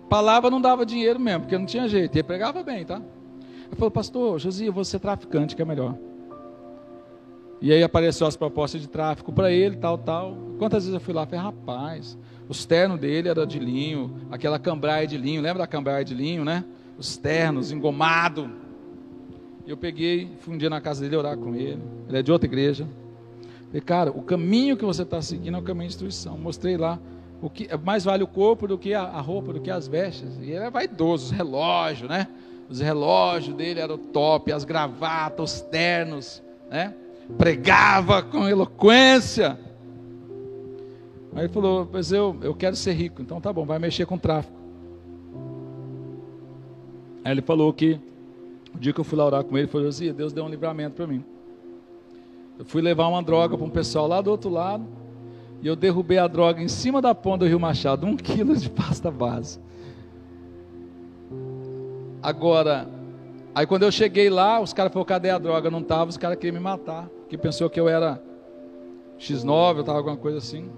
Palavra 0.08 0.50
não 0.50 0.60
dava 0.60 0.84
dinheiro 0.84 1.18
mesmo, 1.18 1.40
porque 1.40 1.56
não 1.56 1.66
tinha 1.66 1.88
jeito. 1.88 2.14
Ele 2.14 2.22
pregava 2.22 2.62
bem, 2.62 2.84
tá? 2.84 2.96
Ele 2.96 3.76
falou, 3.76 3.90
pastor, 3.90 4.38
Josi, 4.38 4.66
eu 4.66 4.72
vou 4.72 4.84
ser 4.84 4.98
traficante, 4.98 5.56
que 5.56 5.62
é 5.62 5.64
melhor. 5.64 5.96
E 7.62 7.72
aí 7.72 7.80
apareceu 7.80 8.26
as 8.26 8.34
propostas 8.34 8.80
de 8.80 8.88
tráfico 8.88 9.32
para 9.32 9.52
ele, 9.52 9.76
tal, 9.76 9.96
tal. 9.96 10.36
Quantas 10.58 10.82
vezes 10.82 10.94
eu 10.94 11.00
fui 11.00 11.14
lá? 11.14 11.24
Falei, 11.24 11.44
rapaz, 11.44 12.18
os 12.48 12.66
ternos 12.66 12.98
dele 12.98 13.28
era 13.28 13.46
de 13.46 13.60
linho, 13.60 14.16
aquela 14.32 14.58
cambraia 14.58 15.06
de 15.06 15.16
linho, 15.16 15.40
lembra 15.40 15.60
da 15.60 15.66
cambraia 15.68 16.04
de 16.04 16.12
linho, 16.12 16.44
né? 16.44 16.64
Os 16.98 17.16
ternos, 17.16 17.70
engomado. 17.70 18.50
Eu 19.64 19.76
peguei, 19.76 20.28
fui 20.40 20.54
um 20.54 20.58
dia 20.58 20.68
na 20.68 20.80
casa 20.80 21.02
dele 21.02 21.14
orar 21.14 21.38
com 21.38 21.54
ele. 21.54 21.80
Ele 22.08 22.18
é 22.18 22.20
de 22.20 22.32
outra 22.32 22.48
igreja. 22.48 22.84
Falei, 23.68 23.80
cara, 23.80 24.10
o 24.10 24.22
caminho 24.22 24.76
que 24.76 24.84
você 24.84 25.02
está 25.02 25.22
seguindo 25.22 25.56
é 25.56 25.60
o 25.60 25.62
caminho 25.62 25.88
de 25.88 25.94
instrução. 25.94 26.36
Mostrei 26.36 26.76
lá 26.76 26.98
o 27.40 27.48
que 27.48 27.68
mais 27.84 28.02
vale 28.02 28.24
o 28.24 28.26
corpo 28.26 28.66
do 28.66 28.76
que 28.76 28.92
a, 28.92 29.02
a 29.02 29.20
roupa, 29.20 29.52
do 29.52 29.60
que 29.60 29.70
as 29.70 29.86
vestes. 29.86 30.36
E 30.42 30.50
ele 30.50 30.64
é 30.64 30.70
vaidoso, 30.70 31.26
os 31.26 31.30
relógios, 31.30 32.10
né? 32.10 32.26
Os 32.68 32.80
relógios 32.80 33.54
dele 33.54 33.78
eram 33.78 33.96
top, 33.96 34.50
as 34.50 34.64
gravatas, 34.64 35.54
os 35.54 35.60
ternos, 35.60 36.42
né? 36.68 36.92
Pregava 37.38 38.22
com 38.22 38.48
eloquência. 38.48 39.58
Aí 41.34 41.42
ele 41.42 41.48
falou: 41.48 41.86
Pois 41.86 42.12
eu, 42.12 42.36
eu 42.42 42.54
quero 42.54 42.76
ser 42.76 42.92
rico, 42.92 43.22
então 43.22 43.40
tá 43.40 43.52
bom, 43.52 43.64
vai 43.64 43.78
mexer 43.78 44.06
com 44.06 44.18
tráfico. 44.18 44.56
Aí 47.24 47.32
ele 47.32 47.42
falou 47.42 47.72
que 47.72 47.98
o 48.74 48.78
dia 48.78 48.92
que 48.92 49.00
eu 49.00 49.04
fui 49.04 49.16
lá 49.16 49.26
orar 49.26 49.44
com 49.44 49.56
ele, 49.56 49.64
ele 49.64 49.72
falou 49.72 49.88
assim: 49.88 50.12
Deus 50.12 50.32
deu 50.32 50.44
um 50.44 50.48
livramento 50.48 50.96
para 50.96 51.06
mim. 51.06 51.24
Eu 52.58 52.64
fui 52.64 52.82
levar 52.82 53.08
uma 53.08 53.22
droga 53.22 53.56
para 53.56 53.66
um 53.66 53.70
pessoal 53.70 54.06
lá 54.06 54.20
do 54.20 54.30
outro 54.30 54.50
lado, 54.50 54.84
e 55.62 55.66
eu 55.66 55.74
derrubei 55.74 56.18
a 56.18 56.26
droga 56.26 56.62
em 56.62 56.68
cima 56.68 57.00
da 57.00 57.14
ponta 57.14 57.38
do 57.38 57.48
Rio 57.48 57.58
Machado, 57.58 58.06
um 58.06 58.16
quilo 58.16 58.56
de 58.56 58.68
pasta 58.68 59.10
base. 59.10 59.58
Agora, 62.22 62.88
Aí 63.54 63.66
quando 63.66 63.82
eu 63.82 63.92
cheguei 63.92 64.30
lá, 64.30 64.60
os 64.60 64.72
caras 64.72 64.92
falaram, 64.92 65.06
cadê 65.06 65.30
a 65.30 65.38
droga? 65.38 65.70
Não 65.70 65.80
estava, 65.80 66.08
os 66.08 66.16
caras 66.16 66.38
queriam 66.38 66.54
me 66.54 66.60
matar. 66.60 67.08
Que 67.28 67.36
pensou 67.36 67.68
que 67.68 67.78
eu 67.78 67.88
era 67.88 68.22
X9, 69.18 69.74
eu 69.74 69.80
estava 69.80 69.98
alguma 69.98 70.16
coisa 70.16 70.38
assim. 70.38 70.70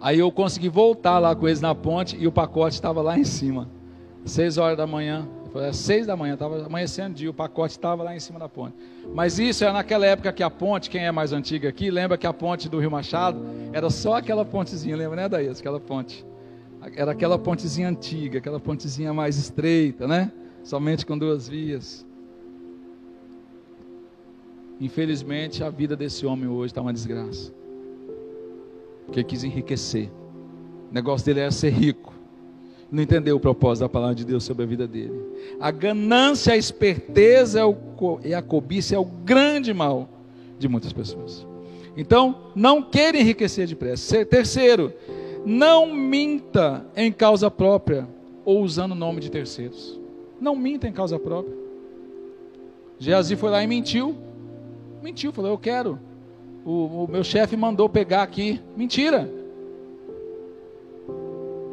Aí 0.00 0.18
eu 0.18 0.32
consegui 0.32 0.68
voltar 0.68 1.18
lá 1.18 1.34
com 1.36 1.46
eles 1.46 1.60
na 1.60 1.74
ponte 1.74 2.16
e 2.18 2.26
o 2.26 2.32
pacote 2.32 2.74
estava 2.74 3.00
lá 3.00 3.18
em 3.18 3.24
cima. 3.24 3.68
Seis 4.24 4.58
horas 4.58 4.76
da 4.76 4.86
manhã. 4.86 5.28
Às 5.54 5.76
seis 5.76 6.06
da 6.06 6.16
manhã, 6.16 6.34
estava 6.34 6.64
amanhecendo 6.64 7.14
dia, 7.14 7.28
o 7.28 7.34
pacote 7.34 7.72
estava 7.72 8.04
lá 8.04 8.14
em 8.14 8.20
cima 8.20 8.38
da 8.38 8.48
ponte. 8.48 8.76
Mas 9.12 9.38
isso 9.38 9.64
era 9.64 9.72
naquela 9.72 10.06
época 10.06 10.32
que 10.32 10.44
a 10.44 10.50
ponte, 10.50 10.88
quem 10.88 11.04
é 11.04 11.10
mais 11.10 11.32
antiga 11.32 11.68
aqui, 11.68 11.90
lembra 11.90 12.16
que 12.16 12.26
a 12.26 12.32
ponte 12.32 12.68
do 12.68 12.78
Rio 12.78 12.90
Machado 12.90 13.40
era 13.72 13.90
só 13.90 14.14
aquela 14.14 14.44
pontezinha, 14.44 14.96
lembra, 14.96 15.16
né, 15.16 15.28
Daí, 15.28 15.48
Aquela 15.48 15.80
ponte. 15.80 16.24
Era 16.94 17.10
aquela 17.10 17.38
pontezinha 17.38 17.88
antiga, 17.88 18.38
aquela 18.38 18.60
pontezinha 18.60 19.12
mais 19.12 19.36
estreita, 19.36 20.06
né? 20.06 20.30
Somente 20.62 21.04
com 21.04 21.16
duas 21.16 21.48
vias. 21.48 22.06
Infelizmente, 24.80 25.62
a 25.62 25.68
vida 25.68 25.94
desse 25.94 26.24
homem 26.24 26.48
hoje 26.48 26.72
está 26.72 26.80
uma 26.80 26.92
desgraça. 26.92 27.52
Porque 29.04 29.22
quis 29.22 29.44
enriquecer. 29.44 30.10
O 30.90 30.94
negócio 30.94 31.26
dele 31.26 31.40
era 31.40 31.50
ser 31.50 31.70
rico. 31.70 32.14
Não 32.90 33.02
entendeu 33.02 33.36
o 33.36 33.40
propósito 33.40 33.82
da 33.82 33.88
palavra 33.88 34.14
de 34.14 34.24
Deus 34.24 34.42
sobre 34.42 34.64
a 34.64 34.66
vida 34.66 34.88
dele. 34.88 35.14
A 35.60 35.70
ganância, 35.70 36.54
a 36.54 36.56
esperteza 36.56 37.60
e 38.24 38.34
a 38.34 38.42
cobiça 38.42 38.94
é 38.94 38.98
o 38.98 39.04
grande 39.04 39.72
mal 39.72 40.08
de 40.58 40.66
muitas 40.66 40.92
pessoas. 40.92 41.46
Então, 41.96 42.50
não 42.54 42.82
queira 42.82 43.18
enriquecer 43.18 43.66
depressa. 43.66 44.24
Terceiro, 44.24 44.92
não 45.44 45.94
minta 45.94 46.84
em 46.96 47.12
causa 47.12 47.50
própria 47.50 48.08
ou 48.44 48.62
usando 48.62 48.92
o 48.92 48.96
nome 48.96 49.20
de 49.20 49.30
terceiros. 49.30 49.99
Não 50.40 50.56
minta 50.56 50.88
em 50.88 50.92
causa 50.92 51.18
própria. 51.18 51.54
Geazi 52.98 53.36
foi 53.36 53.50
lá 53.50 53.62
e 53.62 53.66
mentiu. 53.66 54.16
Mentiu, 55.02 55.32
falou: 55.32 55.50
Eu 55.50 55.58
quero. 55.58 55.98
O, 56.64 57.04
o 57.04 57.08
meu 57.08 57.22
chefe 57.22 57.56
mandou 57.56 57.88
pegar 57.88 58.22
aqui. 58.22 58.60
Mentira. 58.76 59.30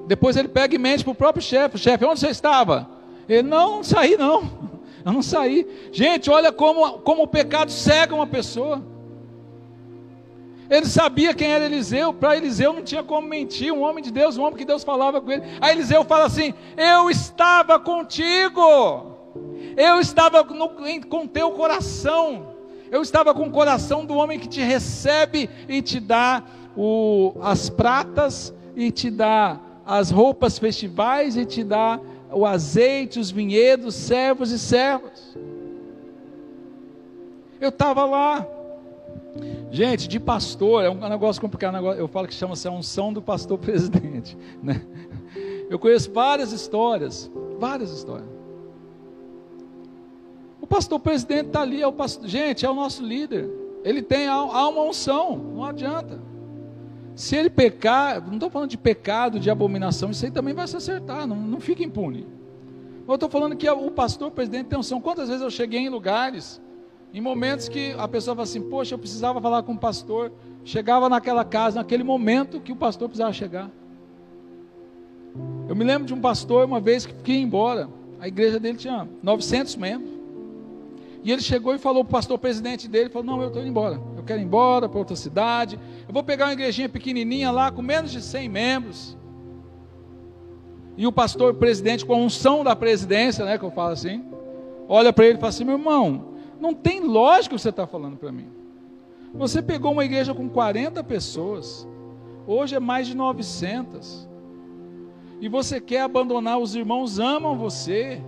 Depois 0.07 0.37
ele 0.37 0.47
pega 0.47 0.73
e 0.75 0.77
mente 0.77 1.03
para 1.03 1.11
o 1.11 1.15
próprio 1.15 1.43
chefe: 1.43 1.77
Chefe, 1.77 2.05
onde 2.05 2.19
você 2.19 2.29
estava? 2.29 2.89
Ele: 3.27 3.43
Não, 3.43 3.77
não 3.77 3.83
saí, 3.83 4.17
não. 4.17 4.67
Eu 5.05 5.13
não 5.13 5.21
saí. 5.21 5.65
Gente, 5.91 6.29
olha 6.29 6.51
como, 6.51 6.99
como 6.99 7.23
o 7.23 7.27
pecado 7.27 7.71
cega 7.71 8.13
uma 8.13 8.27
pessoa. 8.27 8.81
Ele 10.69 10.85
sabia 10.85 11.33
quem 11.33 11.51
era 11.51 11.65
Eliseu, 11.65 12.13
para 12.13 12.35
Eliseu 12.35 12.73
não 12.73 12.83
tinha 12.83 13.01
como 13.01 13.27
mentir, 13.27 13.73
um 13.73 13.81
homem 13.81 14.03
de 14.03 14.11
Deus, 14.11 14.37
um 14.37 14.43
homem 14.43 14.57
que 14.57 14.65
Deus 14.65 14.83
falava 14.83 15.21
com 15.21 15.31
ele. 15.31 15.43
Aí 15.61 15.71
Eliseu 15.73 16.03
fala 16.03 16.25
assim: 16.25 16.53
Eu 16.75 17.09
estava 17.09 17.79
contigo, 17.79 18.61
eu 19.77 19.99
estava 19.99 20.43
no, 20.43 20.69
com 21.07 21.25
teu 21.25 21.51
coração, 21.51 22.55
eu 22.91 23.01
estava 23.01 23.33
com 23.33 23.47
o 23.47 23.51
coração 23.51 24.05
do 24.05 24.15
homem 24.15 24.39
que 24.39 24.47
te 24.47 24.61
recebe 24.61 25.49
e 25.69 25.81
te 25.81 26.01
dá 26.01 26.43
o, 26.75 27.33
as 27.41 27.69
pratas, 27.69 28.53
e 28.75 28.91
te 28.91 29.09
dá 29.09 29.59
as 29.85 30.11
roupas 30.11 30.59
festivais, 30.59 31.37
e 31.37 31.45
te 31.45 31.63
dá 31.63 31.97
o 32.29 32.45
azeite, 32.45 33.19
os 33.19 33.31
vinhedos, 33.31 33.95
servos 33.95 34.51
e 34.51 34.59
servas. 34.59 35.37
Eu 37.59 37.69
estava 37.69 38.05
lá. 38.05 38.56
Gente, 39.69 40.07
de 40.07 40.19
pastor 40.19 40.83
é 40.83 40.89
um 40.89 41.09
negócio 41.09 41.41
complicado. 41.41 41.77
Eu 41.93 42.07
falo 42.07 42.27
que 42.27 42.33
chama-se 42.33 42.67
a 42.67 42.71
unção 42.71 43.11
do 43.11 43.21
pastor 43.21 43.57
presidente. 43.59 44.37
Né? 44.61 44.81
Eu 45.69 45.77
conheço 45.77 46.11
várias 46.11 46.51
histórias, 46.51 47.29
várias 47.59 47.91
histórias. 47.91 48.29
O 50.61 50.67
pastor 50.67 50.99
presidente 50.99 51.47
está 51.47 51.61
ali, 51.61 51.81
é 51.81 51.87
o 51.87 51.93
pastor, 51.93 52.27
gente, 52.27 52.65
é 52.65 52.69
o 52.69 52.73
nosso 52.73 53.03
líder. 53.03 53.49
Ele 53.83 54.01
tem 54.01 54.27
há 54.27 54.67
uma 54.67 54.81
unção, 54.81 55.37
não 55.37 55.63
adianta. 55.63 56.19
Se 57.15 57.35
ele 57.35 57.49
pecar, 57.49 58.25
não 58.25 58.35
estou 58.35 58.49
falando 58.49 58.69
de 58.69 58.77
pecado, 58.77 59.39
de 59.39 59.49
abominação, 59.49 60.11
isso 60.11 60.25
aí 60.25 60.31
também 60.31 60.53
vai 60.53 60.67
se 60.67 60.75
acertar, 60.75 61.25
não, 61.25 61.35
não 61.35 61.59
fica 61.59 61.83
impune. 61.83 62.27
Eu 63.07 63.15
estou 63.15 63.29
falando 63.29 63.55
que 63.55 63.69
o 63.69 63.91
pastor, 63.91 64.29
presidente 64.31 64.67
tem 64.67 64.77
unção. 64.77 64.99
Quantas 64.99 65.29
vezes 65.29 65.41
eu 65.41 65.49
cheguei 65.49 65.79
em 65.79 65.89
lugares, 65.89 66.61
em 67.13 67.21
momentos 67.21 67.69
que 67.69 67.95
a 67.97 68.07
pessoa 68.07 68.35
fala 68.35 68.43
assim, 68.43 68.61
poxa, 68.61 68.93
eu 68.93 68.99
precisava 68.99 69.41
falar 69.41 69.63
com 69.63 69.73
o 69.73 69.77
pastor. 69.77 70.31
Chegava 70.63 71.07
naquela 71.07 71.45
casa, 71.45 71.79
naquele 71.79 72.03
momento 72.03 72.59
que 72.59 72.71
o 72.71 72.75
pastor 72.75 73.07
precisava 73.07 73.33
chegar. 73.33 73.69
Eu 75.67 75.75
me 75.75 75.83
lembro 75.83 76.05
de 76.05 76.13
um 76.13 76.19
pastor, 76.19 76.65
uma 76.65 76.79
vez 76.79 77.05
que 77.05 77.31
ia 77.31 77.39
embora. 77.39 77.89
A 78.19 78.27
igreja 78.27 78.59
dele 78.59 78.77
tinha 78.77 79.07
900 79.23 79.75
membros. 79.75 80.11
E 81.23 81.31
ele 81.31 81.41
chegou 81.41 81.73
e 81.73 81.77
falou 81.77 82.03
para 82.03 82.09
o 82.09 82.11
pastor 82.13 82.37
presidente 82.37 82.87
dele, 82.87 83.09
falou, 83.09 83.25
não, 83.25 83.41
eu 83.41 83.47
estou 83.47 83.61
indo 83.61 83.69
embora. 83.69 83.99
Eu 84.15 84.23
quero 84.23 84.39
ir 84.39 84.43
embora 84.43 84.87
para 84.87 84.99
outra 84.99 85.15
cidade. 85.15 85.79
Eu 86.07 86.13
vou 86.13 86.23
pegar 86.23 86.45
uma 86.45 86.53
igrejinha 86.53 86.87
pequenininha 86.87 87.51
lá, 87.51 87.71
com 87.71 87.81
menos 87.81 88.11
de 88.11 88.21
100 88.21 88.49
membros. 88.49 89.17
E 90.95 91.05
o 91.05 91.11
pastor 91.11 91.53
presidente, 91.53 92.05
com 92.05 92.13
a 92.13 92.17
unção 92.17 92.63
da 92.63 92.75
presidência, 92.75 93.45
né, 93.45 93.57
que 93.57 93.63
eu 93.63 93.71
falo 93.71 93.91
assim, 93.91 94.25
olha 94.87 95.13
para 95.13 95.25
ele 95.25 95.37
e 95.37 95.39
fala 95.39 95.49
assim, 95.49 95.63
meu 95.63 95.77
irmão, 95.77 96.36
não 96.59 96.73
tem 96.73 97.01
lógica 97.01 97.55
o 97.55 97.57
que 97.57 97.61
você 97.61 97.69
está 97.69 97.85
falando 97.87 98.17
para 98.17 98.31
mim. 98.31 98.47
Você 99.33 99.61
pegou 99.61 99.91
uma 99.91 100.05
igreja 100.05 100.33
com 100.33 100.49
40 100.49 101.03
pessoas, 101.03 101.87
hoje 102.47 102.75
é 102.75 102.79
mais 102.79 103.07
de 103.07 103.15
900 103.15 104.27
e 105.39 105.47
você 105.47 105.79
quer 105.79 106.01
abandonar, 106.01 106.57
os 106.57 106.75
irmãos 106.75 107.19
amam 107.19 107.57
você, 107.57 108.21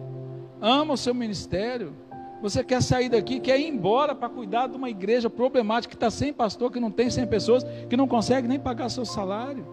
amam 0.62 0.94
o 0.94 0.98
seu 0.98 1.14
ministério. 1.14 1.94
Você 2.42 2.64
quer 2.64 2.82
sair 2.82 3.10
daqui, 3.10 3.40
quer 3.40 3.60
ir 3.60 3.68
embora 3.68 4.16
para 4.16 4.30
cuidar 4.30 4.68
de 4.68 4.78
uma 4.78 4.90
igreja 4.90 5.30
problemática 5.30 5.90
que 5.90 5.96
está 5.96 6.10
sem 6.10 6.32
pastor, 6.32 6.72
que 6.72 6.80
não 6.80 6.92
tem 6.92 7.10
100 7.10 7.28
pessoas, 7.28 7.66
que 7.90 7.98
não 7.98 8.08
consegue 8.08 8.48
nem 8.48 8.60
pagar 8.60 8.90
seu 8.90 9.04
salário. 9.04 9.66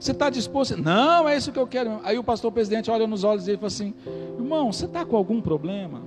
Você 0.00 0.12
está 0.12 0.30
disposto? 0.30 0.76
Não, 0.76 1.28
é 1.28 1.36
isso 1.36 1.52
que 1.52 1.58
eu 1.58 1.66
quero. 1.66 2.00
Aí 2.02 2.18
o 2.18 2.24
pastor 2.24 2.50
presidente 2.50 2.90
olha 2.90 3.06
nos 3.06 3.22
olhos 3.22 3.44
dele 3.44 3.56
e 3.56 3.60
fala 3.60 3.66
assim: 3.68 3.94
irmão, 4.38 4.72
você 4.72 4.86
está 4.86 5.04
com 5.04 5.16
algum 5.16 5.40
problema? 5.40 6.02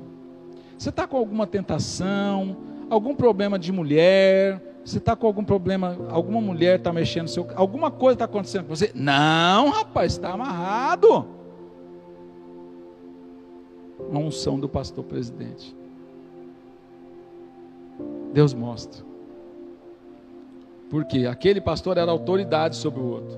Você 0.81 0.89
está 0.89 1.05
com 1.05 1.15
alguma 1.15 1.45
tentação? 1.45 2.57
Algum 2.89 3.13
problema 3.13 3.59
de 3.59 3.71
mulher? 3.71 4.59
Você 4.83 4.97
está 4.97 5.15
com 5.15 5.27
algum 5.27 5.43
problema, 5.43 5.95
alguma 6.09 6.41
mulher 6.41 6.79
está 6.79 6.91
mexendo 6.91 7.23
no 7.23 7.27
seu. 7.27 7.47
Alguma 7.53 7.91
coisa 7.91 8.15
está 8.15 8.25
acontecendo 8.25 8.63
com 8.63 8.75
você? 8.75 8.91
Não, 8.95 9.69
rapaz, 9.69 10.13
está 10.13 10.31
amarrado. 10.31 11.27
Uma 14.09 14.21
unção 14.21 14.59
do 14.59 14.67
pastor 14.67 15.03
presidente. 15.03 15.75
Deus 18.33 18.51
mostra. 18.51 19.05
Porque 20.89 21.27
aquele 21.27 21.61
pastor 21.61 21.99
era 21.99 22.09
autoridade 22.09 22.75
sobre 22.75 23.01
o 23.01 23.05
outro. 23.05 23.37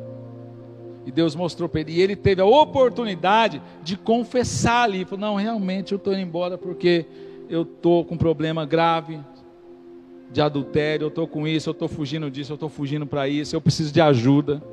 E 1.05 1.11
Deus 1.11 1.35
mostrou 1.35 1.67
para 1.67 1.81
ele. 1.81 1.91
E 1.91 2.01
ele 2.01 2.15
teve 2.15 2.41
a 2.41 2.45
oportunidade 2.45 3.61
de 3.83 3.97
confessar 3.97 4.83
ali. 4.83 5.03
Falou: 5.03 5.19
Não, 5.19 5.35
realmente 5.35 5.91
eu 5.91 5.97
estou 5.97 6.13
indo 6.13 6.21
embora 6.21 6.57
porque 6.57 7.05
eu 7.49 7.63
estou 7.63 8.03
com 8.05 8.15
um 8.15 8.17
problema 8.17 8.65
grave 8.65 9.19
de 10.31 10.41
adultério, 10.41 11.05
eu 11.05 11.09
estou 11.09 11.27
com 11.27 11.47
isso, 11.47 11.69
eu 11.69 11.73
estou 11.73 11.87
fugindo 11.87 12.29
disso, 12.29 12.51
eu 12.51 12.55
estou 12.55 12.67
fugindo 12.67 13.05
para 13.05 13.27
isso, 13.27 13.55
eu 13.55 13.61
preciso 13.61 13.93
de 13.93 14.01
ajuda. 14.01 14.63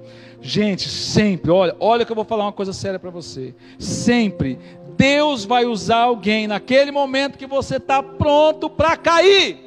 Gente, 0.40 0.88
sempre, 0.88 1.50
olha, 1.50 1.76
olha 1.78 2.04
que 2.04 2.10
eu 2.10 2.16
vou 2.16 2.24
falar 2.24 2.44
uma 2.44 2.52
coisa 2.52 2.72
séria 2.72 2.98
para 2.98 3.10
você. 3.10 3.54
Sempre, 3.78 4.58
Deus 4.96 5.44
vai 5.44 5.66
usar 5.66 6.04
alguém 6.04 6.46
naquele 6.46 6.90
momento 6.90 7.36
que 7.36 7.46
você 7.46 7.76
está 7.76 8.02
pronto 8.02 8.70
para 8.70 8.96
cair. 8.96 9.58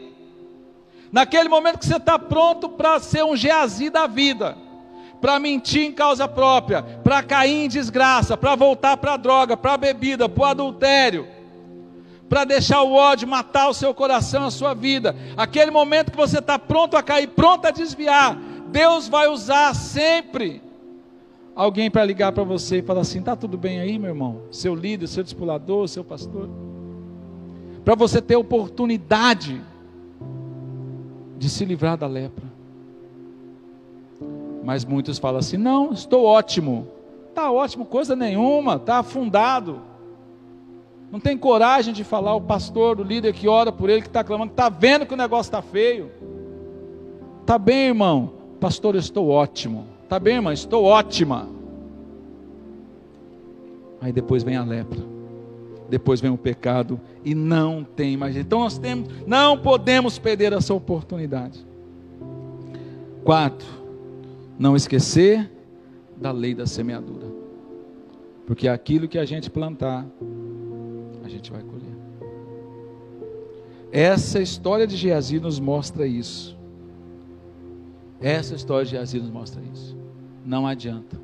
Naquele 1.11 1.47
momento 1.47 1.77
que 1.77 1.85
você 1.85 1.97
está 1.97 2.17
pronto 2.17 2.67
para 2.69 2.99
ser 2.99 3.23
um 3.23 3.35
Geazi 3.35 3.91
da 3.91 4.07
vida, 4.07 4.57
para 5.21 5.39
mentir 5.39 5.83
em 5.83 5.91
causa 5.91 6.27
própria, 6.27 6.81
para 6.81 7.21
cair 7.21 7.65
em 7.65 7.67
desgraça, 7.67 8.35
para 8.35 8.55
voltar 8.55 8.97
para 8.97 9.13
a 9.13 9.17
droga, 9.17 9.55
para 9.55 9.73
a 9.73 9.77
bebida, 9.77 10.27
para 10.27 10.41
o 10.41 10.45
adultério 10.45 11.27
para 12.29 12.45
deixar 12.45 12.81
o 12.81 12.93
ódio 12.93 13.27
matar 13.27 13.69
o 13.69 13.73
seu 13.73 13.93
coração, 13.93 14.45
a 14.45 14.51
sua 14.51 14.73
vida. 14.73 15.15
Aquele 15.37 15.71
momento 15.71 16.11
que 16.11 16.17
você 16.17 16.39
está 16.39 16.57
pronto 16.57 16.97
a 16.97 17.03
cair, 17.03 17.27
pronto 17.27 17.65
a 17.65 17.71
desviar, 17.71 18.37
Deus 18.71 19.07
vai 19.07 19.27
usar 19.27 19.75
sempre 19.75 20.61
alguém 21.55 21.91
para 21.91 22.03
ligar 22.03 22.31
para 22.31 22.43
você 22.43 22.79
e 22.79 22.81
falar 22.81 23.01
assim: 23.01 23.19
está 23.19 23.35
tudo 23.35 23.57
bem 23.57 23.79
aí, 23.79 23.99
meu 23.99 24.09
irmão? 24.09 24.41
Seu 24.51 24.73
líder, 24.73 25.07
seu 25.07 25.23
discipulador, 25.23 25.87
seu 25.87 26.03
pastor. 26.03 26.49
Para 27.85 27.95
você 27.95 28.21
ter 28.21 28.35
oportunidade 28.35 29.61
de 31.37 31.49
se 31.49 31.65
livrar 31.65 31.97
da 31.97 32.07
lepra. 32.07 32.45
Mas 34.63 34.85
muitos 34.85 35.19
falam 35.19 35.39
assim: 35.39 35.57
não, 35.57 35.93
estou 35.93 36.25
ótimo. 36.25 36.87
Está 37.29 37.51
ótimo, 37.51 37.85
coisa 37.85 38.15
nenhuma, 38.15 38.75
está 38.75 38.99
afundado 38.99 39.92
não 41.13 41.19
tem 41.19 41.37
coragem 41.37 41.93
de 41.93 42.03
falar 42.03 42.33
o 42.33 42.41
pastor, 42.41 42.99
o 42.99 43.03
líder 43.03 43.33
que 43.33 43.47
ora 43.47 43.71
por 43.71 43.87
ele, 43.87 44.01
que 44.01 44.07
está 44.07 44.23
clamando, 44.23 44.51
está 44.51 44.67
vendo 44.67 45.05
que 45.05 45.13
o 45.13 45.15
negócio 45.15 45.47
está 45.47 45.61
feio. 45.61 46.09
Está 47.41 47.55
bem, 47.59 47.89
irmão? 47.89 48.33
Pastor, 48.59 48.95
eu 48.95 48.99
estou 48.99 49.29
ótimo. 49.29 49.85
Está 50.01 50.17
bem, 50.17 50.37
irmão? 50.37 50.51
Estou 50.51 50.83
ótima. 50.85 51.47
Aí 54.01 54.11
depois 54.11 54.41
vem 54.41 54.55
a 54.55 54.63
lepra. 54.63 55.01
Depois 55.87 56.19
vem 56.19 56.31
o 56.31 56.37
pecado 56.37 56.99
e 57.23 57.35
não 57.35 57.83
tem 57.83 58.17
mais. 58.17 58.35
Então 58.35 58.61
nós 58.61 58.79
temos, 58.79 59.07
não 59.27 59.55
podemos 59.55 60.17
perder 60.17 60.51
essa 60.51 60.73
oportunidade. 60.73 61.63
Quatro, 63.23 63.67
não 64.57 64.75
esquecer 64.75 65.47
da 66.17 66.31
lei 66.31 66.55
da 66.55 66.65
semeadura. 66.65 67.27
Porque 68.47 68.67
aquilo 68.67 69.07
que 69.07 69.19
a 69.19 69.25
gente 69.25 69.47
plantar, 69.51 70.07
gente 71.35 71.51
vai 71.51 71.61
colher. 71.61 71.95
Essa 73.91 74.41
história 74.41 74.87
de 74.87 74.97
Geazi 74.97 75.39
nos 75.39 75.59
mostra 75.59 76.07
isso. 76.07 76.57
Essa 78.19 78.55
história 78.55 78.85
de 78.85 78.91
Geazi 78.91 79.19
nos 79.19 79.29
mostra 79.29 79.61
isso. 79.71 79.95
Não 80.45 80.65
adianta. 80.65 81.21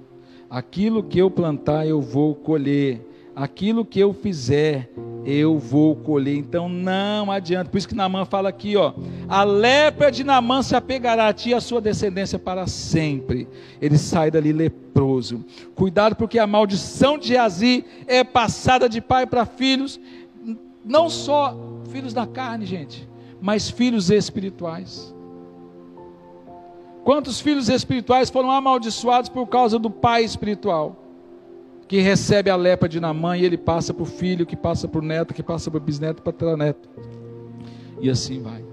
Aquilo 0.49 1.03
que 1.03 1.17
eu 1.17 1.31
plantar, 1.31 1.87
eu 1.87 2.01
vou 2.01 2.35
colher. 2.35 3.05
Aquilo 3.35 3.85
que 3.85 3.99
eu 3.99 4.13
fizer, 4.13 4.91
eu 5.29 5.57
vou 5.57 5.95
colher. 5.95 6.35
Então 6.35 6.67
não 6.67 7.31
adianta. 7.31 7.69
Por 7.69 7.77
isso 7.77 7.87
que 7.87 7.95
Namã 7.95 8.25
fala 8.25 8.49
aqui, 8.49 8.75
ó. 8.75 8.93
A 9.27 9.43
lepra 9.43 10.11
de 10.11 10.23
Namã 10.23 10.61
se 10.63 10.75
apegará 10.75 11.27
a 11.27 11.33
ti 11.33 11.49
e 11.49 11.53
a 11.53 11.61
sua 11.61 11.79
descendência 11.79 12.39
para 12.39 12.65
sempre. 12.67 13.47
Ele 13.81 13.97
sai 13.97 14.31
dali 14.31 14.51
leproso. 14.51 15.45
Cuidado, 15.75 16.15
porque 16.15 16.39
a 16.39 16.47
maldição 16.47 17.17
de 17.17 17.27
Geazi 17.27 17.85
é 18.07 18.23
passada 18.23 18.89
de 18.89 18.99
pai 18.99 19.27
para 19.27 19.45
filhos. 19.45 19.99
Não 20.83 21.09
só 21.09 21.55
filhos 21.91 22.13
da 22.13 22.25
carne, 22.25 22.65
gente, 22.65 23.07
mas 23.41 23.69
filhos 23.69 24.09
espirituais. 24.09 25.13
Quantos 27.03 27.39
filhos 27.39 27.69
espirituais 27.69 28.29
foram 28.29 28.51
amaldiçoados 28.51 29.29
por 29.29 29.47
causa 29.47 29.79
do 29.79 29.89
pai 29.89 30.23
espiritual? 30.23 31.08
Que 31.89 32.01
recebe 32.01 32.51
a 32.51 32.55
lepra 32.55 32.87
de 32.87 32.99
Namã 32.99 33.35
e 33.35 33.43
ele 33.43 33.57
passa 33.57 33.91
para 33.91 34.03
o 34.03 34.05
filho, 34.05 34.45
que 34.45 34.55
passa 34.55 34.87
para 34.87 34.99
o 34.99 35.03
neto, 35.03 35.33
que 35.33 35.41
passa 35.41 35.71
para 35.71 35.79
o 35.79 35.81
bisneto, 35.81 36.21
para 36.21 36.53
o 36.53 36.55
neto. 36.55 36.87
E 37.99 38.11
assim 38.11 38.43
vai. 38.43 38.63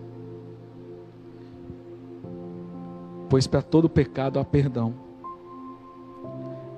Pois 3.31 3.47
para 3.47 3.63
todo 3.63 3.89
pecado 3.89 4.39
há 4.39 4.45
perdão, 4.45 4.95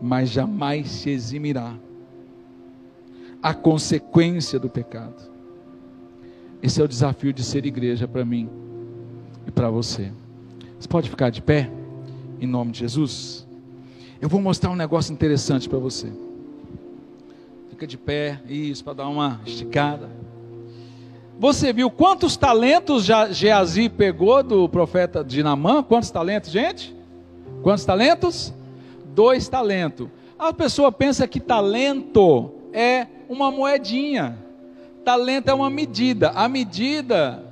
mas 0.01 0.31
jamais 0.31 0.89
se 0.89 1.11
eximirá 1.11 1.75
a 3.43 3.53
consequência 3.53 4.61
do 4.61 4.71
pecado. 4.71 5.29
Esse 6.63 6.81
é 6.81 6.85
o 6.85 6.89
desafio 6.89 7.33
de 7.33 7.43
ser 7.43 7.67
igreja 7.67 8.07
para 8.07 8.25
mim 8.25 8.49
e 9.45 9.51
para 9.51 9.71
você. 9.71 10.13
Você 10.79 10.87
pode 10.87 11.11
ficar 11.11 11.31
de 11.31 11.43
pé, 11.43 11.69
em 12.41 12.47
nome 12.47 12.71
de 12.71 12.79
Jesus? 12.79 13.45
Eu 14.21 14.29
vou 14.29 14.41
mostrar 14.41 14.71
um 14.71 14.77
negócio 14.77 15.13
interessante 15.13 15.69
para 15.69 15.81
você. 15.81 16.28
Fica 17.79 17.87
de 17.87 17.97
pé, 17.97 18.41
isso, 18.49 18.83
para 18.83 18.93
dar 18.93 19.09
uma 19.09 19.41
esticada. 19.47 20.11
Você 21.39 21.73
viu 21.73 21.89
quantos 21.89 22.37
talentos 22.37 23.05
Geazi 23.05 23.89
pegou 23.89 24.43
do 24.43 24.69
profeta 24.69 25.23
de 25.23 25.45
Namã? 25.45 25.81
Quantos 25.81 26.11
talentos, 26.11 26.51
gente? 26.51 26.93
Quantos 27.63 27.85
talentos? 27.85 28.53
Dois 29.15 29.47
talentos. 29.47 30.09
A 30.37 30.53
pessoa 30.53 30.91
pensa 30.91 31.29
que 31.29 31.39
talento 31.39 32.51
é 32.73 33.07
uma 33.29 33.49
moedinha. 33.49 34.37
Talento 35.05 35.49
é 35.49 35.55
uma 35.55 35.71
medida. 35.71 36.31
A 36.31 36.49
medida 36.49 37.45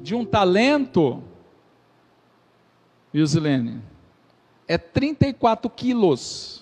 de 0.00 0.14
um 0.14 0.24
talento, 0.24 1.22
viu, 3.12 3.26
Zilene? 3.26 3.82
É 4.66 4.78
34 4.78 5.68
quilos. 5.68 6.61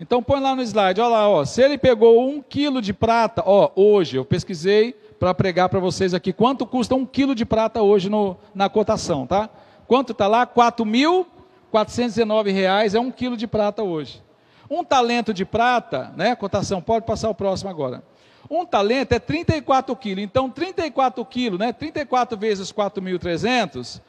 Então 0.00 0.22
põe 0.22 0.40
lá 0.40 0.56
no 0.56 0.62
slide, 0.62 0.98
olha 0.98 1.10
lá, 1.10 1.28
ó, 1.28 1.44
se 1.44 1.62
ele 1.62 1.76
pegou 1.76 2.26
um 2.26 2.40
quilo 2.40 2.80
de 2.80 2.90
prata, 2.90 3.42
ó, 3.44 3.70
hoje 3.76 4.16
eu 4.16 4.24
pesquisei 4.24 4.94
para 5.18 5.34
pregar 5.34 5.68
para 5.68 5.78
vocês 5.78 6.14
aqui 6.14 6.32
quanto 6.32 6.66
custa 6.66 6.94
um 6.94 7.04
quilo 7.04 7.34
de 7.34 7.44
prata 7.44 7.82
hoje 7.82 8.08
no, 8.08 8.38
na 8.54 8.70
cotação, 8.70 9.26
tá? 9.26 9.50
Quanto 9.86 10.12
está 10.12 10.26
lá? 10.26 10.48
R$ 10.48 12.50
reais 12.50 12.94
é 12.94 13.00
um 13.00 13.10
quilo 13.10 13.36
de 13.36 13.46
prata 13.46 13.82
hoje. 13.82 14.22
Um 14.70 14.82
talento 14.82 15.34
de 15.34 15.44
prata, 15.44 16.14
né? 16.16 16.34
Cotação, 16.34 16.80
pode 16.80 17.04
passar 17.04 17.28
o 17.28 17.34
próximo 17.34 17.68
agora. 17.68 18.02
Um 18.48 18.64
talento 18.64 19.12
é 19.12 19.18
34 19.18 19.94
quilos. 19.96 20.24
Então, 20.24 20.48
34 20.48 21.22
quilos, 21.26 21.58
né? 21.58 21.74
34 21.74 22.38
vezes 22.38 22.72
4.300, 22.72 24.00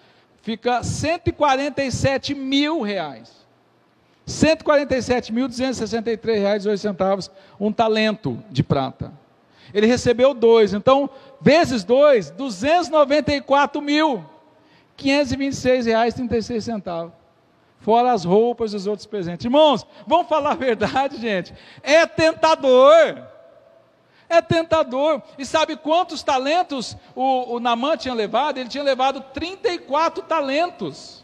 fica 0.42 0.84
147 0.84 2.34
mil 2.34 2.82
reais. 2.82 3.41
147.263 4.28 6.40
reais 6.40 6.66
e 6.66 6.78
centavos, 6.78 7.30
um 7.60 7.72
talento 7.72 8.44
de 8.50 8.64
prata. 8.64 9.14
Ele 9.74 9.88
recebeu 9.88 10.34
dois, 10.34 10.74
então, 10.74 11.10
vezes 11.40 11.84
dois, 11.84 12.30
294 12.32 13.82
mil, 13.82 14.26
526 14.98 15.86
reais 15.86 16.14
e 16.14 16.18
36 16.18 16.64
centavos. 16.64 17.14
Fora 17.80 18.12
as 18.12 18.24
roupas 18.24 18.74
e 18.74 18.76
os 18.76 18.86
outros 18.86 19.08
presentes. 19.08 19.44
Irmãos, 19.44 19.88
vamos 20.06 20.28
falar 20.28 20.52
a 20.52 20.56
verdade, 20.56 21.18
gente. 21.18 21.54
É 21.82 22.06
tentador. 22.06 23.24
É 24.30 24.40
tentador. 24.40 25.22
E 25.38 25.46
sabe 25.46 25.76
quantos 25.76 26.22
talentos 26.22 26.96
o, 27.16 27.56
o 27.56 27.60
Namã 27.60 27.98
tinha 27.98 28.14
levado? 28.14 28.60
Ele 28.60 28.70
tinha 28.70 28.84
levado 28.84 29.22
34 29.34 30.22
talentos. 30.24 31.21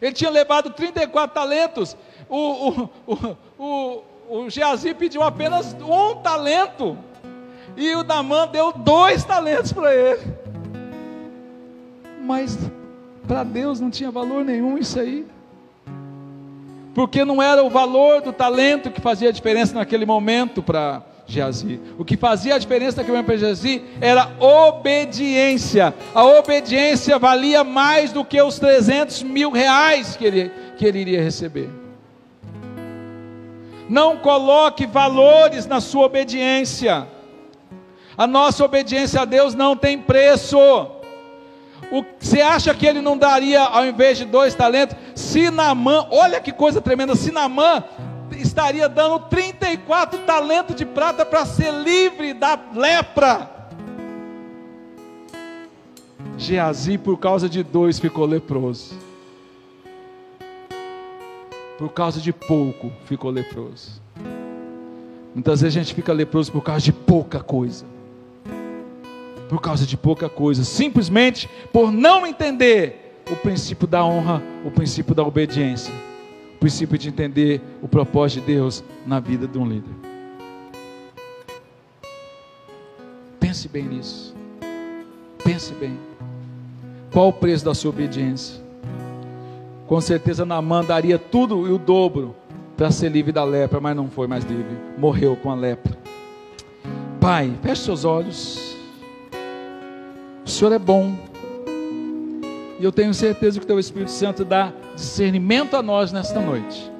Ele 0.00 0.12
tinha 0.12 0.30
levado 0.30 0.70
34 0.70 1.34
talentos. 1.34 1.96
O, 2.28 2.38
o, 2.38 2.90
o, 3.06 3.36
o, 3.58 4.02
o 4.28 4.50
Geazi 4.50 4.94
pediu 4.94 5.22
apenas 5.22 5.74
um 5.74 6.16
talento. 6.16 6.96
E 7.76 7.94
o 7.94 8.02
Namã 8.02 8.48
deu 8.48 8.72
dois 8.72 9.24
talentos 9.24 9.72
para 9.72 9.94
ele. 9.94 10.34
Mas 12.22 12.58
para 13.26 13.44
Deus 13.44 13.80
não 13.80 13.90
tinha 13.90 14.10
valor 14.10 14.44
nenhum 14.44 14.78
isso 14.78 14.98
aí. 14.98 15.26
Porque 16.94 17.24
não 17.24 17.40
era 17.42 17.62
o 17.62 17.70
valor 17.70 18.20
do 18.20 18.32
talento 18.32 18.90
que 18.90 19.00
fazia 19.00 19.32
diferença 19.32 19.74
naquele 19.74 20.04
momento 20.04 20.62
para 20.62 21.02
Geazi. 21.30 21.80
O 21.96 22.04
que 22.04 22.16
fazia 22.16 22.56
a 22.56 22.58
diferença 22.58 22.96
naquele 22.98 23.16
momento 23.16 23.26
para 23.26 23.36
Geazi 23.36 23.82
era 24.00 24.28
obediência. 24.40 25.94
A 26.14 26.24
obediência 26.24 27.18
valia 27.18 27.62
mais 27.62 28.12
do 28.12 28.24
que 28.24 28.40
os 28.42 28.58
300 28.58 29.22
mil 29.22 29.50
reais 29.50 30.16
que 30.16 30.24
ele, 30.24 30.52
que 30.76 30.84
ele 30.84 30.98
iria 30.98 31.22
receber. 31.22 31.70
Não 33.88 34.16
coloque 34.16 34.86
valores 34.86 35.66
na 35.66 35.80
sua 35.80 36.06
obediência. 36.06 37.06
A 38.16 38.26
nossa 38.26 38.64
obediência 38.64 39.20
a 39.20 39.24
Deus 39.24 39.54
não 39.54 39.76
tem 39.76 39.98
preço. 39.98 40.58
Você 42.20 42.40
acha 42.40 42.74
que 42.74 42.86
ele 42.86 43.00
não 43.00 43.16
daria, 43.16 43.62
ao 43.62 43.86
invés 43.86 44.18
de 44.18 44.24
dois 44.24 44.54
talentos, 44.54 44.96
Sinamã, 45.14 46.06
olha 46.10 46.40
que 46.40 46.52
coisa 46.52 46.80
tremenda, 46.80 47.16
Sinamã 47.16 47.82
estaria 48.36 48.88
dando 48.88 49.18
34 49.20 50.20
talentos 50.20 50.76
de 50.76 50.84
prata 50.84 51.24
para 51.24 51.44
ser 51.46 51.72
livre 51.72 52.34
da 52.34 52.58
lepra. 52.74 53.50
Geazi, 56.36 56.96
por 56.96 57.18
causa 57.18 57.48
de 57.48 57.62
dois, 57.62 57.98
ficou 57.98 58.26
leproso. 58.26 58.98
Por 61.78 61.90
causa 61.90 62.20
de 62.20 62.32
pouco, 62.32 62.92
ficou 63.04 63.30
leproso. 63.30 64.00
Muitas 65.34 65.60
vezes 65.60 65.76
a 65.76 65.80
gente 65.80 65.94
fica 65.94 66.12
leproso 66.12 66.50
por 66.52 66.62
causa 66.62 66.80
de 66.80 66.92
pouca 66.92 67.40
coisa 67.40 67.84
por 69.50 69.60
causa 69.60 69.84
de 69.84 69.96
pouca 69.96 70.28
coisa, 70.28 70.62
simplesmente 70.62 71.50
por 71.72 71.90
não 71.90 72.24
entender 72.24 73.20
o 73.28 73.34
princípio 73.34 73.84
da 73.84 74.04
honra, 74.04 74.40
o 74.64 74.70
princípio 74.70 75.12
da 75.12 75.24
obediência, 75.24 75.92
princípio 76.60 76.98
de 76.98 77.08
entender 77.08 77.60
o 77.80 77.88
propósito 77.88 78.44
de 78.44 78.52
Deus 78.52 78.84
na 79.06 79.18
vida 79.18 79.48
de 79.48 79.58
um 79.58 79.66
líder. 79.66 79.94
Pense 83.40 83.66
bem 83.66 83.84
nisso. 83.84 84.36
Pense 85.42 85.72
bem. 85.74 85.98
Qual 87.10 87.28
o 87.28 87.32
preço 87.32 87.64
da 87.64 87.74
sua 87.74 87.88
obediência? 87.90 88.62
Com 89.86 90.00
certeza 90.00 90.44
Naamã 90.44 90.84
daria 90.84 91.18
tudo 91.18 91.66
e 91.66 91.72
o 91.72 91.78
dobro 91.78 92.36
para 92.76 92.90
ser 92.90 93.10
livre 93.10 93.32
da 93.32 93.42
lepra, 93.42 93.80
mas 93.80 93.96
não 93.96 94.08
foi 94.08 94.26
mais 94.26 94.44
livre. 94.44 94.76
Morreu 94.96 95.34
com 95.36 95.50
a 95.50 95.54
lepra. 95.54 95.98
Pai, 97.18 97.52
feche 97.62 97.82
seus 97.82 98.04
olhos. 98.04 98.76
O 100.46 100.48
Senhor 100.48 100.72
é 100.72 100.78
bom. 100.78 101.14
E 102.78 102.84
eu 102.84 102.92
tenho 102.92 103.12
certeza 103.12 103.58
que 103.58 103.64
o 103.64 103.66
Teu 103.66 103.78
Espírito 103.78 104.10
Santo 104.10 104.44
dá 104.44 104.72
discernimento 105.00 105.76
a 105.76 105.82
nós 105.82 106.12
nesta 106.12 106.40
noite. 106.40 106.90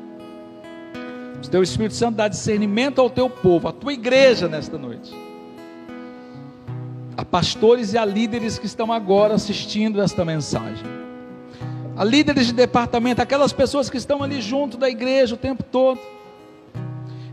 O 1.44 1.48
Teu 1.50 1.62
Espírito 1.62 1.94
Santo 1.94 2.16
dá 2.16 2.28
discernimento 2.28 3.00
ao 3.00 3.10
Teu 3.10 3.28
povo, 3.28 3.68
à 3.68 3.72
Tua 3.72 3.92
igreja 3.92 4.48
nesta 4.48 4.78
noite. 4.78 5.12
A 7.16 7.24
pastores 7.24 7.92
e 7.92 7.98
a 7.98 8.04
líderes 8.04 8.58
que 8.58 8.66
estão 8.66 8.92
agora 8.92 9.34
assistindo 9.34 10.00
esta 10.00 10.24
mensagem. 10.24 10.84
A 11.96 12.04
líderes 12.04 12.46
de 12.46 12.54
departamento, 12.54 13.20
aquelas 13.20 13.52
pessoas 13.52 13.90
que 13.90 13.96
estão 13.96 14.22
ali 14.22 14.40
junto 14.40 14.78
da 14.78 14.88
igreja 14.88 15.34
o 15.34 15.38
tempo 15.38 15.62
todo. 15.62 16.00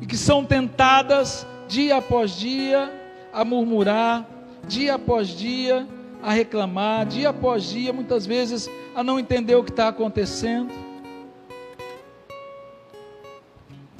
E 0.01 0.05
que 0.05 0.17
são 0.17 0.43
tentadas 0.43 1.47
dia 1.67 1.97
após 1.97 2.31
dia 2.31 2.91
a 3.31 3.45
murmurar, 3.45 4.27
dia 4.67 4.95
após 4.95 5.29
dia 5.29 5.87
a 6.27 6.33
reclamar, 6.33 7.05
dia 7.05 7.29
após 7.29 7.63
dia, 7.63 7.93
muitas 7.93 8.25
vezes 8.25 8.69
a 8.93 9.01
não 9.01 9.17
entender 9.17 9.55
o 9.55 9.63
que 9.63 9.71
está 9.71 9.87
acontecendo, 9.87 10.69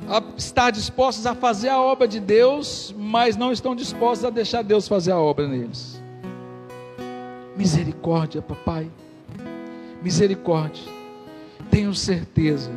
a 0.10 0.22
estar 0.36 0.70
dispostos 0.72 1.26
a 1.26 1.34
fazer 1.34 1.70
a 1.70 1.80
obra 1.80 2.06
de 2.06 2.20
Deus, 2.20 2.94
mas 2.98 3.38
não 3.38 3.54
estão 3.54 3.74
dispostos 3.74 4.26
a 4.26 4.30
deixar 4.30 4.62
Deus 4.62 4.90
fazer 4.90 5.14
a 5.14 5.18
obra 5.18 5.48
neles. 5.48 6.04
Misericórdia, 7.56 8.42
papai, 8.42 8.92
misericórdia. 10.04 10.84
Tenho 11.72 11.96
certeza 11.96 12.72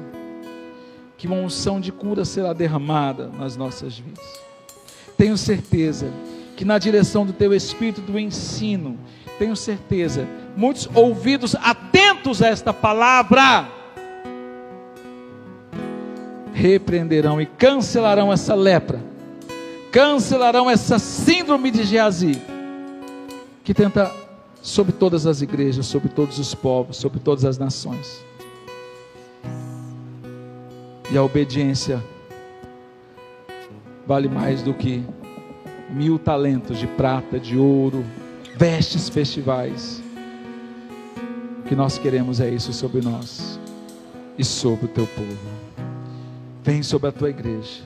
que 1.18 1.26
uma 1.26 1.34
unção 1.34 1.80
de 1.80 1.90
cura 1.90 2.24
será 2.24 2.53
derramada 2.53 3.26
nas 3.26 3.57
nossas 3.57 3.98
vidas. 3.98 4.24
Tenho 5.16 5.36
certeza 5.36 6.09
que 6.61 6.64
na 6.66 6.76
direção 6.76 7.24
do 7.24 7.32
teu 7.32 7.54
espírito 7.54 8.02
do 8.02 8.18
ensino 8.18 8.98
tenho 9.38 9.56
certeza, 9.56 10.28
muitos 10.54 10.90
ouvidos 10.94 11.54
atentos 11.54 12.42
a 12.42 12.48
esta 12.48 12.70
palavra 12.70 13.66
repreenderão 16.52 17.40
e 17.40 17.46
cancelarão 17.46 18.30
essa 18.30 18.54
lepra, 18.54 19.02
cancelarão 19.90 20.68
essa 20.68 20.98
síndrome 20.98 21.70
de 21.70 21.82
Geazi, 21.82 22.42
que 23.64 23.72
tenta 23.72 24.14
sobre 24.61 24.92
todas 24.92 25.26
as 25.26 25.40
igrejas, 25.40 25.86
sobre 25.86 26.11
todos 26.11 26.38
os 26.38 26.54
povos, 26.54 26.98
sobre 26.98 27.20
todas 27.20 27.46
as 27.46 27.56
nações. 27.56 28.22
E 31.11 31.16
a 31.16 31.22
obediência 31.22 32.04
vale 34.06 34.28
mais 34.28 34.61
do 34.61 34.74
que 34.74 35.02
mil 35.93 36.18
talentos 36.18 36.78
de 36.78 36.86
prata, 36.86 37.38
de 37.38 37.57
ouro, 37.57 38.05
vestes 38.57 39.09
festivais. 39.09 40.03
O 41.61 41.62
que 41.68 41.74
nós 41.74 41.99
queremos 41.99 42.41
é 42.41 42.49
isso 42.49 42.72
sobre 42.72 43.01
nós 43.01 43.59
e 44.38 44.45
sobre 44.45 44.86
o 44.86 44.88
teu 44.88 45.07
povo. 45.07 45.36
Vem 46.62 46.82
sobre 46.82 47.09
a 47.09 47.12
tua 47.12 47.30
igreja. 47.30 47.82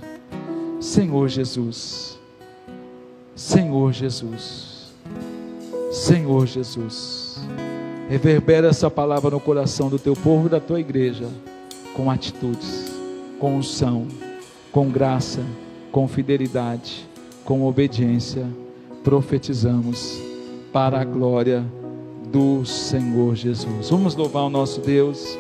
Senhor 0.81 1.29
Jesus. 1.29 2.19
Senhor 3.35 3.93
Jesus. 3.93 4.93
Senhor 5.91 6.47
Jesus. 6.47 7.41
Reverbera 8.09 8.69
essa 8.69 8.91
palavra 8.91 9.31
no 9.31 9.41
coração 9.41 9.89
do 9.89 9.99
teu 9.99 10.15
povo 10.15 10.47
e 10.47 10.51
da 10.51 10.61
tua 10.61 10.81
igreja 10.81 11.29
com 11.95 12.11
atitudes, 12.11 12.93
com 13.39 13.57
unção, 13.57 14.07
com 14.73 14.91
graça, 14.91 15.41
com 15.91 16.07
fidelidade, 16.09 17.09
com 17.45 17.67
obediência. 17.67 18.47
Profetizamos 19.03 20.19
para 20.73 21.01
a 21.01 21.05
glória 21.05 21.65
do 22.33 22.65
Senhor 22.65 23.35
Jesus. 23.37 23.91
Vamos 23.91 24.17
louvar 24.17 24.45
o 24.45 24.51
nosso 24.51 24.81
Deus, 24.81 25.39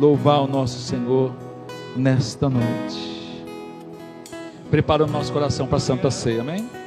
louvar 0.00 0.40
o 0.40 0.46
nosso 0.46 0.78
Senhor 0.80 1.32
nesta 1.96 2.48
noite. 2.48 3.44
Prepara 4.70 5.04
o 5.04 5.06
nosso 5.06 5.32
coração 5.32 5.66
para 5.66 5.76
a 5.76 5.80
Santa 5.80 6.10
Ceia, 6.10 6.40
amém? 6.40 6.81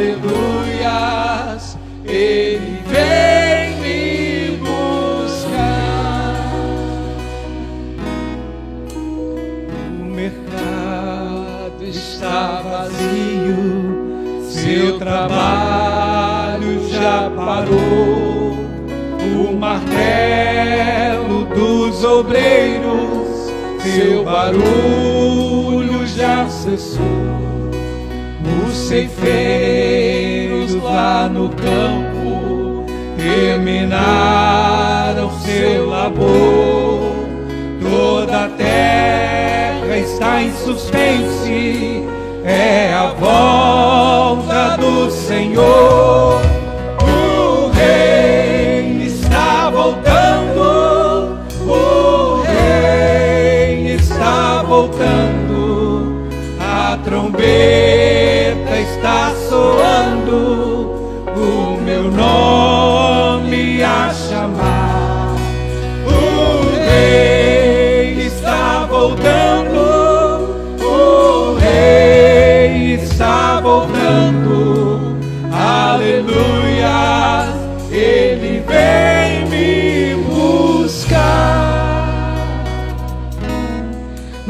aleluias, 0.00 1.76
Ele 2.04 2.82
vem 2.86 3.76
me 3.80 4.56
buscar. 4.56 5.94
O 8.96 10.04
mercado 10.04 11.84
está 11.84 12.62
vazio, 12.62 14.42
seu 14.48 14.98
trabalho 14.98 16.88
já 16.88 17.30
parou. 17.36 18.58
O 19.22 19.54
martelo 19.54 21.44
dos 21.54 22.02
obreiros, 22.04 23.52
seu 23.82 24.24
barulho 24.24 26.06
já 26.06 26.48
cessou 26.48 27.19
os 28.90 28.96
ceifeiros 28.96 30.74
lá 30.82 31.28
no 31.28 31.48
campo 31.50 32.84
terminaram 33.16 35.30
seu 35.42 35.88
labor. 35.88 37.12
Toda 37.80 38.46
a 38.46 38.48
terra 38.48 39.96
está 39.96 40.42
em 40.42 40.52
suspense 40.54 42.02
é 42.44 42.92
a 42.92 43.12
volta 43.12 44.76
do 44.76 45.08
Senhor. 45.08 46.49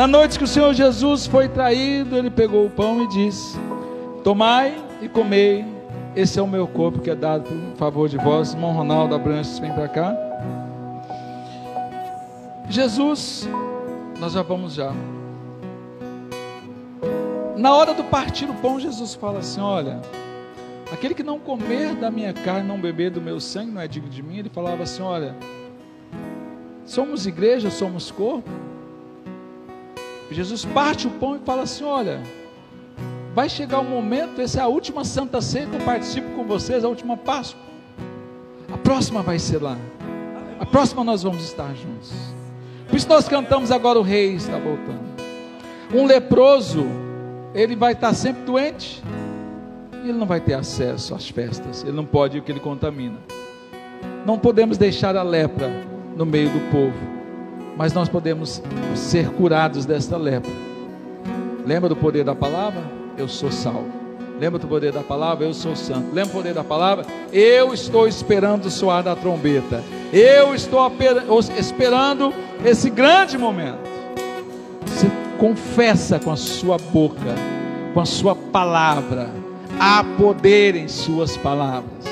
Na 0.00 0.06
noite 0.06 0.38
que 0.38 0.44
o 0.44 0.46
Senhor 0.46 0.72
Jesus 0.72 1.26
foi 1.26 1.46
traído, 1.46 2.16
ele 2.16 2.30
pegou 2.30 2.64
o 2.64 2.70
pão 2.70 3.02
e 3.02 3.06
disse: 3.08 3.58
Tomai 4.24 4.82
e 5.02 5.10
comei, 5.10 5.62
esse 6.16 6.38
é 6.38 6.42
o 6.42 6.46
meu 6.46 6.66
corpo 6.66 7.00
que 7.00 7.10
é 7.10 7.14
dado 7.14 7.44
por 7.44 7.76
favor 7.76 8.08
de 8.08 8.16
vós. 8.16 8.54
Irmão 8.54 8.72
Ronaldo 8.72 9.14
Abranches, 9.14 9.58
vem 9.58 9.70
para 9.70 9.88
cá. 9.88 10.16
Jesus, 12.70 13.46
nós 14.18 14.32
já 14.32 14.40
vamos 14.40 14.72
já. 14.72 14.90
Na 17.58 17.74
hora 17.74 17.92
do 17.92 18.04
partir 18.04 18.48
o 18.48 18.54
pão, 18.54 18.80
Jesus 18.80 19.14
fala 19.14 19.40
assim: 19.40 19.60
Olha, 19.60 20.00
aquele 20.90 21.12
que 21.12 21.22
não 21.22 21.38
comer 21.38 21.94
da 21.94 22.10
minha 22.10 22.32
carne, 22.32 22.66
não 22.66 22.80
beber 22.80 23.10
do 23.10 23.20
meu 23.20 23.38
sangue, 23.38 23.70
não 23.70 23.82
é 23.82 23.86
digno 23.86 24.08
de 24.08 24.22
mim. 24.22 24.38
Ele 24.38 24.48
falava 24.48 24.82
assim: 24.82 25.02
Olha, 25.02 25.36
somos 26.86 27.26
igreja, 27.26 27.70
somos 27.70 28.10
corpo. 28.10 28.48
Jesus 30.30 30.64
parte 30.64 31.06
o 31.06 31.10
pão 31.10 31.36
e 31.36 31.38
fala 31.40 31.62
assim: 31.62 31.84
Olha, 31.84 32.20
vai 33.34 33.48
chegar 33.48 33.80
o 33.80 33.82
um 33.82 33.90
momento, 33.90 34.40
essa 34.40 34.60
é 34.60 34.62
a 34.62 34.68
última 34.68 35.04
Santa 35.04 35.40
Ceia 35.40 35.66
que 35.66 35.76
eu 35.76 35.80
participo 35.80 36.30
com 36.36 36.44
vocês, 36.44 36.84
a 36.84 36.88
última 36.88 37.16
Páscoa. 37.16 37.60
A 38.72 38.78
próxima 38.78 39.22
vai 39.22 39.38
ser 39.38 39.60
lá. 39.60 39.76
A 40.58 40.66
próxima 40.66 41.02
nós 41.02 41.22
vamos 41.22 41.42
estar 41.42 41.74
juntos. 41.74 42.12
Por 42.86 42.96
isso 42.96 43.08
nós 43.08 43.28
cantamos 43.28 43.70
agora 43.70 43.98
o 43.98 44.02
Rei 44.02 44.34
está 44.34 44.58
voltando. 44.58 45.10
Um 45.92 46.06
leproso, 46.06 46.86
ele 47.54 47.74
vai 47.74 47.92
estar 47.92 48.14
sempre 48.14 48.42
doente. 48.42 49.02
E 50.04 50.08
ele 50.08 50.18
não 50.18 50.26
vai 50.26 50.40
ter 50.40 50.54
acesso 50.54 51.14
às 51.14 51.28
festas. 51.28 51.82
Ele 51.82 51.92
não 51.92 52.04
pode 52.04 52.36
ir 52.36 52.40
o 52.40 52.42
que 52.42 52.52
ele 52.52 52.60
contamina. 52.60 53.16
Não 54.24 54.38
podemos 54.38 54.78
deixar 54.78 55.16
a 55.16 55.22
lepra 55.22 55.68
no 56.16 56.24
meio 56.24 56.50
do 56.50 56.70
povo. 56.70 57.19
Mas 57.80 57.94
nós 57.94 58.10
podemos 58.10 58.62
ser 58.94 59.30
curados 59.30 59.86
desta 59.86 60.18
lepra. 60.18 60.52
Lembra 61.64 61.88
do 61.88 61.96
poder 61.96 62.22
da 62.22 62.34
palavra? 62.34 62.82
Eu 63.16 63.26
sou 63.26 63.50
salvo. 63.50 63.88
Lembra 64.38 64.58
do 64.58 64.68
poder 64.68 64.92
da 64.92 65.00
palavra? 65.00 65.46
Eu 65.46 65.54
sou 65.54 65.74
santo. 65.74 66.08
Lembra 66.12 66.26
do 66.26 66.32
poder 66.32 66.52
da 66.52 66.62
palavra? 66.62 67.06
Eu 67.32 67.72
estou 67.72 68.06
esperando 68.06 68.66
o 68.66 68.70
soar 68.70 69.02
da 69.02 69.16
trombeta. 69.16 69.82
Eu 70.12 70.54
estou 70.54 70.92
esperando 71.56 72.34
esse 72.62 72.90
grande 72.90 73.38
momento. 73.38 73.88
Você 74.84 75.10
confessa 75.38 76.18
com 76.18 76.30
a 76.30 76.36
sua 76.36 76.76
boca, 76.76 77.34
com 77.94 78.00
a 78.00 78.04
sua 78.04 78.36
palavra. 78.36 79.30
Há 79.80 80.04
poder 80.18 80.76
em 80.76 80.86
suas 80.86 81.34
palavras. 81.34 82.04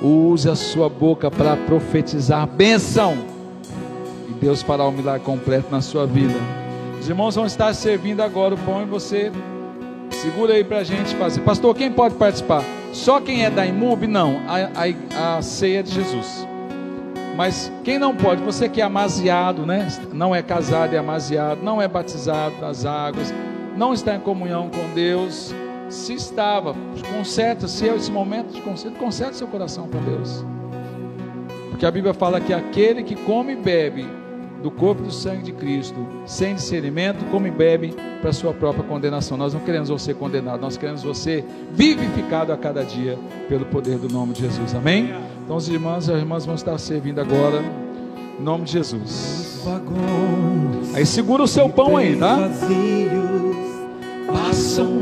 Use 0.00 0.48
a 0.48 0.54
sua 0.54 0.88
boca 0.88 1.28
para 1.28 1.56
profetizar 1.56 2.46
bênção. 2.46 3.34
Deus 4.40 4.62
fará 4.62 4.84
o 4.84 4.88
um 4.88 4.92
milagre 4.92 5.24
completo 5.24 5.70
na 5.70 5.80
sua 5.80 6.06
vida. 6.06 6.38
Os 7.00 7.08
irmãos 7.08 7.34
vão 7.34 7.46
estar 7.46 7.72
servindo 7.74 8.20
agora 8.20 8.54
o 8.54 8.58
pão 8.58 8.82
e 8.82 8.86
você 8.86 9.32
Segura 10.10 10.54
aí 10.54 10.64
para 10.64 10.78
a 10.78 10.84
gente 10.84 11.14
fazer. 11.16 11.40
Pastor, 11.42 11.74
quem 11.74 11.92
pode 11.92 12.14
participar? 12.14 12.64
Só 12.92 13.20
quem 13.20 13.44
é 13.44 13.50
da 13.50 13.66
IMUB? 13.66 14.06
Não. 14.06 14.40
A, 14.48 15.34
a, 15.34 15.36
a 15.36 15.42
ceia 15.42 15.82
de 15.82 15.92
Jesus. 15.92 16.46
Mas 17.36 17.70
quem 17.84 17.98
não 17.98 18.16
pode? 18.16 18.42
Você 18.42 18.68
que 18.68 18.80
é 18.80 18.84
amaziado, 18.84 19.66
né? 19.66 19.86
Não 20.12 20.34
é 20.34 20.42
casado 20.42 20.94
é 20.94 20.98
amaziado, 20.98 21.62
não 21.62 21.82
é 21.82 21.86
batizado 21.86 22.56
nas 22.60 22.86
águas, 22.86 23.32
não 23.76 23.92
está 23.92 24.14
em 24.14 24.20
comunhão 24.20 24.70
com 24.70 24.94
Deus. 24.94 25.54
Se 25.90 26.14
estava, 26.14 26.74
conserta, 27.14 27.68
se 27.68 27.88
é 27.88 27.94
esse 27.94 28.10
momento 28.10 28.52
de 28.52 28.60
conserto, 28.62 28.96
conserta 28.96 29.34
seu 29.34 29.46
coração 29.46 29.86
com 29.86 29.98
Deus. 30.02 30.44
Porque 31.70 31.84
a 31.84 31.90
Bíblia 31.90 32.14
fala 32.14 32.40
que 32.40 32.54
aquele 32.54 33.02
que 33.02 33.14
come 33.14 33.52
e 33.52 33.56
bebe 33.56 34.06
do 34.66 34.70
corpo 34.72 35.00
e 35.00 35.06
do 35.06 35.12
sangue 35.12 35.44
de 35.44 35.52
Cristo, 35.52 35.94
sem 36.26 36.56
discernimento, 36.56 37.24
come 37.30 37.48
e 37.48 37.52
bebe 37.52 37.94
para 38.20 38.32
sua 38.32 38.52
própria 38.52 38.82
condenação. 38.82 39.36
Nós 39.36 39.54
não 39.54 39.60
queremos 39.60 39.88
você 39.88 40.12
condenado, 40.12 40.60
nós 40.60 40.76
queremos 40.76 41.04
você 41.04 41.44
vivificado 41.70 42.52
a 42.52 42.56
cada 42.56 42.84
dia 42.84 43.16
pelo 43.48 43.64
poder 43.66 43.96
do 43.96 44.08
nome 44.08 44.32
de 44.32 44.40
Jesus. 44.40 44.74
Amém? 44.74 45.14
Então 45.44 45.54
os 45.54 45.68
irmãos 45.68 46.08
e 46.08 46.12
as 46.12 46.18
irmãs 46.18 46.44
vão 46.44 46.56
estar 46.56 46.76
servindo 46.78 47.20
agora 47.20 47.62
em 48.40 48.42
nome 48.42 48.64
de 48.64 48.72
Jesus. 48.72 49.62
Aí 50.94 51.06
segura 51.06 51.44
o 51.44 51.48
seu 51.48 51.68
pão 51.68 51.96
aí, 51.96 52.16
tá? 52.16 52.50
Passam 54.26 55.00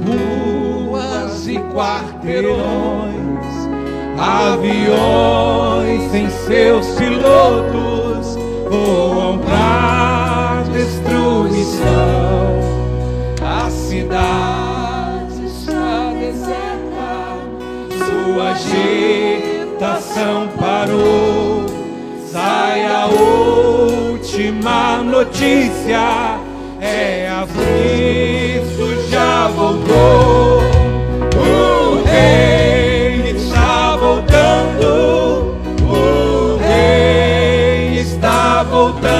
ruas 0.90 1.48
e 1.48 1.58
quarteirões, 1.72 2.58
aviões 4.18 6.10
sem 6.10 6.28
seus 6.28 6.86
pilotos 6.96 8.03
voam 8.74 9.38
pra 9.38 10.64
destruição. 10.72 11.84
A 13.40 13.70
cidade 13.70 15.46
está 15.46 16.12
deserta, 16.18 17.08
sua 18.04 18.50
agitação 18.50 20.48
parou. 20.58 21.66
Sai 22.30 22.84
a 22.84 23.06
última 23.06 25.02
notícia, 25.02 26.40
é 26.80 27.28
a 27.28 27.46
Cristo 27.46 29.08
já 29.08 29.48
voltou. 29.48 30.23
Voltando. 38.74 39.13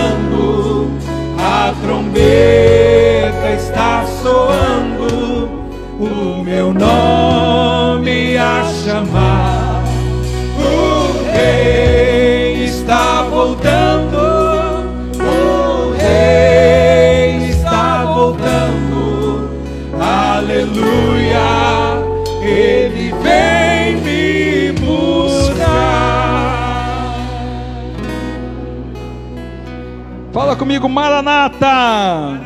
Maranata. 30.95 32.41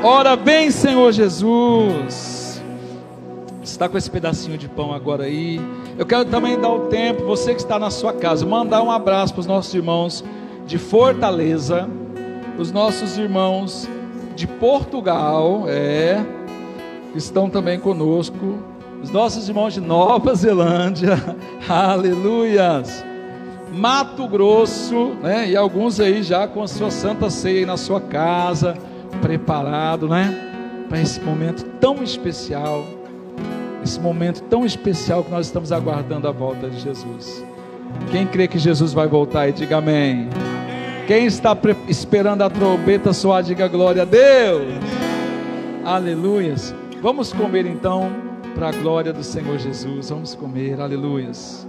Ora 0.00 0.36
vem, 0.36 0.70
Senhor 0.70 1.10
Jesus. 1.10 2.62
Está 3.60 3.88
com 3.88 3.98
esse 3.98 4.08
pedacinho 4.08 4.56
de 4.56 4.68
pão 4.68 4.94
agora 4.94 5.24
aí. 5.24 5.60
Eu 5.98 6.06
quero 6.06 6.24
também 6.26 6.56
dar 6.60 6.70
o 6.70 6.86
tempo, 6.86 7.24
você 7.24 7.52
que 7.56 7.60
está 7.60 7.76
na 7.76 7.90
sua 7.90 8.12
casa, 8.12 8.46
mandar 8.46 8.84
um 8.84 8.90
abraço 8.90 9.34
para 9.34 9.40
os 9.40 9.46
nossos 9.46 9.74
irmãos 9.74 10.24
de 10.64 10.78
Fortaleza, 10.78 11.88
os 12.56 12.70
nossos 12.70 13.18
irmãos 13.18 13.88
de 14.36 14.46
Portugal, 14.46 15.64
é, 15.66 16.24
estão 17.16 17.50
também 17.50 17.80
conosco. 17.80 18.58
Os 19.02 19.10
nossos 19.10 19.48
irmãos 19.48 19.74
de 19.74 19.80
Nova 19.80 20.34
Zelândia, 20.36 21.16
aleluias. 21.68 23.04
Mato 23.76 24.26
Grosso, 24.26 25.14
né? 25.22 25.50
E 25.50 25.56
alguns 25.56 26.00
aí 26.00 26.22
já 26.22 26.48
com 26.48 26.62
a 26.62 26.66
sua 26.66 26.90
santa 26.90 27.28
ceia 27.28 27.58
aí 27.58 27.66
na 27.66 27.76
sua 27.76 28.00
casa, 28.00 28.74
preparado, 29.20 30.08
né? 30.08 30.86
Para 30.88 31.00
esse 31.00 31.20
momento 31.20 31.62
tão 31.78 32.02
especial, 32.02 32.84
esse 33.84 34.00
momento 34.00 34.42
tão 34.44 34.64
especial 34.64 35.22
que 35.22 35.30
nós 35.30 35.46
estamos 35.46 35.72
aguardando 35.72 36.26
a 36.26 36.32
volta 36.32 36.70
de 36.70 36.80
Jesus. 36.80 37.44
Quem 38.10 38.26
crê 38.26 38.48
que 38.48 38.58
Jesus 38.58 38.94
vai 38.94 39.06
voltar 39.06 39.48
e 39.48 39.52
diga 39.52 39.76
amém. 39.76 40.28
Quem 41.06 41.26
está 41.26 41.56
esperando 41.86 42.42
a 42.42 42.50
trombeta 42.50 43.12
soar, 43.12 43.42
diga 43.42 43.68
glória 43.68 44.02
a 44.02 44.06
Deus. 44.06 44.72
Aleluias. 45.84 46.74
Vamos 47.02 47.32
comer 47.32 47.66
então 47.66 48.10
para 48.54 48.70
a 48.70 48.72
glória 48.72 49.12
do 49.12 49.22
Senhor 49.22 49.58
Jesus. 49.58 50.08
Vamos 50.08 50.34
comer, 50.34 50.80
aleluias. 50.80 51.66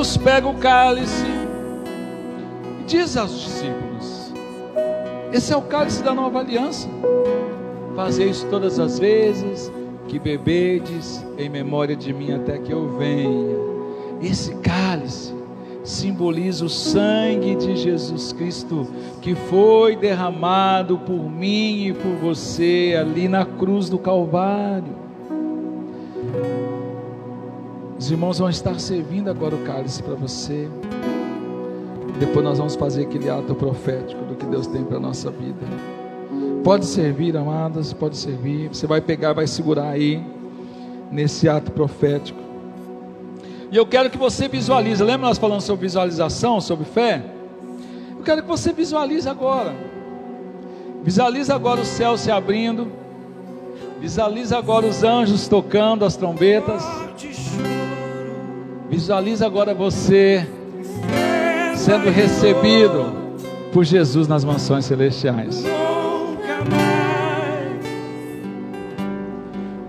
Jesus 0.00 0.16
pega 0.16 0.48
o 0.48 0.54
cálice 0.54 1.26
e 2.80 2.84
diz 2.84 3.18
aos 3.18 3.38
discípulos: 3.38 4.32
Esse 5.30 5.52
é 5.52 5.56
o 5.58 5.60
cálice 5.60 6.02
da 6.02 6.14
nova 6.14 6.38
aliança. 6.38 6.88
Fazei 7.94 8.30
isso 8.30 8.46
todas 8.46 8.78
as 8.78 8.98
vezes 8.98 9.70
que 10.08 10.18
bebedes 10.18 11.22
em 11.36 11.50
memória 11.50 11.94
de 11.94 12.14
mim 12.14 12.32
até 12.32 12.56
que 12.56 12.72
eu 12.72 12.96
venha. 12.96 13.58
Esse 14.22 14.54
cálice 14.54 15.34
simboliza 15.84 16.64
o 16.64 16.70
sangue 16.70 17.54
de 17.56 17.76
Jesus 17.76 18.32
Cristo 18.32 18.88
que 19.20 19.34
foi 19.34 19.96
derramado 19.96 20.96
por 20.96 21.30
mim 21.30 21.88
e 21.88 21.92
por 21.92 22.14
você 22.22 22.96
ali 22.98 23.28
na 23.28 23.44
cruz 23.44 23.90
do 23.90 23.98
Calvário. 23.98 25.09
Os 28.10 28.12
irmãos 28.12 28.40
vão 28.40 28.50
estar 28.50 28.76
servindo 28.80 29.30
agora 29.30 29.54
o 29.54 29.58
cálice 29.58 30.02
para 30.02 30.16
você. 30.16 30.68
Depois 32.18 32.44
nós 32.44 32.58
vamos 32.58 32.74
fazer 32.74 33.02
aquele 33.02 33.30
ato 33.30 33.54
profético 33.54 34.24
do 34.24 34.34
que 34.34 34.44
Deus 34.46 34.66
tem 34.66 34.82
para 34.82 34.96
a 34.96 35.00
nossa 35.00 35.30
vida. 35.30 35.64
Pode 36.64 36.86
servir, 36.86 37.36
amadas, 37.36 37.92
pode 37.92 38.16
servir. 38.16 38.66
Você 38.66 38.84
vai 38.84 39.00
pegar, 39.00 39.32
vai 39.32 39.46
segurar 39.46 39.90
aí, 39.90 40.20
nesse 41.08 41.48
ato 41.48 41.70
profético. 41.70 42.40
E 43.70 43.76
eu 43.76 43.86
quero 43.86 44.10
que 44.10 44.18
você 44.18 44.48
visualize. 44.48 45.00
Lembra 45.00 45.28
nós 45.28 45.38
falando 45.38 45.60
sobre 45.60 45.86
visualização, 45.86 46.60
sobre 46.60 46.86
fé? 46.86 47.22
Eu 48.18 48.24
quero 48.24 48.42
que 48.42 48.48
você 48.48 48.72
visualize 48.72 49.28
agora. 49.28 49.72
Visualize 51.04 51.52
agora 51.52 51.80
o 51.80 51.86
céu 51.86 52.18
se 52.18 52.28
abrindo. 52.28 52.90
Visualize 54.00 54.52
agora 54.52 54.84
os 54.84 55.04
anjos 55.04 55.46
tocando 55.46 56.04
as 56.04 56.16
trombetas. 56.16 57.09
Visualize 58.90 59.44
agora 59.44 59.72
você 59.72 60.44
sendo 61.76 62.10
recebido 62.10 63.12
por 63.72 63.84
Jesus 63.84 64.26
nas 64.26 64.44
mansões 64.44 64.84
celestiais. 64.84 65.64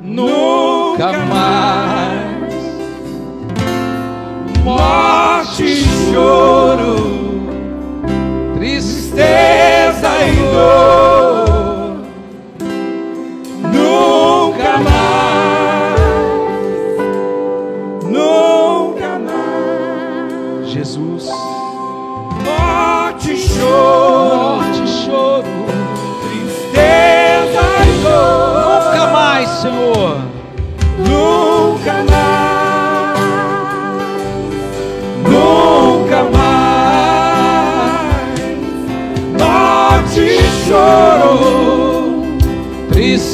Nunca 0.04 1.14
mais 1.26 2.22
morte 4.64 5.64
e 5.64 5.84
choro, 6.14 6.96
tristeza 8.56 10.10
e 10.28 10.36
dor. 10.54 10.91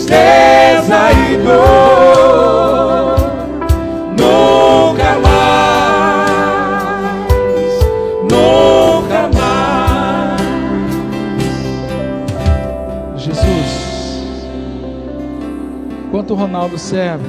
Tristeza 0.08 1.12
e 1.12 1.38
dor. 1.44 3.18
Nunca 4.18 5.20
mais, 5.20 6.48
nunca 8.32 9.30
mais. 9.36 10.42
Jesus, 13.22 14.24
enquanto 16.08 16.34
Ronaldo 16.34 16.78
serve, 16.78 17.26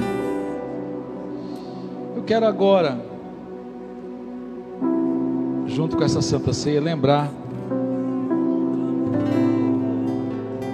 eu 2.17 2.23
quero 2.23 2.47
agora, 2.47 2.97
junto 5.67 5.97
com 5.97 6.05
essa 6.05 6.23
Santa 6.23 6.53
Ceia, 6.53 6.81
lembrar 6.81 7.29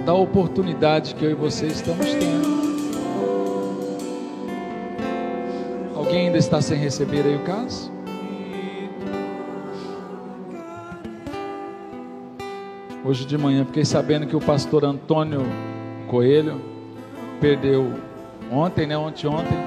da 0.05 0.13
oportunidade 0.13 1.15
que 1.15 1.25
eu 1.25 1.31
e 1.31 1.33
você 1.33 1.65
estamos 1.65 2.05
tendo. 2.05 2.55
Alguém 5.95 6.27
ainda 6.27 6.37
está 6.37 6.61
sem 6.61 6.77
receber 6.77 7.25
aí 7.25 7.35
o 7.35 7.39
caso? 7.39 7.91
Hoje 13.03 13.25
de 13.25 13.37
manhã 13.37 13.65
fiquei 13.65 13.83
sabendo 13.83 14.27
que 14.27 14.35
o 14.35 14.39
pastor 14.39 14.85
Antônio 14.85 15.41
Coelho 16.07 16.61
perdeu 17.41 17.93
ontem, 18.51 18.85
né? 18.85 18.95
Ontem, 18.95 19.27
ontem, 19.27 19.57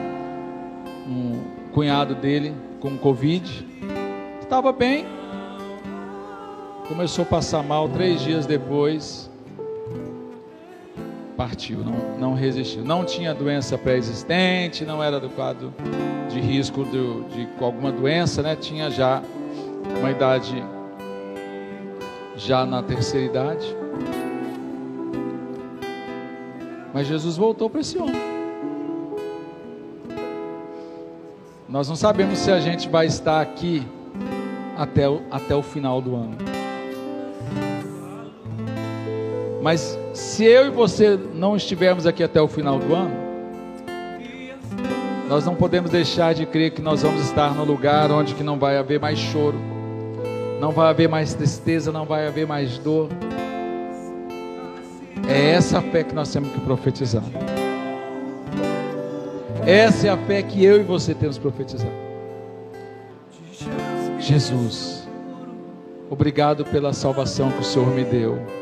um 1.07 1.41
cunhado 1.73 2.15
dele 2.15 2.55
com 2.79 2.97
Covid. 2.97 3.67
Estava 4.41 4.73
bem. 4.73 5.05
Começou 6.87 7.23
a 7.23 7.27
passar 7.27 7.63
mal 7.63 7.89
três 7.89 8.21
dias 8.21 8.47
depois. 8.47 9.29
Partiu, 11.49 11.79
não, 11.79 12.19
não 12.19 12.35
resistiu. 12.35 12.85
Não 12.85 13.05
tinha 13.05 13.35
doença 13.35 13.79
pré-existente, 13.79 14.85
não 14.85 15.03
era 15.03 15.19
do 15.19 15.31
quadro 15.31 15.73
de 16.29 16.39
risco 16.39 16.85
de, 16.85 17.23
de 17.35 17.49
alguma 17.59 17.91
doença, 17.91 18.43
né? 18.43 18.55
Tinha 18.55 18.91
já 18.91 19.23
uma 19.99 20.11
idade 20.11 20.63
já 22.37 22.67
na 22.67 22.83
terceira 22.83 23.27
idade. 23.27 23.77
Mas 26.93 27.07
Jesus 27.07 27.37
voltou 27.39 27.71
para 27.71 27.81
esse 27.81 27.97
homem. 27.97 28.29
Nós 31.67 31.89
não 31.89 31.97
sabemos 31.97 32.39
se 32.39 32.51
a 32.51 32.61
gente 32.61 32.89
vai 32.91 33.07
estar 33.07 33.41
aqui 33.41 33.83
até 34.77 35.09
o, 35.09 35.23
até 35.31 35.55
o 35.55 35.63
final 35.63 36.01
do 36.03 36.15
ano. 36.15 36.37
Mas 39.63 39.99
se 40.19 40.45
eu 40.45 40.67
e 40.67 40.71
você 40.71 41.17
não 41.33 41.55
estivermos 41.55 42.05
aqui 42.05 42.25
até 42.25 42.43
o 42.43 42.49
final 42.49 42.77
do 42.77 42.93
ano, 42.93 43.15
nós 45.29 45.47
não 45.47 45.55
podemos 45.55 45.93
deixar 45.93 46.35
de 46.35 46.45
crer 46.45 46.73
que 46.73 46.83
nós 46.83 47.03
vamos 47.03 47.23
estar 47.23 47.55
no 47.55 47.65
lugar 47.65 48.11
onde 48.11 48.35
que 48.35 48.43
não 48.43 48.59
vai 48.59 48.77
haver 48.77 48.99
mais 48.99 49.17
choro, 49.17 49.57
não 50.61 50.73
vai 50.73 50.91
haver 50.91 51.09
mais 51.09 51.35
tristeza, 51.35 51.93
não 51.93 52.05
vai 52.05 52.27
haver 52.27 52.49
mais 52.49 52.79
dor. 52.79 53.11
É 55.29 55.51
essa 55.51 55.79
a 55.79 55.83
fé 55.83 56.03
que 56.03 56.15
nós 56.15 56.33
temos 56.33 56.51
que 56.51 56.61
profetizar. 56.63 57.23
Essa 59.65 60.09
é 60.09 60.11
a 60.11 60.17
fé 60.17 60.43
que 60.43 60.65
eu 60.65 60.81
e 60.81 60.83
você 60.83 61.15
temos 61.15 61.39
profetizar. 61.39 61.93
Jesus, 64.19 65.07
obrigado 66.11 66.65
pela 66.65 66.93
salvação 66.93 67.53
que 67.53 67.61
o 67.61 67.65
Senhor 67.65 67.89
me 67.95 68.03
deu. 68.03 68.58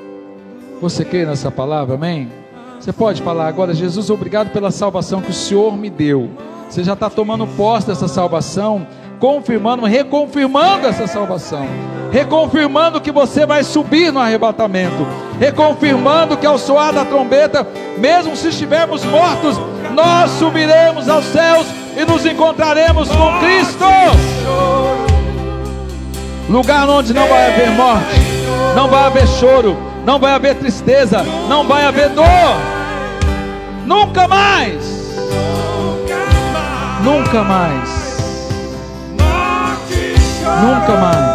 Você 0.81 1.05
crê 1.05 1.25
nessa 1.25 1.51
palavra, 1.51 1.95
amém? 1.95 2.31
Você 2.79 2.93
pode 2.93 3.23
falar 3.23 3.49
agora, 3.49 3.73
Jesus, 3.73 4.11
obrigado 4.11 4.51
pela 4.51 4.71
salvação 4.71 5.23
que 5.23 5.31
o 5.31 5.35
Senhor 5.35 5.77
me 5.77 5.89
deu. 5.89 6.31
Você 6.69 6.85
já 6.85 6.93
está 6.93 7.09
tomando 7.09 7.47
posse 7.47 7.87
dessa 7.87 8.07
salvação, 8.07 8.87
confirmando, 9.19 9.87
reconfirmando 9.87 10.87
essa 10.87 11.07
salvação, 11.07 11.67
reconfirmando 12.13 13.01
que 13.01 13.11
você 13.11 13.47
vai 13.47 13.65
subir 13.65 14.13
no 14.13 14.21
arrebatamento, 14.21 15.07
reconfirmando 15.41 16.37
que 16.37 16.47
ao 16.47 16.59
soar 16.59 16.93
da 16.93 17.05
trombeta, 17.05 17.67
mesmo 17.97 18.37
se 18.37 18.49
estivermos 18.49 19.03
mortos, 19.05 19.59
nós 19.95 20.31
subiremos 20.33 21.09
aos 21.09 21.25
céus 21.25 21.67
e 21.97 22.05
nos 22.05 22.27
encontraremos 22.27 23.09
com 23.09 23.39
Cristo. 23.39 23.85
Lugar 26.51 26.89
onde 26.89 27.15
não 27.15 27.27
vai 27.27 27.53
haver 27.53 27.71
morte, 27.71 28.21
não 28.77 28.89
vai 28.89 29.05
haver 29.05 29.27
choro, 29.27 29.77
não 30.07 30.21
vai 30.21 30.33
haver 30.33 30.55
tristeza, 30.55 31.25
não 31.49 31.67
vai 31.67 31.85
haver 31.85 32.11
dor. 32.11 32.25
Nunca 33.85 34.29
mais. 34.29 35.19
Nunca 37.03 37.43
mais. 37.43 38.07
Nunca 40.63 40.97
mais. 40.97 41.27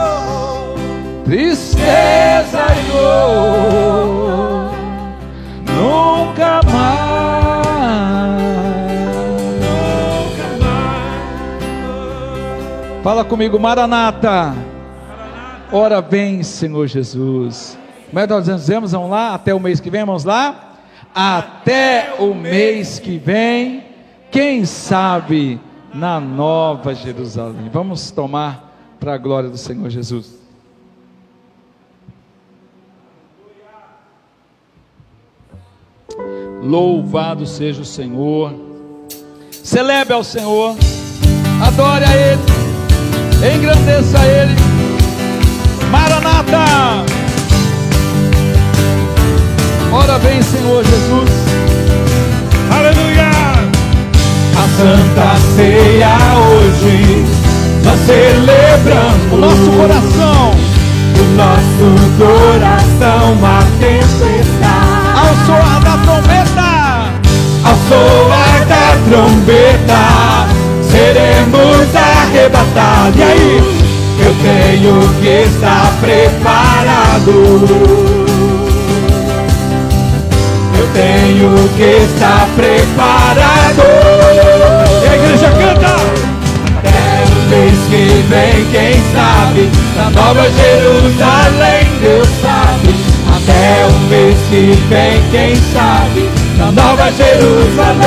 Tristeza 1.26 2.65
e 2.80 2.91
dor. 2.91 4.72
Nunca 5.67 6.61
mais. 6.72 7.11
Fala 13.03 13.26
comigo, 13.26 13.59
Maranata. 13.59 14.55
Ora 15.74 15.99
vem, 16.01 16.41
Senhor 16.41 16.88
Jesus. 16.88 17.80
Como 18.12 18.20
é 18.20 18.28
que 18.28 18.34
nós 18.34 18.43
dizemos? 18.43 18.91
Vamos 18.91 19.09
lá? 19.09 19.34
Até 19.34 19.53
o 19.53 19.59
mês 19.59 19.80
que 19.80 19.89
vem? 19.89 20.03
Vamos 20.03 20.26
lá? 20.26 20.74
Até 21.16 22.14
o 22.20 22.34
mês 22.34 22.99
que 22.99 23.18
vem, 23.18 23.86
quem 24.30 24.66
sabe 24.66 25.57
na 25.93 26.20
Nova 26.20 26.93
Jerusalém. 26.93 27.70
Vamos 27.72 28.12
tomar 28.12 28.70
para 28.99 29.14
a 29.14 29.18
glória 29.18 29.49
do 29.49 29.57
Senhor 29.57 29.89
Jesus. 29.89 30.38
Louvado 36.62 37.47
seja 37.47 37.82
o 37.82 37.86
Senhor. 37.86 38.53
Celebre 39.51 40.14
ao 40.14 40.24
Senhor. 40.24 40.76
Adore 41.66 42.03
a 42.03 42.18
Ele. 42.18 42.41
Engrandeça 43.55 44.20
a 44.20 44.28
Ele. 44.28 44.55
Maranata! 45.89 47.20
Ora 49.94 50.18
vem, 50.20 50.42
Senhor 50.42 50.86
Jesus. 50.86 51.30
Aleluia! 52.74 53.30
A 54.56 54.68
Santa 54.78 55.36
Ceia 55.54 56.16
hoje 56.48 57.26
nós 57.84 58.00
celebramos 58.06 59.34
o 59.34 59.38
nosso 59.38 59.70
coração. 59.76 60.52
O 61.20 61.24
nosso 61.36 61.88
coração 62.18 63.38
a 63.44 63.60
tempestade. 63.80 65.12
Ao 65.14 65.36
soar 65.46 65.80
da 65.84 65.96
trombeta. 66.06 66.72
Ao 67.66 67.76
soar 67.89 68.66
da 68.68 68.96
trombeta. 69.10 70.02
Seremos 70.89 71.94
arrebatados. 71.94 73.18
E 73.18 73.24
aí? 73.24 73.82
Eu 74.24 74.34
tenho 74.42 74.96
que 75.20 75.34
estar 75.50 75.92
preparado 76.00 77.32
tenho 80.94 81.70
que 81.76 82.06
estar 82.06 82.48
preparado. 82.56 83.82
E 85.04 85.08
a 85.08 85.16
igreja 85.16 85.50
canta. 85.52 85.96
Até 86.78 87.24
o 87.26 87.36
mês 87.50 87.80
que 87.89 88.06
vem, 88.30 88.66
quem 88.72 88.94
sabe, 89.14 89.70
na 89.96 90.10
Nova 90.10 90.50
Jerusalém, 90.50 91.88
Deus 92.02 92.28
sabe. 92.42 92.96
Até 93.36 93.86
o 93.88 93.93
mês 94.09 94.38
que 94.50 94.78
vem, 94.89 95.24
quem 95.32 95.55
sabe, 95.55 96.30
na 96.58 96.72
Nova 96.72 97.12
Jerusalém. 97.12 98.01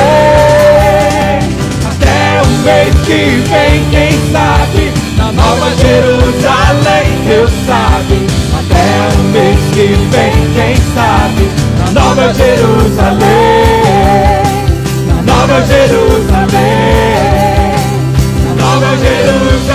Até 1.85 2.41
o 2.41 2.47
mês 2.63 2.95
que 3.05 3.43
vem, 3.49 3.85
quem 3.91 4.31
sabe, 4.31 4.91
na 5.17 5.31
Nova 5.31 5.69
Jerusalém, 5.77 7.05
Deus 7.27 7.51
sabe. 7.65 8.27
Até 8.59 9.17
o 9.17 9.23
mês 9.31 9.59
que 9.73 9.87
vem, 10.11 10.33
quem 10.55 10.75
sabe 10.93 11.64
Nova 11.93 12.33
Jerusalém, 12.33 13.25
na 15.07 15.21
Nova 15.21 15.61
Jerusalém, 15.65 16.55
na 18.45 18.51
Nova 18.63 18.97
Jerusalém. 18.97 19.65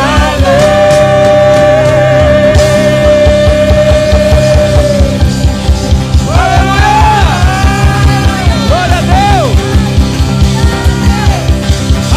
Glória 8.69 8.97
a 8.97 9.03
Deus! 9.03 9.59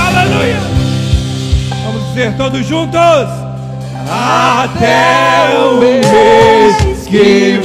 Aleluia! 0.08 0.62
Vamos 1.86 2.08
dizer 2.10 2.30
todos 2.38 2.66
juntos. 2.66 3.00
Até 4.10 5.58
o 5.58 5.78
mês 5.78 6.83
que 7.14 7.60
vem. 7.60 7.64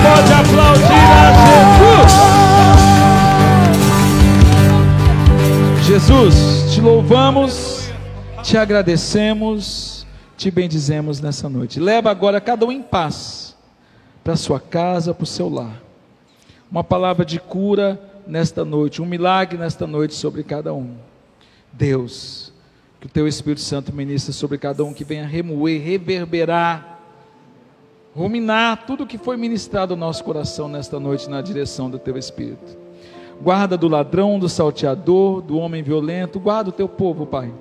pode 0.00 0.32
aplaudir 0.32 1.08
a 1.18 1.32
Jesus. 5.82 6.36
Jesus, 6.36 6.72
te 6.72 6.80
louvamos, 6.80 7.90
te 8.44 8.56
agradecemos, 8.56 10.06
te 10.36 10.52
bendizemos 10.52 11.20
nessa 11.20 11.48
noite. 11.48 11.80
Leva 11.80 12.12
agora 12.12 12.40
cada 12.40 12.64
um 12.64 12.70
em 12.70 12.80
paz 12.80 13.56
para 14.22 14.36
sua 14.36 14.60
casa, 14.60 15.12
para 15.12 15.24
o 15.24 15.26
seu 15.26 15.48
lar. 15.48 15.82
Uma 16.70 16.84
palavra 16.84 17.24
de 17.24 17.40
cura 17.40 18.00
nesta 18.24 18.64
noite, 18.64 19.02
um 19.02 19.06
milagre 19.06 19.58
nesta 19.58 19.84
noite 19.84 20.14
sobre 20.14 20.44
cada 20.44 20.72
um. 20.72 20.94
Deus, 21.72 22.47
que 23.00 23.06
o 23.06 23.10
teu 23.10 23.28
Espírito 23.28 23.60
Santo 23.60 23.92
ministre 23.92 24.32
sobre 24.32 24.58
cada 24.58 24.84
um 24.84 24.92
que 24.92 25.04
venha 25.04 25.26
remoer, 25.26 25.80
reverberar 25.80 26.98
ruminar 28.18 28.84
tudo 28.84 29.06
que 29.06 29.16
foi 29.16 29.36
ministrado 29.36 29.94
ao 29.94 29.98
nosso 29.98 30.24
coração 30.24 30.68
nesta 30.68 30.98
noite 30.98 31.30
na 31.30 31.40
direção 31.40 31.88
do 31.88 32.00
teu 32.00 32.16
Espírito. 32.18 32.76
Guarda 33.40 33.76
do 33.76 33.86
ladrão, 33.86 34.40
do 34.40 34.48
salteador, 34.48 35.40
do 35.40 35.56
homem 35.56 35.84
violento, 35.84 36.40
guarda 36.40 36.70
o 36.70 36.72
teu 36.72 36.88
povo, 36.88 37.24
Pai, 37.24 37.52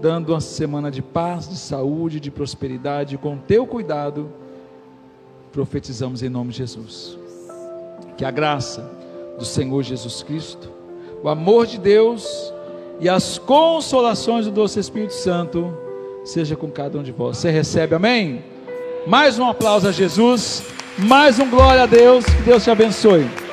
dando 0.00 0.30
uma 0.30 0.40
semana 0.40 0.90
de 0.90 1.02
paz, 1.02 1.46
de 1.46 1.56
saúde, 1.56 2.18
de 2.18 2.30
prosperidade, 2.30 3.18
com 3.18 3.36
teu 3.36 3.66
cuidado, 3.66 4.30
profetizamos 5.52 6.22
em 6.22 6.30
nome 6.30 6.52
de 6.52 6.58
Jesus. 6.58 7.18
Que 8.16 8.24
a 8.24 8.30
graça 8.30 8.90
do 9.38 9.44
Senhor 9.44 9.82
Jesus 9.82 10.22
Cristo, 10.22 10.70
o 11.22 11.28
amor 11.28 11.66
de 11.66 11.78
Deus 11.78 12.50
e 13.00 13.08
as 13.08 13.38
consolações 13.38 14.46
do 14.46 14.50
doce 14.50 14.80
Espírito 14.80 15.14
Santo 15.14 15.76
seja 16.24 16.56
com 16.56 16.70
cada 16.70 16.98
um 16.98 17.02
de 17.02 17.12
vós. 17.12 17.38
Você 17.38 17.50
recebe, 17.50 17.94
amém? 17.94 18.44
Mais 19.06 19.38
um 19.38 19.48
aplauso 19.48 19.88
a 19.88 19.92
Jesus. 19.92 20.62
Mais 20.98 21.38
um 21.38 21.48
glória 21.48 21.82
a 21.82 21.86
Deus. 21.86 22.24
Que 22.24 22.42
Deus 22.42 22.64
te 22.64 22.70
abençoe. 22.70 23.45